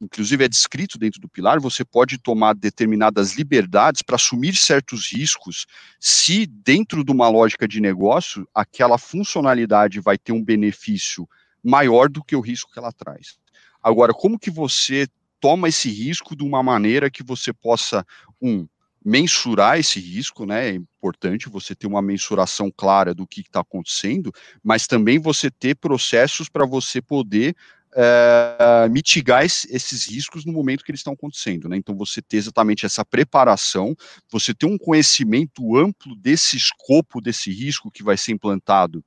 inclusive 0.00 0.44
é 0.44 0.48
descrito 0.48 0.96
dentro 0.98 1.20
do 1.20 1.28
pilar, 1.28 1.58
você 1.58 1.84
pode 1.84 2.16
tomar 2.16 2.54
determinadas 2.54 3.34
liberdades 3.34 4.02
para 4.02 4.14
assumir 4.14 4.54
certos 4.54 5.12
riscos, 5.12 5.66
se 5.98 6.46
dentro 6.46 7.02
de 7.02 7.10
uma 7.10 7.28
lógica 7.28 7.66
de 7.66 7.80
negócio, 7.80 8.48
aquela 8.54 8.98
funcionalidade 8.98 9.98
vai 9.98 10.16
ter 10.16 10.30
um 10.30 10.44
benefício 10.44 11.28
maior 11.62 12.08
do 12.08 12.22
que 12.22 12.36
o 12.36 12.40
risco 12.40 12.70
que 12.72 12.78
ela 12.78 12.92
traz. 12.92 13.36
Agora, 13.82 14.12
como 14.14 14.38
que 14.38 14.50
você 14.50 15.08
toma 15.46 15.68
esse 15.68 15.88
risco 15.88 16.34
de 16.34 16.42
uma 16.42 16.60
maneira 16.60 17.08
que 17.08 17.22
você 17.22 17.52
possa, 17.52 18.04
um, 18.42 18.66
mensurar 19.04 19.78
esse 19.78 20.00
risco, 20.00 20.44
né? 20.44 20.70
É 20.70 20.74
importante 20.74 21.48
você 21.48 21.72
ter 21.72 21.86
uma 21.86 22.02
mensuração 22.02 22.68
clara 22.68 23.14
do 23.14 23.24
que 23.24 23.42
está 23.42 23.60
acontecendo, 23.60 24.32
mas 24.60 24.88
também 24.88 25.20
você 25.20 25.48
ter 25.48 25.76
processos 25.76 26.48
para 26.48 26.66
você 26.66 27.00
poder 27.00 27.54
é, 27.94 28.88
mitigar 28.90 29.44
esse, 29.44 29.72
esses 29.72 30.08
riscos 30.08 30.44
no 30.44 30.52
momento 30.52 30.82
que 30.82 30.90
eles 30.90 30.98
estão 30.98 31.12
acontecendo, 31.12 31.68
né? 31.68 31.76
Então 31.76 31.96
você 31.96 32.20
ter 32.20 32.38
exatamente 32.38 32.84
essa 32.84 33.04
preparação, 33.04 33.94
você 34.28 34.52
ter 34.52 34.66
um 34.66 34.76
conhecimento 34.76 35.76
amplo 35.76 36.16
desse 36.16 36.56
escopo 36.56 37.20
desse 37.20 37.52
risco 37.52 37.88
que 37.88 38.02
vai 38.02 38.16
ser 38.16 38.32
implantado, 38.32 39.00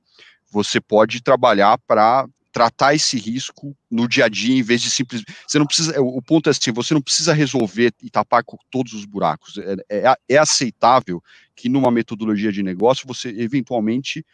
você 0.50 0.80
pode 0.80 1.22
trabalhar 1.22 1.76
para 1.86 2.26
tratar 2.52 2.94
esse 2.94 3.18
risco 3.18 3.76
no 3.90 4.08
dia 4.08 4.26
a 4.26 4.28
dia, 4.28 4.58
em 4.58 4.62
vez 4.62 4.80
de 4.80 4.90
simplesmente. 4.90 5.34
Você 5.46 5.58
não 5.58 5.66
precisa. 5.66 6.00
O 6.00 6.22
ponto 6.22 6.48
é 6.48 6.50
assim: 6.50 6.72
você 6.72 6.94
não 6.94 7.02
precisa 7.02 7.32
resolver 7.32 7.92
e 8.02 8.10
tapar 8.10 8.42
todos 8.70 8.92
os 8.92 9.04
buracos. 9.04 9.58
É, 9.58 10.08
é, 10.08 10.14
é 10.28 10.36
aceitável 10.38 11.22
que 11.54 11.68
numa 11.68 11.90
metodologia 11.90 12.52
de 12.52 12.62
negócio 12.62 13.06
você 13.06 13.28
eventualmente 13.28 14.24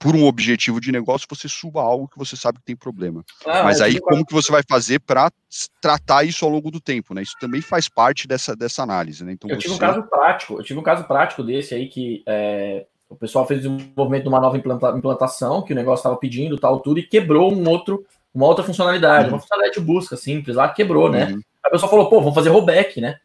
por 0.00 0.16
um 0.16 0.24
objetivo 0.24 0.80
de 0.80 0.90
negócio, 0.90 1.28
você 1.28 1.46
suba 1.46 1.82
algo 1.82 2.08
que 2.08 2.16
você 2.16 2.34
sabe 2.34 2.58
que 2.58 2.64
tem 2.64 2.74
problema. 2.74 3.22
Ah, 3.44 3.62
Mas 3.62 3.82
aí, 3.82 4.00
como 4.00 4.24
que 4.24 4.32
você 4.32 4.50
vai 4.50 4.62
fazer 4.66 4.98
para 4.98 5.30
tratar 5.78 6.24
isso 6.24 6.42
ao 6.42 6.50
longo 6.50 6.70
do 6.70 6.80
tempo, 6.80 7.12
né? 7.12 7.20
Isso 7.20 7.34
também 7.38 7.60
faz 7.60 7.86
parte 7.86 8.26
dessa, 8.26 8.56
dessa 8.56 8.82
análise, 8.82 9.22
né? 9.22 9.32
Então, 9.32 9.50
eu 9.50 9.56
você... 9.56 9.62
tive 9.64 9.74
um 9.74 9.78
caso 9.78 10.02
prático, 10.04 10.54
eu 10.54 10.64
tive 10.64 10.80
um 10.80 10.82
caso 10.82 11.04
prático 11.04 11.42
desse 11.44 11.74
aí 11.74 11.86
que 11.86 12.22
é, 12.26 12.86
o 13.10 13.16
pessoal 13.16 13.44
fez 13.44 13.66
o 13.66 13.76
desenvolvimento 13.76 14.22
de 14.22 14.28
uma 14.28 14.40
nova 14.40 14.56
implanta 14.56 14.90
implantação, 14.96 15.62
que 15.62 15.72
o 15.72 15.76
negócio 15.76 16.00
estava 16.00 16.16
pedindo, 16.16 16.56
tal, 16.56 16.78
tudo, 16.78 17.00
e 17.00 17.02
quebrou 17.02 17.52
um 17.52 17.68
outro, 17.68 18.06
uma 18.32 18.46
outra 18.46 18.64
funcionalidade, 18.64 19.24
uhum. 19.24 19.34
uma 19.34 19.40
funcionalidade 19.40 19.80
de 19.80 19.84
busca 19.84 20.16
simples 20.16 20.54
lá, 20.54 20.68
quebrou, 20.68 21.10
né? 21.10 21.26
Uhum. 21.26 21.40
A 21.62 21.68
pessoa 21.68 21.90
falou, 21.90 22.08
pô, 22.08 22.20
vamos 22.20 22.34
fazer 22.34 22.50
rollback, 22.50 23.00
né? 23.00 23.16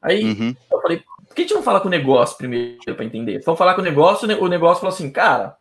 Aí 0.00 0.24
uhum. 0.24 0.56
eu 0.72 0.80
falei, 0.80 1.02
por 1.28 1.34
que 1.34 1.42
a 1.42 1.44
gente 1.44 1.54
não 1.54 1.62
fala 1.62 1.80
com 1.80 1.88
o 1.88 1.90
negócio 1.90 2.38
primeiro 2.38 2.78
para 2.96 3.04
entender? 3.04 3.42
Vamos 3.44 3.58
falar 3.58 3.74
com 3.74 3.82
o 3.82 3.84
negócio, 3.84 4.26
o 4.42 4.48
negócio 4.48 4.80
falou 4.80 4.94
assim, 4.94 5.10
cara, 5.10 5.56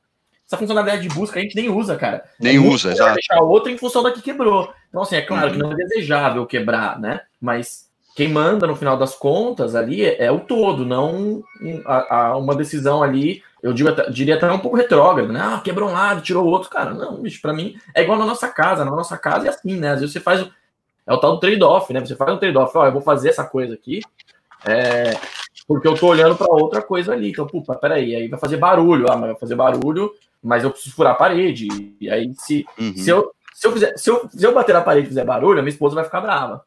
essa 0.48 0.58
funcionalidade 0.58 1.08
de 1.08 1.14
busca 1.14 1.40
a 1.40 1.42
gente 1.42 1.56
nem 1.56 1.70
usa, 1.70 1.96
cara. 1.98 2.24
Nem 2.40 2.56
é 2.56 2.60
usa, 2.60 2.92
exato. 2.92 3.16
deixar 3.16 3.42
outra 3.42 3.72
em 3.72 3.78
função 3.78 4.02
da 4.02 4.12
que 4.12 4.22
quebrou. 4.22 4.74
Então, 4.90 5.02
assim, 5.02 5.18
é 5.18 5.22
claro 5.22 5.52
que 5.52 5.62
uhum. 5.62 5.70
não 5.70 5.74
é 5.74 5.76
desejável 5.76 6.46
quebrar, 6.46 7.00
né? 7.00 7.22
Mas 7.42 7.90
quem 8.16 8.30
manda 8.30 8.68
no 8.68 8.76
final 8.76 8.96
das 8.96 9.16
contas 9.16 9.76
ali 9.76 10.06
é, 10.06 10.26
é 10.26 10.32
o 10.32 10.40
todo, 10.40 10.86
não 10.86 11.44
a, 11.86 12.18
a 12.18 12.38
uma 12.38 12.56
decisão 12.56 13.02
ali 13.02 13.42
eu 13.64 13.72
digo 13.72 13.90
diria 14.12 14.36
até 14.36 14.52
um 14.52 14.60
pouco 14.60 14.76
retrógrado, 14.76 15.32
né? 15.32 15.40
Ah, 15.42 15.62
quebrou 15.64 15.90
um 15.90 15.94
lado, 15.94 16.22
tirou 16.22 16.44
o 16.44 16.50
outro. 16.50 16.70
Cara, 16.70 16.94
não, 16.94 17.22
bicho, 17.22 17.42
pra 17.42 17.54
mim 17.54 17.78
é 17.96 18.04
igual 18.04 18.20
na 18.20 18.26
nossa 18.26 18.50
casa. 18.50 18.84
Na 18.84 18.92
nossa 18.92 19.18
casa 19.18 19.48
é 19.48 19.50
assim, 19.50 19.80
né? 19.80 19.92
Às 19.92 20.02
vezes 20.02 20.12
você 20.12 20.20
faz. 20.20 20.42
O, 20.42 20.52
é 21.08 21.14
o 21.14 21.18
tal 21.18 21.32
do 21.32 21.40
trade-off, 21.40 21.94
né? 21.94 22.02
Você 22.02 22.14
faz 22.14 22.34
um 22.34 22.38
trade-off, 22.38 22.78
ó, 22.78 22.86
eu 22.86 22.92
vou 22.92 23.02
fazer 23.02 23.30
essa 23.30 23.46
coisa 23.46 23.74
aqui, 23.74 24.02
é, 24.66 25.18
porque 25.66 25.88
eu 25.88 25.96
tô 25.96 26.08
olhando 26.08 26.36
para 26.36 26.54
outra 26.54 26.82
coisa 26.82 27.14
ali. 27.14 27.32
Então, 27.32 27.48
puta, 27.48 27.74
peraí, 27.74 28.14
aí 28.14 28.28
vai 28.28 28.40
fazer 28.40 28.58
barulho, 28.58 29.10
ah, 29.10 29.16
mas 29.16 29.32
vai 29.32 29.40
fazer 29.40 29.56
barulho, 29.56 30.12
mas 30.42 30.66
eu 30.66 30.72
preciso 30.72 30.94
furar 30.94 31.14
a 31.14 31.16
parede. 31.16 31.68
E 32.02 32.10
aí, 32.10 32.34
se, 32.36 32.66
uhum. 32.78 32.98
se, 32.98 33.10
eu, 33.10 33.32
se, 33.54 33.66
eu 33.66 33.72
fizer, 33.72 33.98
se, 33.98 34.10
eu, 34.10 34.30
se 34.30 34.46
eu 34.46 34.54
bater 34.54 34.74
na 34.74 34.82
parede 34.82 35.06
e 35.06 35.10
fizer 35.10 35.24
barulho, 35.24 35.60
a 35.60 35.62
minha 35.62 35.74
esposa 35.74 35.96
vai 35.96 36.04
ficar 36.04 36.20
brava. 36.20 36.66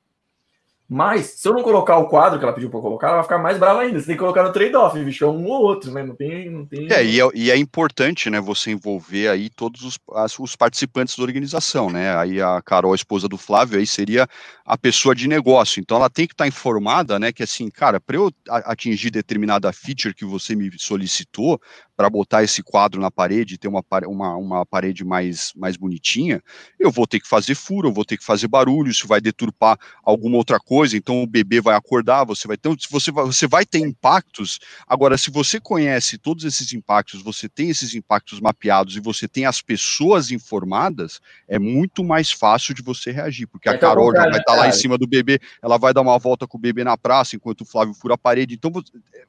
Mas, 0.89 1.27
se 1.27 1.49
eu 1.49 1.53
não 1.53 1.63
colocar 1.63 1.97
o 1.99 2.07
quadro 2.07 2.39
que 2.39 2.45
ela 2.45 2.55
pediu 2.55 2.71
para 2.71 2.81
colocar, 2.81 3.09
ela 3.09 3.17
vai 3.17 3.25
ficar 3.25 3.39
mais 3.39 3.59
brava 3.59 3.81
ainda. 3.81 3.99
Você 3.99 4.07
tem 4.07 4.15
que 4.15 4.21
colocar 4.21 4.45
no 4.45 4.53
trade-off, 4.53 4.97
bicho, 5.03 5.25
é 5.25 5.29
um 5.29 5.45
ou 5.47 5.63
outro, 5.63 5.91
né? 5.91 6.05
Não 6.05 6.15
tem. 6.15 6.49
Não 6.49 6.65
tem... 6.65 6.87
É, 6.93 7.05
e 7.05 7.21
é, 7.21 7.29
e 7.35 7.51
é 7.51 7.57
importante, 7.57 8.31
né, 8.31 8.41
você 8.41 8.71
envolver 8.71 9.29
aí 9.29 9.51
todos 9.51 9.83
os, 9.83 9.99
as, 10.15 10.39
os 10.39 10.55
participantes 10.55 11.17
da 11.17 11.25
organização, 11.25 11.91
né? 11.91 12.17
Aí 12.17 12.41
a 12.41 12.63
Carol, 12.63 12.93
a 12.93 12.97
esposa 12.97 13.29
do 13.29 13.37
Flávio, 13.37 13.79
aí 13.79 13.87
seria 13.87 14.29
a 14.65 14.79
pessoa 14.79 15.15
de 15.15 15.27
negócio. 15.27 15.81
Então 15.81 15.97
ela 15.97 16.09
tem 16.09 16.27
que 16.27 16.35
estar 16.35 16.45
tá 16.45 16.49
informada, 16.49 17.19
né? 17.19 17.33
Que 17.33 17.43
assim, 17.43 17.69
cara, 17.69 17.99
para 17.99 18.17
eu 18.17 18.31
atingir 18.49 19.11
determinada 19.11 19.73
feature 19.73 20.15
que 20.15 20.25
você 20.25 20.55
me 20.55 20.71
solicitou, 20.79 21.61
para 21.97 22.11
botar 22.11 22.43
esse 22.43 22.63
quadro 22.63 23.01
na 23.01 23.11
parede 23.11 23.55
e 23.55 23.59
ter 23.59 23.69
uma, 23.69 23.83
uma, 24.07 24.37
uma 24.37 24.67
parede 24.67 25.05
mais, 25.05 25.53
mais 25.57 25.77
bonitinha, 25.77 26.43
eu 26.79 26.91
vou 26.91 27.07
ter 27.07 27.19
que 27.19 27.27
fazer 27.27 27.55
furo, 27.55 27.89
eu 27.89 27.93
vou 27.93 28.05
ter 28.05 28.19
que 28.19 28.25
fazer 28.25 28.47
barulho, 28.49 28.91
isso 28.91 29.09
vai 29.09 29.21
deturpar 29.21 29.79
alguma 30.05 30.37
outra 30.37 30.61
coisa, 30.61 30.97
então 30.97 31.23
o 31.23 31.27
bebê 31.27 31.61
vai 31.61 31.75
acordar, 31.75 32.25
você 32.25 32.47
vai 32.47 32.59
ter, 32.59 32.69
você 32.91 33.11
vai, 33.11 33.25
você 33.25 33.47
vai 33.47 33.65
ter 33.65 33.79
impactos. 33.79 34.61
Agora, 34.87 35.17
se 35.17 35.31
você 35.31 35.59
conhece 35.59 36.19
todos 36.19 36.45
esses 36.45 36.73
impactos, 36.75 37.23
você 37.23 37.49
tem 37.49 37.71
esses 37.71 37.95
impactos 37.95 38.41
mapeados 38.41 38.97
e 38.97 39.01
você 39.01 39.27
tem 39.27 39.47
as 39.47 39.63
pessoas 39.63 40.31
informadas, 40.31 41.21
é 41.49 41.59
muito 41.59 42.05
mais 42.05 42.31
fácil 42.31 42.75
de 42.75 42.83
você 42.83 43.11
reagir, 43.11 43.47
porque 43.47 43.71
a 43.71 43.75
então, 43.75 43.89
Carol 43.89 44.13
já 44.13 44.23
vai 44.23 44.39
estar 44.39 44.45
tá 44.45 44.55
lá 44.55 44.69
em 44.69 44.73
cima 44.73 44.99
do 44.99 45.07
bebê, 45.07 45.41
ela 45.63 45.79
vai 45.79 45.95
dar 45.95 46.03
uma 46.03 46.19
volta 46.19 46.47
com 46.47 46.59
o 46.59 46.61
bebê 46.61 46.85
na 46.85 46.99
praça 46.99 47.37
enquanto 47.37 47.63
o 47.63 47.65
Flávio 47.67 47.95
fura 47.95 48.15
a 48.15 48.19
parede, 48.19 48.55
então 48.55 48.71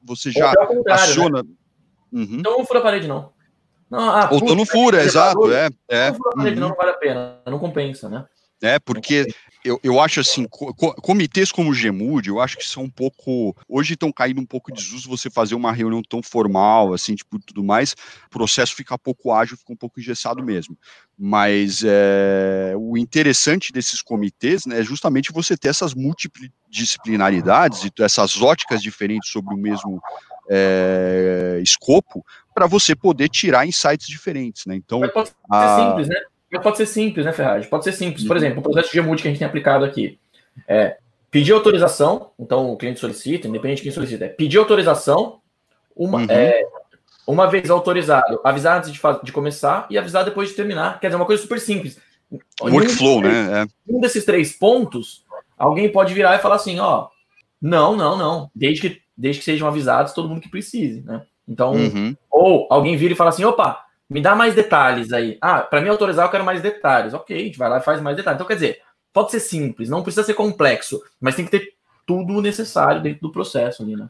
você 0.02 0.30
já 0.30 0.52
né? 0.52 0.92
aciona. 0.92 1.42
Né? 1.42 1.48
Uhum. 2.12 2.38
Então 2.38 2.58
não 2.58 2.66
fura 2.66 2.80
a 2.80 2.82
parede, 2.82 3.06
não. 3.06 3.32
não 3.90 4.00
ah, 4.00 4.28
Ou 4.32 4.54
não 4.54 4.66
fura, 4.66 5.02
exato. 5.02 5.52
É, 5.52 5.68
é. 5.88 6.10
Não 6.10 6.16
fura 6.16 6.30
a 6.30 6.36
parede, 6.36 6.54
uhum. 6.56 6.60
não, 6.60 6.68
não 6.70 6.76
vale 6.76 6.90
a 6.90 6.94
pena, 6.94 7.40
não 7.46 7.58
compensa, 7.58 8.08
né? 8.08 8.24
É, 8.62 8.78
porque 8.78 9.26
eu, 9.64 9.80
eu 9.82 10.00
acho 10.00 10.20
assim, 10.20 10.46
co 10.46 10.72
comitês 10.74 11.50
como 11.50 11.70
o 11.70 11.74
Gemude, 11.74 12.28
eu 12.28 12.40
acho 12.40 12.56
que 12.56 12.66
são 12.66 12.84
um 12.84 12.90
pouco. 12.90 13.56
Hoje 13.68 13.94
estão 13.94 14.12
caindo 14.12 14.40
um 14.40 14.46
pouco 14.46 14.72
de 14.72 14.82
desuso 14.82 15.08
você 15.08 15.28
fazer 15.28 15.54
uma 15.54 15.72
reunião 15.72 16.02
tão 16.02 16.22
formal, 16.22 16.92
assim, 16.92 17.14
tipo, 17.14 17.38
tudo 17.38 17.62
mais. 17.64 17.92
O 18.26 18.30
processo 18.30 18.74
fica 18.74 18.98
pouco 18.98 19.32
ágil, 19.32 19.56
fica 19.56 19.72
um 19.72 19.76
pouco 19.76 20.00
engessado 20.00 20.42
mesmo. 20.42 20.76
Mas 21.18 21.82
é, 21.84 22.74
o 22.76 22.96
interessante 22.96 23.72
desses 23.72 24.00
comitês 24.00 24.64
né, 24.64 24.80
é 24.80 24.82
justamente 24.82 25.32
você 25.32 25.56
ter 25.56 25.68
essas 25.68 25.94
multidisciplinaridades 25.94 27.84
e 27.84 27.92
essas 28.02 28.40
óticas 28.40 28.80
diferentes 28.80 29.30
sobre 29.30 29.54
o 29.54 29.58
mesmo 29.58 30.00
é, 30.48 31.60
escopo 31.62 32.24
para 32.54 32.66
você 32.66 32.94
poder 32.94 33.28
tirar 33.28 33.66
insights 33.66 34.06
diferentes, 34.06 34.66
né? 34.66 34.74
Então, 34.74 35.00
Mas 35.00 35.12
pode 35.12 35.28
ser 35.28 35.34
a... 35.50 35.88
simples, 35.88 36.08
né? 36.08 36.20
Mas 36.50 36.62
pode 36.62 36.76
ser 36.76 36.86
simples, 36.86 37.26
né, 37.26 37.32
Ferraz? 37.32 37.66
Pode 37.66 37.84
ser 37.84 37.92
simples. 37.92 38.24
Por 38.24 38.36
uhum. 38.36 38.42
exemplo, 38.42 38.60
o 38.60 38.62
processo 38.62 38.90
de 38.90 39.00
GMUD 39.00 39.22
que 39.22 39.28
a 39.28 39.30
gente 39.30 39.38
tem 39.38 39.48
aplicado 39.48 39.84
aqui 39.84 40.18
é 40.66 40.96
pedir 41.30 41.52
autorização, 41.52 42.30
então 42.38 42.72
o 42.72 42.76
cliente 42.76 43.00
solicita, 43.00 43.48
independente 43.48 43.78
de 43.78 43.82
quem 43.84 43.92
solicita, 43.92 44.24
é 44.24 44.28
pedir 44.28 44.58
autorização, 44.58 45.40
uma, 45.94 46.18
uhum. 46.18 46.26
é, 46.30 46.62
uma 47.26 47.46
vez 47.46 47.68
autorizado, 47.68 48.40
avisar 48.42 48.78
antes 48.78 48.90
de, 48.90 49.00
de 49.22 49.32
começar 49.32 49.86
e 49.90 49.98
avisar 49.98 50.24
depois 50.24 50.48
de 50.48 50.54
terminar. 50.54 50.98
Quer 51.00 51.08
dizer, 51.08 51.16
uma 51.16 51.26
coisa 51.26 51.42
super 51.42 51.60
simples. 51.60 51.98
Workflow, 52.60 53.22
né? 53.22 53.62
É. 53.62 53.66
Um 53.92 54.00
desses 54.00 54.24
três 54.24 54.52
pontos, 54.52 55.24
alguém 55.56 55.90
pode 55.90 56.14
virar 56.14 56.36
e 56.36 56.40
falar 56.40 56.56
assim, 56.56 56.78
ó, 56.78 57.08
não, 57.60 57.96
não, 57.96 58.16
não. 58.16 58.50
Desde 58.54 58.80
que, 58.80 59.02
desde 59.16 59.40
que 59.40 59.44
sejam 59.44 59.68
avisados 59.68 60.12
todo 60.12 60.28
mundo 60.28 60.40
que 60.40 60.50
precise, 60.50 61.02
né? 61.02 61.22
Então, 61.46 61.72
uhum. 61.72 62.14
ou 62.30 62.66
alguém 62.70 62.96
vira 62.96 63.14
e 63.14 63.16
fala 63.16 63.30
assim, 63.30 63.44
opa, 63.44 63.82
me 64.08 64.20
dá 64.20 64.34
mais 64.34 64.54
detalhes 64.54 65.12
aí. 65.12 65.36
Ah, 65.40 65.60
para 65.60 65.80
mim 65.80 65.88
autorizar 65.88 66.26
eu 66.26 66.30
quero 66.30 66.44
mais 66.44 66.62
detalhes. 66.62 67.14
Ok, 67.14 67.36
a 67.36 67.44
gente 67.44 67.58
vai 67.58 67.68
lá 67.68 67.78
e 67.78 67.82
faz 67.82 68.00
mais 68.00 68.16
detalhes. 68.16 68.36
Então, 68.36 68.46
quer 68.46 68.54
dizer, 68.54 68.80
pode 69.12 69.30
ser 69.30 69.40
simples, 69.40 69.88
não 69.88 70.02
precisa 70.02 70.24
ser 70.24 70.34
complexo, 70.34 71.02
mas 71.20 71.34
tem 71.34 71.44
que 71.44 71.50
ter 71.50 71.74
tudo 72.06 72.40
necessário 72.40 73.02
dentro 73.02 73.20
do 73.20 73.32
processo 73.32 73.82
ali, 73.82 73.94
né? 73.94 74.08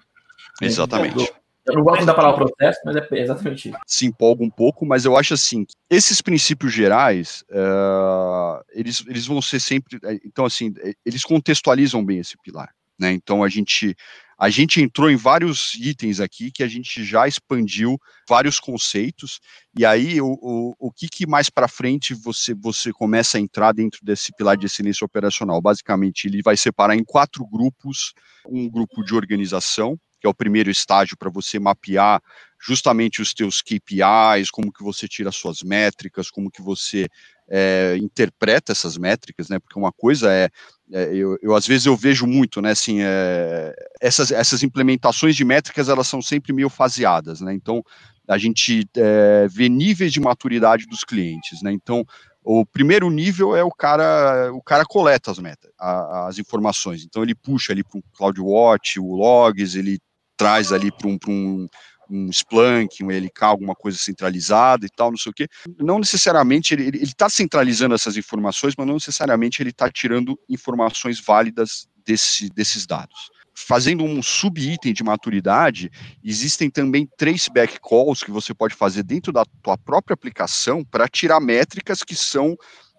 Exatamente. 0.63 1.33
Eu 1.67 1.75
não 1.75 1.83
gosto 1.83 2.07
da 2.07 2.15
palavra 2.15 2.47
processo, 2.47 2.81
mas 2.85 2.97
é 2.97 3.07
exatamente 3.13 3.69
isso. 3.69 3.79
Se 3.87 4.07
empolga 4.07 4.43
um 4.43 4.49
pouco, 4.49 4.87
mas 4.87 5.05
eu 5.05 5.17
acho 5.17 5.35
assim, 5.35 5.67
esses 5.91 6.23
princípios 6.23 6.73
gerais, 6.73 7.45
uh, 7.51 8.65
eles, 8.73 9.05
eles 9.07 9.27
vão 9.27 9.43
ser 9.43 9.61
sempre, 9.61 9.99
eh, 10.03 10.19
então 10.25 10.47
assim, 10.47 10.73
eh, 10.79 10.95
eles 11.05 11.23
contextualizam 11.23 12.03
bem 12.03 12.21
esse 12.21 12.39
pilar, 12.39 12.75
né? 12.99 13.13
Então 13.13 13.45
a 13.45 13.49
gente, 13.51 13.95
a 14.39 14.49
gente 14.49 14.81
entrou 14.81 15.11
em 15.11 15.17
vários 15.17 15.75
itens 15.75 16.21
aqui 16.21 16.53
que 16.53 16.63
a 16.63 16.69
gente 16.69 17.03
já 17.05 17.27
expandiu 17.27 17.99
vários 18.29 18.61
conceitos, 18.61 19.41
e 19.77 19.85
aí 19.85 20.21
o, 20.21 20.39
o, 20.41 20.75
o 20.79 20.93
que, 20.93 21.09
que 21.09 21.27
mais 21.27 21.51
para 21.51 21.67
frente 21.67 22.15
você, 22.15 22.55
você 22.55 22.93
começa 22.93 23.37
a 23.37 23.41
entrar 23.41 23.73
dentro 23.73 23.99
desse 24.05 24.31
pilar 24.37 24.57
de 24.57 24.67
excelência 24.67 25.05
operacional? 25.05 25.61
Basicamente, 25.61 26.29
ele 26.29 26.41
vai 26.41 26.57
separar 26.57 26.95
em 26.95 27.03
quatro 27.03 27.45
grupos, 27.45 28.15
um 28.47 28.71
grupo 28.71 29.03
de 29.03 29.13
organização, 29.13 29.99
que 30.21 30.27
é 30.27 30.31
o 30.31 30.35
primeiro 30.35 30.71
estágio 30.71 31.17
para 31.17 31.31
você 31.31 31.59
mapear 31.59 32.21
justamente 32.61 33.21
os 33.21 33.33
teus 33.33 33.61
KPIs, 33.61 34.51
como 34.53 34.73
que 34.73 34.83
você 34.83 35.09
tira 35.09 35.33
suas 35.33 35.63
métricas, 35.63 36.31
como 36.31 36.51
que 36.51 36.63
você 36.63 37.09
é, 37.49 37.97
interpreta 37.99 38.73
essas 38.73 38.97
métricas, 38.97 39.49
né? 39.49 39.59
Porque 39.59 39.79
uma 39.79 39.93
coisa 39.93 40.33
é, 40.33 40.49
é 40.93 41.15
eu, 41.15 41.39
eu, 41.41 41.55
às 41.55 41.67
vezes 41.67 41.87
eu 41.87 41.97
vejo 41.97 42.27
muito, 42.27 42.61
né? 42.61 42.71
Assim, 42.73 42.99
é, 43.01 43.75
essas, 44.01 44.31
essas 44.31 44.63
implementações 44.63 45.35
de 45.35 45.45
métricas 45.45 45.89
elas 45.89 46.07
são 46.07 46.21
sempre 46.21 46.53
meio 46.53 46.69
faseadas, 46.69 47.41
né? 47.41 47.53
Então 47.55 47.83
a 48.29 48.37
gente 48.37 48.87
é, 48.97 49.47
vê 49.49 49.69
níveis 49.69 50.13
de 50.13 50.21
maturidade 50.21 50.87
dos 50.87 51.03
clientes, 51.03 51.63
né? 51.63 51.73
Então 51.73 52.05
o 52.45 52.65
primeiro 52.65 53.11
nível 53.11 53.55
é 53.55 53.63
o 53.63 53.71
cara, 53.71 54.51
o 54.53 54.63
cara 54.63 54.85
coleta 54.85 55.31
as 55.31 55.39
metas, 55.39 55.71
as 55.79 56.39
informações. 56.39 57.05
Então 57.05 57.23
ele 57.23 57.35
puxa 57.35 57.73
ali 57.73 57.85
para 57.85 57.99
o 57.99 58.03
CloudWatch, 58.17 58.99
o 58.99 59.15
Logs, 59.15 59.77
ele 59.77 59.99
traz 60.37 60.73
ali 60.73 60.91
para 60.91 61.09
um, 61.09 61.19
um, 61.29 61.69
um 62.11 62.29
Splunk, 62.31 63.03
um 63.03 63.11
LK, 63.11 63.43
alguma 63.43 63.75
coisa 63.75 63.99
centralizada 63.99 64.87
e 64.87 64.89
tal, 64.89 65.11
não 65.11 65.19
sei 65.19 65.31
o 65.31 65.35
quê. 65.35 65.49
Não 65.79 65.99
necessariamente 65.99 66.75
ele 66.75 67.03
está 67.03 67.29
centralizando 67.29 67.95
essas 67.95 68.17
informações, 68.17 68.75
mas 68.77 68.87
não 68.87 68.95
necessariamente 68.95 69.63
ele 69.63 69.71
está 69.71 69.91
tirando 69.91 70.39
informações 70.49 71.21
válidas 71.21 71.89
desse, 72.05 72.49
desses 72.51 72.87
dados. 72.87 73.31
Fazendo 73.55 74.05
um 74.05 74.23
sub-item 74.23 74.93
de 74.93 75.03
maturidade, 75.03 75.91
existem 76.23 76.71
também 76.71 77.09
traceback 77.19 77.79
calls 77.81 78.23
que 78.23 78.31
você 78.31 78.55
pode 78.55 78.75
fazer 78.75 79.03
dentro 79.03 79.33
da 79.33 79.45
tua 79.63 79.77
própria 79.77 80.15
aplicação 80.15 80.85
para 80.85 81.09
tirar 81.09 81.41
métricas 81.41 82.05
que 82.05 82.15
são 82.15 82.57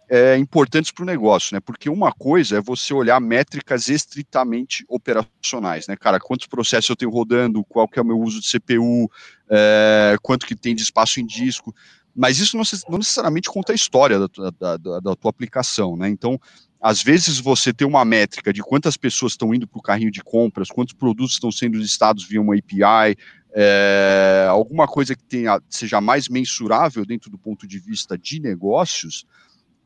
é, 0.10 0.36
importantes 0.38 0.91
para 0.91 1.03
o 1.03 1.05
negócio, 1.05 1.53
né? 1.53 1.60
Porque 1.60 1.88
uma 1.88 2.12
coisa 2.12 2.57
é 2.57 2.62
você 2.62 2.93
olhar 2.93 3.20
métricas 3.22 3.88
estritamente 3.88 4.84
operacionais, 4.89 5.88
né, 5.88 5.95
cara? 5.95 6.20
Quantos 6.20 6.47
processos 6.47 6.89
eu 6.89 6.95
tenho 6.95 7.12
rodando, 7.12 7.64
qual 7.64 7.88
que 7.88 7.99
é 7.99 8.01
o 8.01 8.05
meu 8.05 8.20
uso 8.20 8.41
de 8.41 8.49
CPU, 8.49 9.10
é, 9.47 10.16
quanto 10.24 10.47
que 10.47 10.55
tem 10.55 10.74
de 10.74 10.82
espaço 10.82 11.20
em 11.20 11.26
disco, 11.26 11.74
mas 12.16 12.39
isso 12.39 12.57
não, 12.57 12.64
não 12.89 12.97
necessariamente 12.97 13.49
conta 13.49 13.72
a 13.72 13.76
história 13.76 14.20
da, 14.20 14.28
da, 14.60 14.78
da, 14.78 14.99
da 14.99 15.16
tua 15.16 15.30
aplicação, 15.30 15.95
né? 15.95 16.10
Então, 16.10 16.41
às 16.82 17.03
vezes 17.03 17.39
você 17.39 17.72
tem 17.72 17.88
uma 17.88 18.03
métrica 18.03 18.51
de 18.51 18.64
quantas 18.64 18.97
pessoas 18.97 19.34
estão 19.34 19.53
indo 19.53 19.68
para 19.68 19.78
o 19.78 19.82
carrinho 19.82 20.12
de 20.12 20.24
compras, 20.24 20.70
quantos 20.70 20.93
produtos 20.95 21.34
estão 21.34 21.51
sendo 21.51 21.78
listados 21.78 22.24
via 22.24 22.41
uma 22.41 22.55
API, 22.55 23.16
é, 23.53 24.47
alguma 24.49 24.88
coisa 24.88 25.16
que 25.16 25.24
tenha, 25.24 25.62
seja 25.70 26.01
mais 26.01 26.28
mensurável 26.28 27.05
dentro 27.05 27.30
do 27.30 27.38
ponto 27.38 27.68
de 27.68 27.78
vista 27.78 28.18
de 28.18 28.39
negócios, 28.39 29.26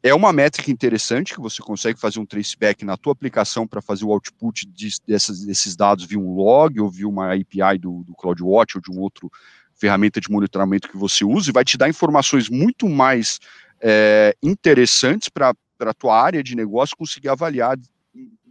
é 0.04 0.14
uma 0.14 0.34
métrica 0.34 0.70
interessante 0.70 1.34
que 1.34 1.39
você 1.39 1.62
consegue 1.62 1.97
fazer 1.97 2.20
um 2.20 2.26
traceback 2.26 2.84
na 2.84 2.97
tua 2.97 3.14
aplicação 3.14 3.66
para 3.66 3.82
fazer 3.82 4.04
o 4.04 4.12
output 4.12 4.68
de, 4.68 4.89
dessas, 5.08 5.45
desses 5.45 5.78
dados 5.78 6.04
via 6.04 6.20
um 6.20 6.36
log 6.36 6.78
ou 6.82 6.89
via 6.89 7.08
uma 7.08 7.34
API 7.34 7.78
do, 7.80 8.04
do 8.04 8.14
CloudWatch 8.14 8.76
ou 8.76 8.82
de 8.82 8.91
um 8.91 8.99
outro 8.99 9.32
ferramenta 9.74 10.20
de 10.20 10.30
monitoramento 10.30 10.89
que 10.89 10.97
você 10.97 11.24
usa 11.24 11.49
e 11.49 11.54
vai 11.54 11.64
te 11.64 11.78
dar 11.78 11.88
informações 11.88 12.49
muito 12.49 12.89
mais 12.89 13.39
é, 13.82 14.36
interessantes 14.43 15.30
para 15.30 15.54
a 15.80 15.93
tua 15.93 16.22
área 16.22 16.43
de 16.43 16.54
negócio 16.54 16.97
conseguir 16.97 17.30
avaliar 17.30 17.78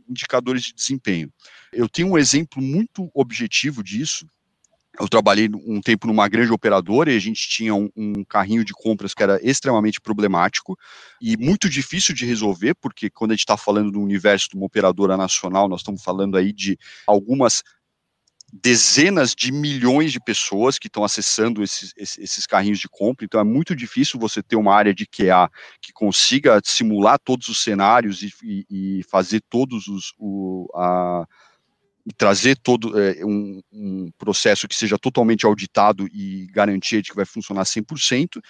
indicadores 0.09 0.63
de 0.63 0.73
desempenho. 0.73 1.31
Eu 1.71 1.89
tenho 1.89 2.09
um 2.09 2.19
exemplo 2.19 2.63
muito 2.63 3.11
objetivo 3.15 3.83
disso, 3.83 4.27
eu 5.01 5.09
trabalhei 5.09 5.49
um 5.67 5.81
tempo 5.81 6.07
numa 6.07 6.29
grande 6.29 6.53
operadora 6.53 7.13
e 7.13 7.17
a 7.17 7.21
gente 7.21 7.49
tinha 7.49 7.75
um, 7.75 7.89
um, 7.97 8.25
carrinho 8.25 8.65
de 8.65 8.73
compras 8.73 9.15
que 9.15 9.23
era 9.23 9.41
extremamente 9.43 10.01
problemático 10.01 10.79
e 11.21 11.37
muito 11.37 11.69
difícil 11.69 12.15
de 12.15 12.27
resolver, 12.27 12.75
porque 12.75 13.09
quando 13.09 13.31
a 13.31 13.35
gente 13.35 13.41
está 13.41 13.57
falando 13.57 13.91
do 13.91 14.01
universo 14.01 14.51
de 14.51 14.57
uma 14.57 14.67
operadora 14.67 15.17
nacional, 15.17 15.69
nós 15.69 15.81
estamos 15.81 16.03
falando 16.03 16.37
aí 16.37 16.53
de 16.53 16.79
algumas 17.07 17.63
dezenas 18.53 19.35
de 19.35 19.51
milhões 19.51 20.13
de 20.13 20.21
pessoas 20.21 20.79
que 20.79 20.87
estão 20.87 21.03
acessando 21.03 21.63
esses, 21.63 21.95
esses, 21.97 22.47
carrinhos 22.47 22.79
de 22.79 22.87
compra, 22.87 23.25
então 23.25 23.41
é 23.41 23.45
muito 23.45 23.75
difícil 23.75 24.21
você 24.21 24.43
ter 24.43 24.57
uma 24.57 24.75
área 24.75 24.93
de 24.93 25.07
QA 25.07 25.51
que 25.81 25.91
consiga 25.91 26.61
simular 26.63 27.19
todos 27.19 27.49
os 27.49 27.63
cenários 27.63 28.23
e, 28.23 28.31
e, 28.43 28.99
e 28.99 29.03
fazer 29.05 29.41
todos 29.49 29.89
os 29.89 30.13
o, 30.19 30.69
a, 30.75 31.25
trazer 32.17 32.57
todo 32.57 32.99
é, 32.99 33.25
um, 33.25 33.61
um, 33.73 34.11
processo 34.19 34.67
que 34.67 34.75
seja 34.75 34.99
totalmente 34.99 35.47
auditado 35.47 36.07
e 36.09 36.47
garantir 36.53 37.03
de 37.03 37.11
que 37.11 37.17
vai 37.17 37.25
funcionar 37.25 37.65
100%. 37.65 38.41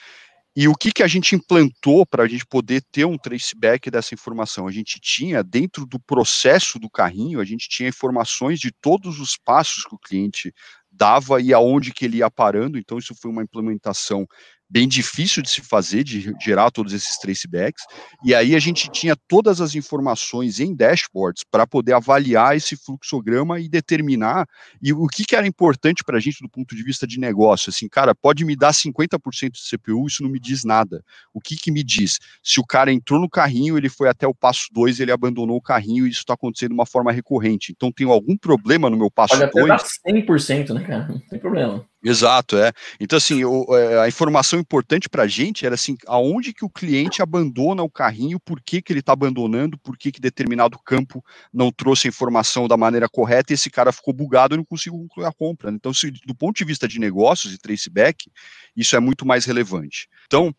E 0.54 0.68
o 0.68 0.74
que, 0.74 0.92
que 0.92 1.02
a 1.02 1.06
gente 1.06 1.34
implantou 1.34 2.04
para 2.04 2.24
a 2.24 2.28
gente 2.28 2.44
poder 2.44 2.82
ter 2.92 3.06
um 3.06 3.16
traceback 3.16 3.90
dessa 3.90 4.14
informação? 4.14 4.66
A 4.66 4.70
gente 4.70 5.00
tinha, 5.00 5.42
dentro 5.42 5.86
do 5.86 5.98
processo 5.98 6.78
do 6.78 6.90
carrinho, 6.90 7.40
a 7.40 7.44
gente 7.44 7.68
tinha 7.68 7.88
informações 7.88 8.60
de 8.60 8.70
todos 8.70 9.18
os 9.18 9.36
passos 9.36 9.84
que 9.84 9.94
o 9.94 9.98
cliente 9.98 10.52
dava 10.90 11.40
e 11.40 11.54
aonde 11.54 11.92
que 11.92 12.04
ele 12.04 12.18
ia 12.18 12.30
parando, 12.30 12.78
então 12.78 12.98
isso 12.98 13.14
foi 13.14 13.30
uma 13.30 13.42
implementação 13.42 14.26
bem 14.72 14.88
difícil 14.88 15.42
de 15.42 15.50
se 15.50 15.60
fazer, 15.60 16.02
de 16.02 16.34
gerar 16.40 16.70
todos 16.70 16.94
esses 16.94 17.18
tracebacks, 17.18 17.84
e 18.24 18.34
aí 18.34 18.56
a 18.56 18.58
gente 18.58 18.90
tinha 18.90 19.14
todas 19.28 19.60
as 19.60 19.74
informações 19.74 20.60
em 20.60 20.74
dashboards 20.74 21.44
para 21.50 21.66
poder 21.66 21.92
avaliar 21.92 22.56
esse 22.56 22.74
fluxograma 22.74 23.60
e 23.60 23.68
determinar 23.68 24.46
e 24.80 24.94
o 24.94 25.06
que, 25.06 25.26
que 25.26 25.36
era 25.36 25.46
importante 25.46 26.02
para 26.02 26.16
a 26.16 26.20
gente 26.20 26.40
do 26.40 26.48
ponto 26.48 26.74
de 26.74 26.82
vista 26.82 27.06
de 27.06 27.20
negócio, 27.20 27.68
assim, 27.68 27.86
cara, 27.86 28.14
pode 28.14 28.46
me 28.46 28.56
dar 28.56 28.72
50% 28.72 29.50
de 29.50 29.60
CPU, 29.60 30.06
isso 30.06 30.22
não 30.22 30.30
me 30.30 30.40
diz 30.40 30.64
nada. 30.64 31.04
O 31.34 31.40
que 31.40 31.54
que 31.54 31.70
me 31.70 31.84
diz? 31.84 32.18
Se 32.42 32.58
o 32.58 32.64
cara 32.64 32.90
entrou 32.90 33.20
no 33.20 33.28
carrinho, 33.28 33.76
ele 33.76 33.90
foi 33.90 34.08
até 34.08 34.26
o 34.26 34.34
passo 34.34 34.68
2, 34.72 35.00
ele 35.00 35.12
abandonou 35.12 35.58
o 35.58 35.62
carrinho 35.62 36.06
e 36.06 36.10
isso 36.10 36.20
está 36.20 36.32
acontecendo 36.32 36.70
de 36.70 36.74
uma 36.74 36.86
forma 36.86 37.12
recorrente. 37.12 37.72
Então 37.72 37.92
tem 37.92 38.08
algum 38.08 38.38
problema 38.38 38.88
no 38.88 38.96
meu 38.96 39.10
passo 39.10 39.36
2? 39.36 39.50
Pode 39.50 39.50
até 39.50 39.68
dois? 39.68 39.82
dar 40.02 40.12
100%, 40.12 40.74
né, 40.74 40.84
cara? 40.86 41.08
Não 41.08 41.20
tem 41.20 41.38
problema. 41.38 41.91
Exato, 42.04 42.56
é. 42.56 42.72
Então, 42.98 43.16
assim, 43.16 43.44
o, 43.44 43.76
é, 43.76 44.00
a 44.00 44.08
informação 44.08 44.58
importante 44.58 45.08
para 45.08 45.22
a 45.22 45.28
gente 45.28 45.64
era 45.64 45.76
assim, 45.76 45.96
aonde 46.08 46.52
que 46.52 46.64
o 46.64 46.70
cliente 46.70 47.22
abandona 47.22 47.80
o 47.82 47.90
carrinho, 47.90 48.40
por 48.40 48.60
que, 48.60 48.82
que 48.82 48.92
ele 48.92 48.98
está 48.98 49.12
abandonando, 49.12 49.78
por 49.78 49.96
que, 49.96 50.10
que 50.10 50.20
determinado 50.20 50.76
campo 50.84 51.24
não 51.52 51.70
trouxe 51.70 52.08
a 52.08 52.10
informação 52.10 52.66
da 52.66 52.76
maneira 52.76 53.08
correta 53.08 53.52
e 53.52 53.54
esse 53.54 53.70
cara 53.70 53.92
ficou 53.92 54.12
bugado 54.12 54.54
e 54.54 54.56
não 54.56 54.64
conseguiu 54.64 54.98
concluir 54.98 55.26
a 55.26 55.32
compra. 55.32 55.70
Né? 55.70 55.76
Então, 55.76 55.94
se, 55.94 56.10
do 56.10 56.34
ponto 56.34 56.56
de 56.56 56.64
vista 56.64 56.88
de 56.88 56.98
negócios 56.98 57.54
e 57.54 57.58
traceback, 57.58 58.28
isso 58.76 58.96
é 58.96 59.00
muito 59.00 59.24
mais 59.24 59.44
relevante. 59.44 60.08
Então, 60.26 60.52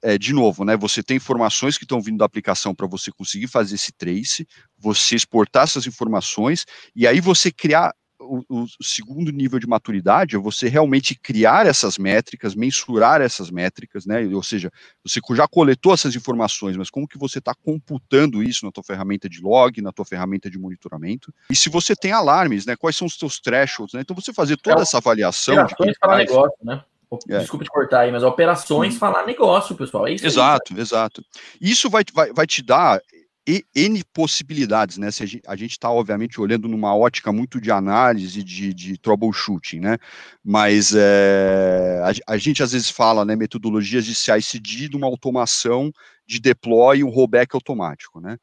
é, 0.00 0.16
de 0.16 0.32
novo, 0.32 0.64
né, 0.64 0.76
você 0.76 1.02
tem 1.02 1.16
informações 1.16 1.76
que 1.76 1.84
estão 1.84 2.00
vindo 2.00 2.18
da 2.18 2.24
aplicação 2.26 2.74
para 2.74 2.86
você 2.86 3.10
conseguir 3.10 3.48
fazer 3.48 3.74
esse 3.74 3.90
trace, 3.90 4.46
você 4.78 5.16
exportar 5.16 5.64
essas 5.64 5.86
informações 5.86 6.64
e 6.94 7.06
aí 7.06 7.20
você 7.20 7.50
criar 7.50 7.92
o, 8.24 8.44
o, 8.48 8.66
segundo 8.82 9.30
nível 9.30 9.58
de 9.58 9.66
maturidade 9.66 10.36
é 10.36 10.38
você 10.38 10.68
realmente 10.68 11.14
criar 11.14 11.66
essas 11.66 11.98
métricas, 11.98 12.54
mensurar 12.54 13.20
essas 13.20 13.50
métricas, 13.50 14.06
né? 14.06 14.24
Ou 14.26 14.42
seja, 14.42 14.70
você 15.04 15.20
já 15.34 15.46
coletou 15.46 15.94
essas 15.94 16.14
informações, 16.16 16.76
mas 16.76 16.90
como 16.90 17.08
que 17.08 17.18
você 17.18 17.38
está 17.38 17.54
computando 17.54 18.42
isso 18.42 18.64
na 18.64 18.72
tua 18.72 18.84
ferramenta 18.84 19.28
de 19.28 19.40
log, 19.40 19.80
na 19.80 19.92
tua 19.92 20.04
ferramenta 20.04 20.50
de 20.50 20.58
monitoramento? 20.58 21.32
E 21.50 21.56
se 21.56 21.68
você 21.68 21.94
tem 21.94 22.12
alarmes, 22.12 22.66
né? 22.66 22.76
Quais 22.76 22.96
são 22.96 23.06
os 23.06 23.16
teus 23.16 23.38
thresholds, 23.38 23.94
né? 23.94 24.00
Então 24.00 24.16
você 24.16 24.32
fazer 24.32 24.56
toda 24.56 24.80
é, 24.80 24.82
essa 24.82 24.98
avaliação. 24.98 25.54
Operações 25.54 25.96
falar 26.00 26.18
negócio, 26.18 26.58
né? 26.62 26.82
É. 27.28 27.38
Desculpa 27.38 27.64
te 27.64 27.70
cortar 27.70 28.00
aí, 28.00 28.12
mas 28.12 28.22
operações 28.22 28.94
hum. 28.94 28.98
falar 28.98 29.24
negócio, 29.24 29.76
pessoal. 29.76 30.08
É 30.08 30.12
isso 30.12 30.26
exato, 30.26 30.74
aí, 30.74 30.80
exato. 30.80 31.24
Isso 31.60 31.88
vai, 31.88 32.02
vai, 32.12 32.32
vai 32.32 32.46
te 32.46 32.62
dar 32.62 33.00
N 33.46 34.02
possibilidades, 34.04 34.96
né? 34.96 35.10
Se 35.10 35.42
a 35.46 35.56
gente 35.56 35.72
está, 35.72 35.90
obviamente, 35.90 36.40
olhando 36.40 36.66
numa 36.66 36.96
ótica 36.96 37.30
muito 37.30 37.60
de 37.60 37.70
análise, 37.70 38.42
de, 38.42 38.72
de 38.72 38.96
troubleshooting, 38.96 39.80
né? 39.80 39.98
Mas 40.42 40.94
é, 40.94 42.00
a, 42.26 42.32
a, 42.34 42.36
gente 42.38 42.62
às 42.62 42.72
vezes 42.72 42.88
fala, 42.88 43.22
né, 43.22 43.36
metodologias 43.36 44.06
de 44.06 44.14
CI/CD, 44.14 44.88
de 44.88 44.96
uma 44.96 45.06
automação 45.06 45.92
de 46.26 46.40
deploy 46.40 46.98
e 46.98 47.04
um 47.04 47.10
rollback 47.10 47.54
automático, 47.54 48.18
né? 48.18 48.38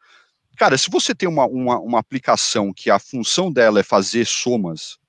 Cara, 0.56 0.78
se 0.78 0.91
você 0.91 1.16
tem 1.16 1.28
uma, 1.28 1.47
uma, 1.47 1.80
uma 1.80 1.99
aplicação 1.99 2.72
que 2.72 2.91
a 2.91 2.99
função 2.99 3.52
dela 3.52 3.80
é 3.80 3.84
fazer 3.84 4.28
somas 4.28 4.99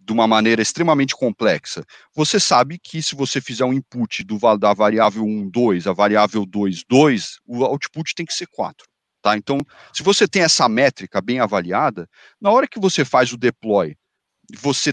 de 0.00 0.12
uma 0.12 0.26
maneira 0.26 0.60
extremamente 0.62 1.14
complexa, 1.14 1.84
você 2.12 2.40
sabe 2.40 2.78
que 2.82 3.00
se 3.00 3.14
você 3.14 3.40
fizer 3.40 3.64
um 3.64 3.72
input 3.72 4.24
do, 4.24 4.38
da 4.56 4.72
variável 4.74 5.22
1, 5.22 5.48
2, 5.50 5.86
a 5.86 5.92
variável 5.92 6.44
2, 6.44 6.82
2, 6.88 7.38
o 7.46 7.62
output 7.64 8.14
tem 8.16 8.26
que 8.26 8.32
ser 8.32 8.48
4. 8.48 8.88
Tá? 9.20 9.36
Então, 9.36 9.58
se 9.92 10.02
você 10.02 10.28
tem 10.28 10.42
essa 10.42 10.68
métrica 10.68 11.20
bem 11.20 11.40
avaliada, 11.40 12.08
na 12.40 12.50
hora 12.50 12.68
que 12.68 12.78
você 12.78 13.04
faz 13.04 13.32
o 13.32 13.36
deploy, 13.36 13.96
você 14.60 14.92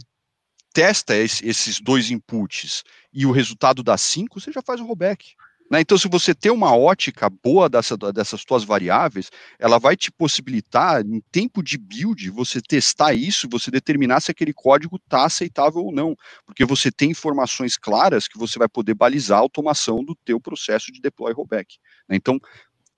testa 0.74 1.16
esses 1.16 1.80
dois 1.80 2.12
inputs 2.12 2.84
e 3.14 3.26
o 3.26 3.32
resultado 3.32 3.82
dá 3.82 3.98
5, 3.98 4.40
você 4.40 4.52
já 4.52 4.62
faz 4.62 4.82
o 4.82 4.86
rollback. 4.86 5.36
Né? 5.70 5.82
Então, 5.82 5.98
se 5.98 6.08
você 6.08 6.34
tem 6.34 6.52
uma 6.52 6.76
ótica 6.76 7.30
boa 7.30 7.68
dessa, 7.68 7.98
dessas 7.98 8.44
suas 8.48 8.64
variáveis, 8.64 9.32
ela 9.58 9.80
vai 9.80 9.96
te 9.96 10.12
possibilitar, 10.12 11.02
em 11.02 11.22
tempo 11.32 11.64
de 11.64 11.78
build, 11.78 12.30
você 12.30 12.62
testar 12.62 13.14
isso, 13.14 13.48
você 13.50 13.72
determinar 13.72 14.20
se 14.20 14.32
aquele 14.32 14.54
código 14.54 14.98
está 14.98 15.26
aceitável 15.26 15.86
ou 15.86 15.92
não, 15.92 16.16
porque 16.46 16.66
você 16.66 16.92
tem 16.92 17.12
informações 17.12 17.78
claras 17.78 18.28
que 18.28 18.38
você 18.38 18.60
vai 18.60 18.68
poder 18.68 18.94
balizar 18.94 19.40
a 19.40 19.42
automação 19.42 20.04
do 20.04 20.16
teu 20.24 20.40
processo 20.40 20.92
de 20.92 21.02
deploy 21.02 21.34
rollback. 21.34 21.78
Né? 22.08 22.16
Então, 22.16 22.40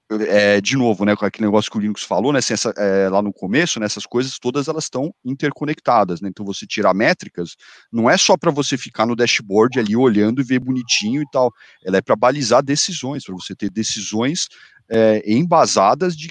é, 0.09 0.61
de 0.61 0.77
novo, 0.77 1.03
né, 1.03 1.15
com 1.15 1.25
aquele 1.25 1.45
negócio 1.45 1.69
que 1.69 1.77
o 1.77 1.81
Linux 1.81 2.03
falou, 2.03 2.31
né, 2.31 2.39
essa, 2.39 2.69
é, 2.77 3.09
lá 3.09 3.21
no 3.21 3.33
começo, 3.33 3.79
né, 3.79 3.85
essas 3.85 4.05
coisas 4.05 4.39
todas 4.39 4.67
elas 4.67 4.85
estão 4.85 5.13
interconectadas, 5.23 6.21
né, 6.21 6.29
então 6.29 6.45
você 6.45 6.65
tirar 6.65 6.93
métricas 6.93 7.55
não 7.91 8.09
é 8.09 8.17
só 8.17 8.37
para 8.37 8.49
você 8.49 8.77
ficar 8.77 9.05
no 9.05 9.15
dashboard 9.15 9.79
ali 9.79 9.95
olhando 9.95 10.41
e 10.41 10.45
ver 10.45 10.59
bonitinho 10.59 11.21
e 11.21 11.25
tal, 11.31 11.51
ela 11.83 11.97
é 11.97 12.01
para 12.01 12.15
balizar 12.15 12.63
decisões, 12.63 13.25
para 13.25 13.35
você 13.35 13.53
ter 13.53 13.69
decisões 13.69 14.47
é, 14.89 15.21
embasadas 15.25 16.15
de 16.15 16.29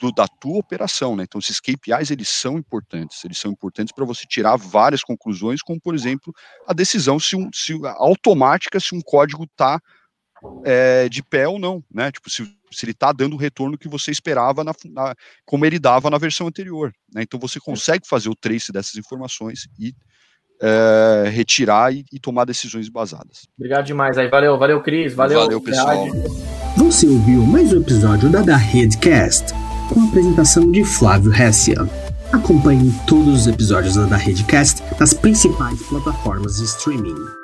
do, 0.00 0.12
da 0.12 0.28
tua 0.28 0.58
operação, 0.58 1.16
né, 1.16 1.24
então 1.24 1.40
esses 1.40 1.58
KPIs 1.58 2.12
eles 2.12 2.28
são 2.28 2.56
importantes, 2.56 3.24
eles 3.24 3.36
são 3.36 3.50
importantes 3.50 3.92
para 3.92 4.04
você 4.04 4.24
tirar 4.28 4.56
várias 4.56 5.02
conclusões, 5.02 5.60
como 5.60 5.80
por 5.80 5.92
exemplo 5.92 6.32
a 6.68 6.72
decisão 6.72 7.18
se, 7.18 7.34
um, 7.34 7.50
se 7.52 7.76
automática 7.96 8.78
se 8.78 8.94
um 8.94 9.00
código 9.00 9.42
está 9.42 9.80
é, 10.64 11.08
de 11.08 11.22
pé 11.22 11.48
ou 11.48 11.58
não, 11.58 11.82
né? 11.90 12.12
Tipo, 12.12 12.30
se, 12.30 12.57
se 12.70 12.84
ele 12.84 12.92
está 12.92 13.12
dando 13.12 13.34
o 13.34 13.38
retorno 13.38 13.78
que 13.78 13.88
você 13.88 14.10
esperava, 14.10 14.64
na, 14.64 14.72
na, 14.86 15.14
como 15.44 15.64
ele 15.64 15.78
dava 15.78 16.10
na 16.10 16.18
versão 16.18 16.46
anterior. 16.46 16.92
Né? 17.12 17.22
Então 17.22 17.38
você 17.38 17.58
consegue 17.60 18.06
fazer 18.06 18.28
o 18.28 18.34
trace 18.34 18.72
dessas 18.72 18.96
informações 18.96 19.68
e 19.78 19.94
é, 20.60 21.28
retirar 21.30 21.94
e, 21.94 22.04
e, 22.12 22.18
tomar 22.18 22.44
decisões 22.44 22.88
basadas. 22.88 23.46
Obrigado 23.56 23.86
demais 23.86 24.18
aí. 24.18 24.28
Valeu, 24.28 24.58
valeu, 24.58 24.82
Cris. 24.82 25.14
Valeu, 25.14 25.40
valeu 25.40 25.60
pessoal. 25.60 26.06
Você 26.76 27.06
ouviu 27.06 27.42
mais 27.42 27.72
um 27.72 27.80
episódio 27.80 28.30
da 28.30 28.42
Da 28.42 28.56
Redcast, 28.56 29.52
com 29.88 30.00
a 30.00 30.04
apresentação 30.04 30.70
de 30.70 30.84
Flávio 30.84 31.32
Hessia. 31.32 31.78
Acompanhe 32.32 32.92
todos 33.06 33.42
os 33.42 33.46
episódios 33.46 33.94
da 33.94 34.06
Da 34.06 34.16
Redcast 34.16 34.82
nas 34.98 35.14
principais 35.14 35.80
plataformas 35.84 36.56
de 36.58 36.64
streaming. 36.64 37.37